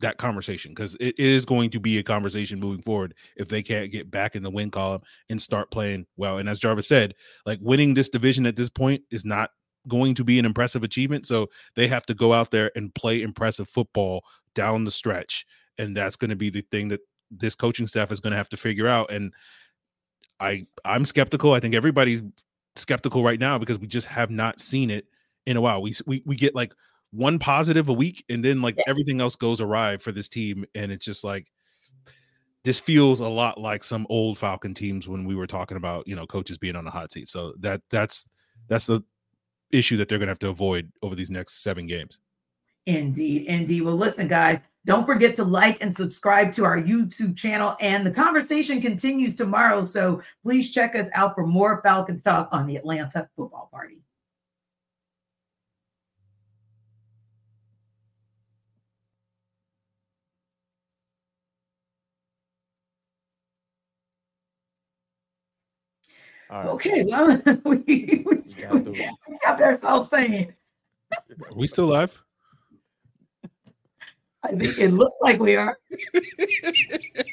that 0.00 0.16
conversation 0.16 0.72
because 0.72 0.96
it 1.00 1.18
is 1.18 1.44
going 1.44 1.70
to 1.70 1.78
be 1.78 1.98
a 1.98 2.02
conversation 2.02 2.58
moving 2.58 2.82
forward 2.82 3.14
if 3.36 3.48
they 3.48 3.62
can't 3.62 3.92
get 3.92 4.10
back 4.10 4.34
in 4.34 4.42
the 4.42 4.50
win 4.50 4.70
column 4.70 5.02
and 5.30 5.40
start 5.40 5.70
playing 5.70 6.06
well. 6.16 6.38
And 6.38 6.48
as 6.48 6.58
Jarvis 6.58 6.88
said, 6.88 7.14
like 7.46 7.58
winning 7.62 7.94
this 7.94 8.08
division 8.08 8.44
at 8.46 8.56
this 8.56 8.68
point 8.68 9.02
is 9.10 9.24
not 9.24 9.50
going 9.88 10.14
to 10.14 10.24
be 10.24 10.38
an 10.38 10.44
impressive 10.44 10.82
achievement. 10.82 11.26
So 11.26 11.48
they 11.76 11.86
have 11.88 12.06
to 12.06 12.14
go 12.14 12.32
out 12.32 12.50
there 12.50 12.70
and 12.74 12.94
play 12.94 13.22
impressive 13.22 13.68
football 13.68 14.24
down 14.54 14.84
the 14.84 14.90
stretch. 14.90 15.46
And 15.78 15.96
that's 15.96 16.16
going 16.16 16.30
to 16.30 16.36
be 16.36 16.50
the 16.50 16.64
thing 16.70 16.88
that 16.88 17.00
this 17.30 17.54
coaching 17.54 17.86
staff 17.86 18.12
is 18.12 18.20
going 18.20 18.32
to 18.32 18.36
have 18.36 18.48
to 18.50 18.56
figure 18.56 18.88
out. 18.88 19.10
And 19.10 19.32
I 20.40 20.64
I'm 20.84 21.04
skeptical. 21.04 21.52
I 21.52 21.60
think 21.60 21.74
everybody's 21.74 22.22
skeptical 22.76 23.22
right 23.22 23.40
now 23.40 23.58
because 23.58 23.78
we 23.78 23.86
just 23.86 24.06
have 24.06 24.30
not 24.30 24.60
seen 24.60 24.90
it 24.90 25.06
in 25.46 25.56
a 25.56 25.60
while. 25.60 25.82
We 25.82 25.94
we 26.06 26.22
we 26.26 26.36
get 26.36 26.54
like 26.54 26.74
one 27.10 27.38
positive 27.38 27.88
a 27.88 27.92
week 27.92 28.24
and 28.30 28.44
then 28.44 28.62
like 28.62 28.76
yeah. 28.76 28.84
everything 28.86 29.20
else 29.20 29.36
goes 29.36 29.60
awry 29.60 29.98
for 29.98 30.12
this 30.12 30.28
team 30.28 30.64
and 30.74 30.90
it's 30.90 31.04
just 31.04 31.24
like 31.24 31.46
this 32.64 32.78
feels 32.78 33.20
a 33.20 33.28
lot 33.28 33.60
like 33.60 33.82
some 33.82 34.06
old 34.08 34.38
Falcon 34.38 34.72
teams 34.72 35.08
when 35.08 35.24
we 35.24 35.34
were 35.34 35.46
talking 35.46 35.76
about, 35.76 36.06
you 36.06 36.14
know, 36.14 36.26
coaches 36.26 36.58
being 36.58 36.76
on 36.76 36.84
the 36.84 36.90
hot 36.90 37.12
seat. 37.12 37.28
So 37.28 37.54
that 37.58 37.82
that's 37.90 38.30
that's 38.68 38.86
the 38.86 39.02
issue 39.72 39.96
that 39.96 40.08
they're 40.08 40.18
going 40.18 40.28
to 40.28 40.32
have 40.32 40.38
to 40.40 40.48
avoid 40.48 40.92
over 41.02 41.14
these 41.14 41.30
next 41.30 41.62
seven 41.62 41.86
games. 41.86 42.20
Indeed. 42.86 43.46
Indeed. 43.46 43.82
Well, 43.82 43.96
listen, 43.96 44.28
guys, 44.28 44.60
don't 44.84 45.06
forget 45.06 45.36
to 45.36 45.44
like 45.44 45.82
and 45.82 45.94
subscribe 45.94 46.52
to 46.52 46.64
our 46.64 46.80
YouTube 46.80 47.36
channel. 47.36 47.76
And 47.80 48.04
the 48.04 48.10
conversation 48.10 48.80
continues 48.80 49.36
tomorrow. 49.36 49.84
So 49.84 50.22
please 50.42 50.72
check 50.72 50.96
us 50.96 51.08
out 51.14 51.34
for 51.34 51.46
more 51.46 51.80
Falcons 51.82 52.22
talk 52.22 52.48
on 52.52 52.66
the 52.66 52.76
Atlanta 52.76 53.28
Football 53.36 53.68
Party. 53.70 53.98
Right. 66.50 66.66
Okay, 66.66 67.04
well, 67.04 67.40
we, 67.64 68.24
we, 68.26 68.42
we 68.76 69.38
kept 69.42 69.62
ourselves 69.62 70.10
saying. 70.10 70.52
Are 71.12 71.56
we 71.56 71.66
still 71.66 71.86
live? 71.86 72.21
I 74.44 74.48
think 74.50 74.78
it 74.78 74.92
looks 74.92 75.16
like 75.20 75.38
we 75.38 75.56
are. 75.56 75.78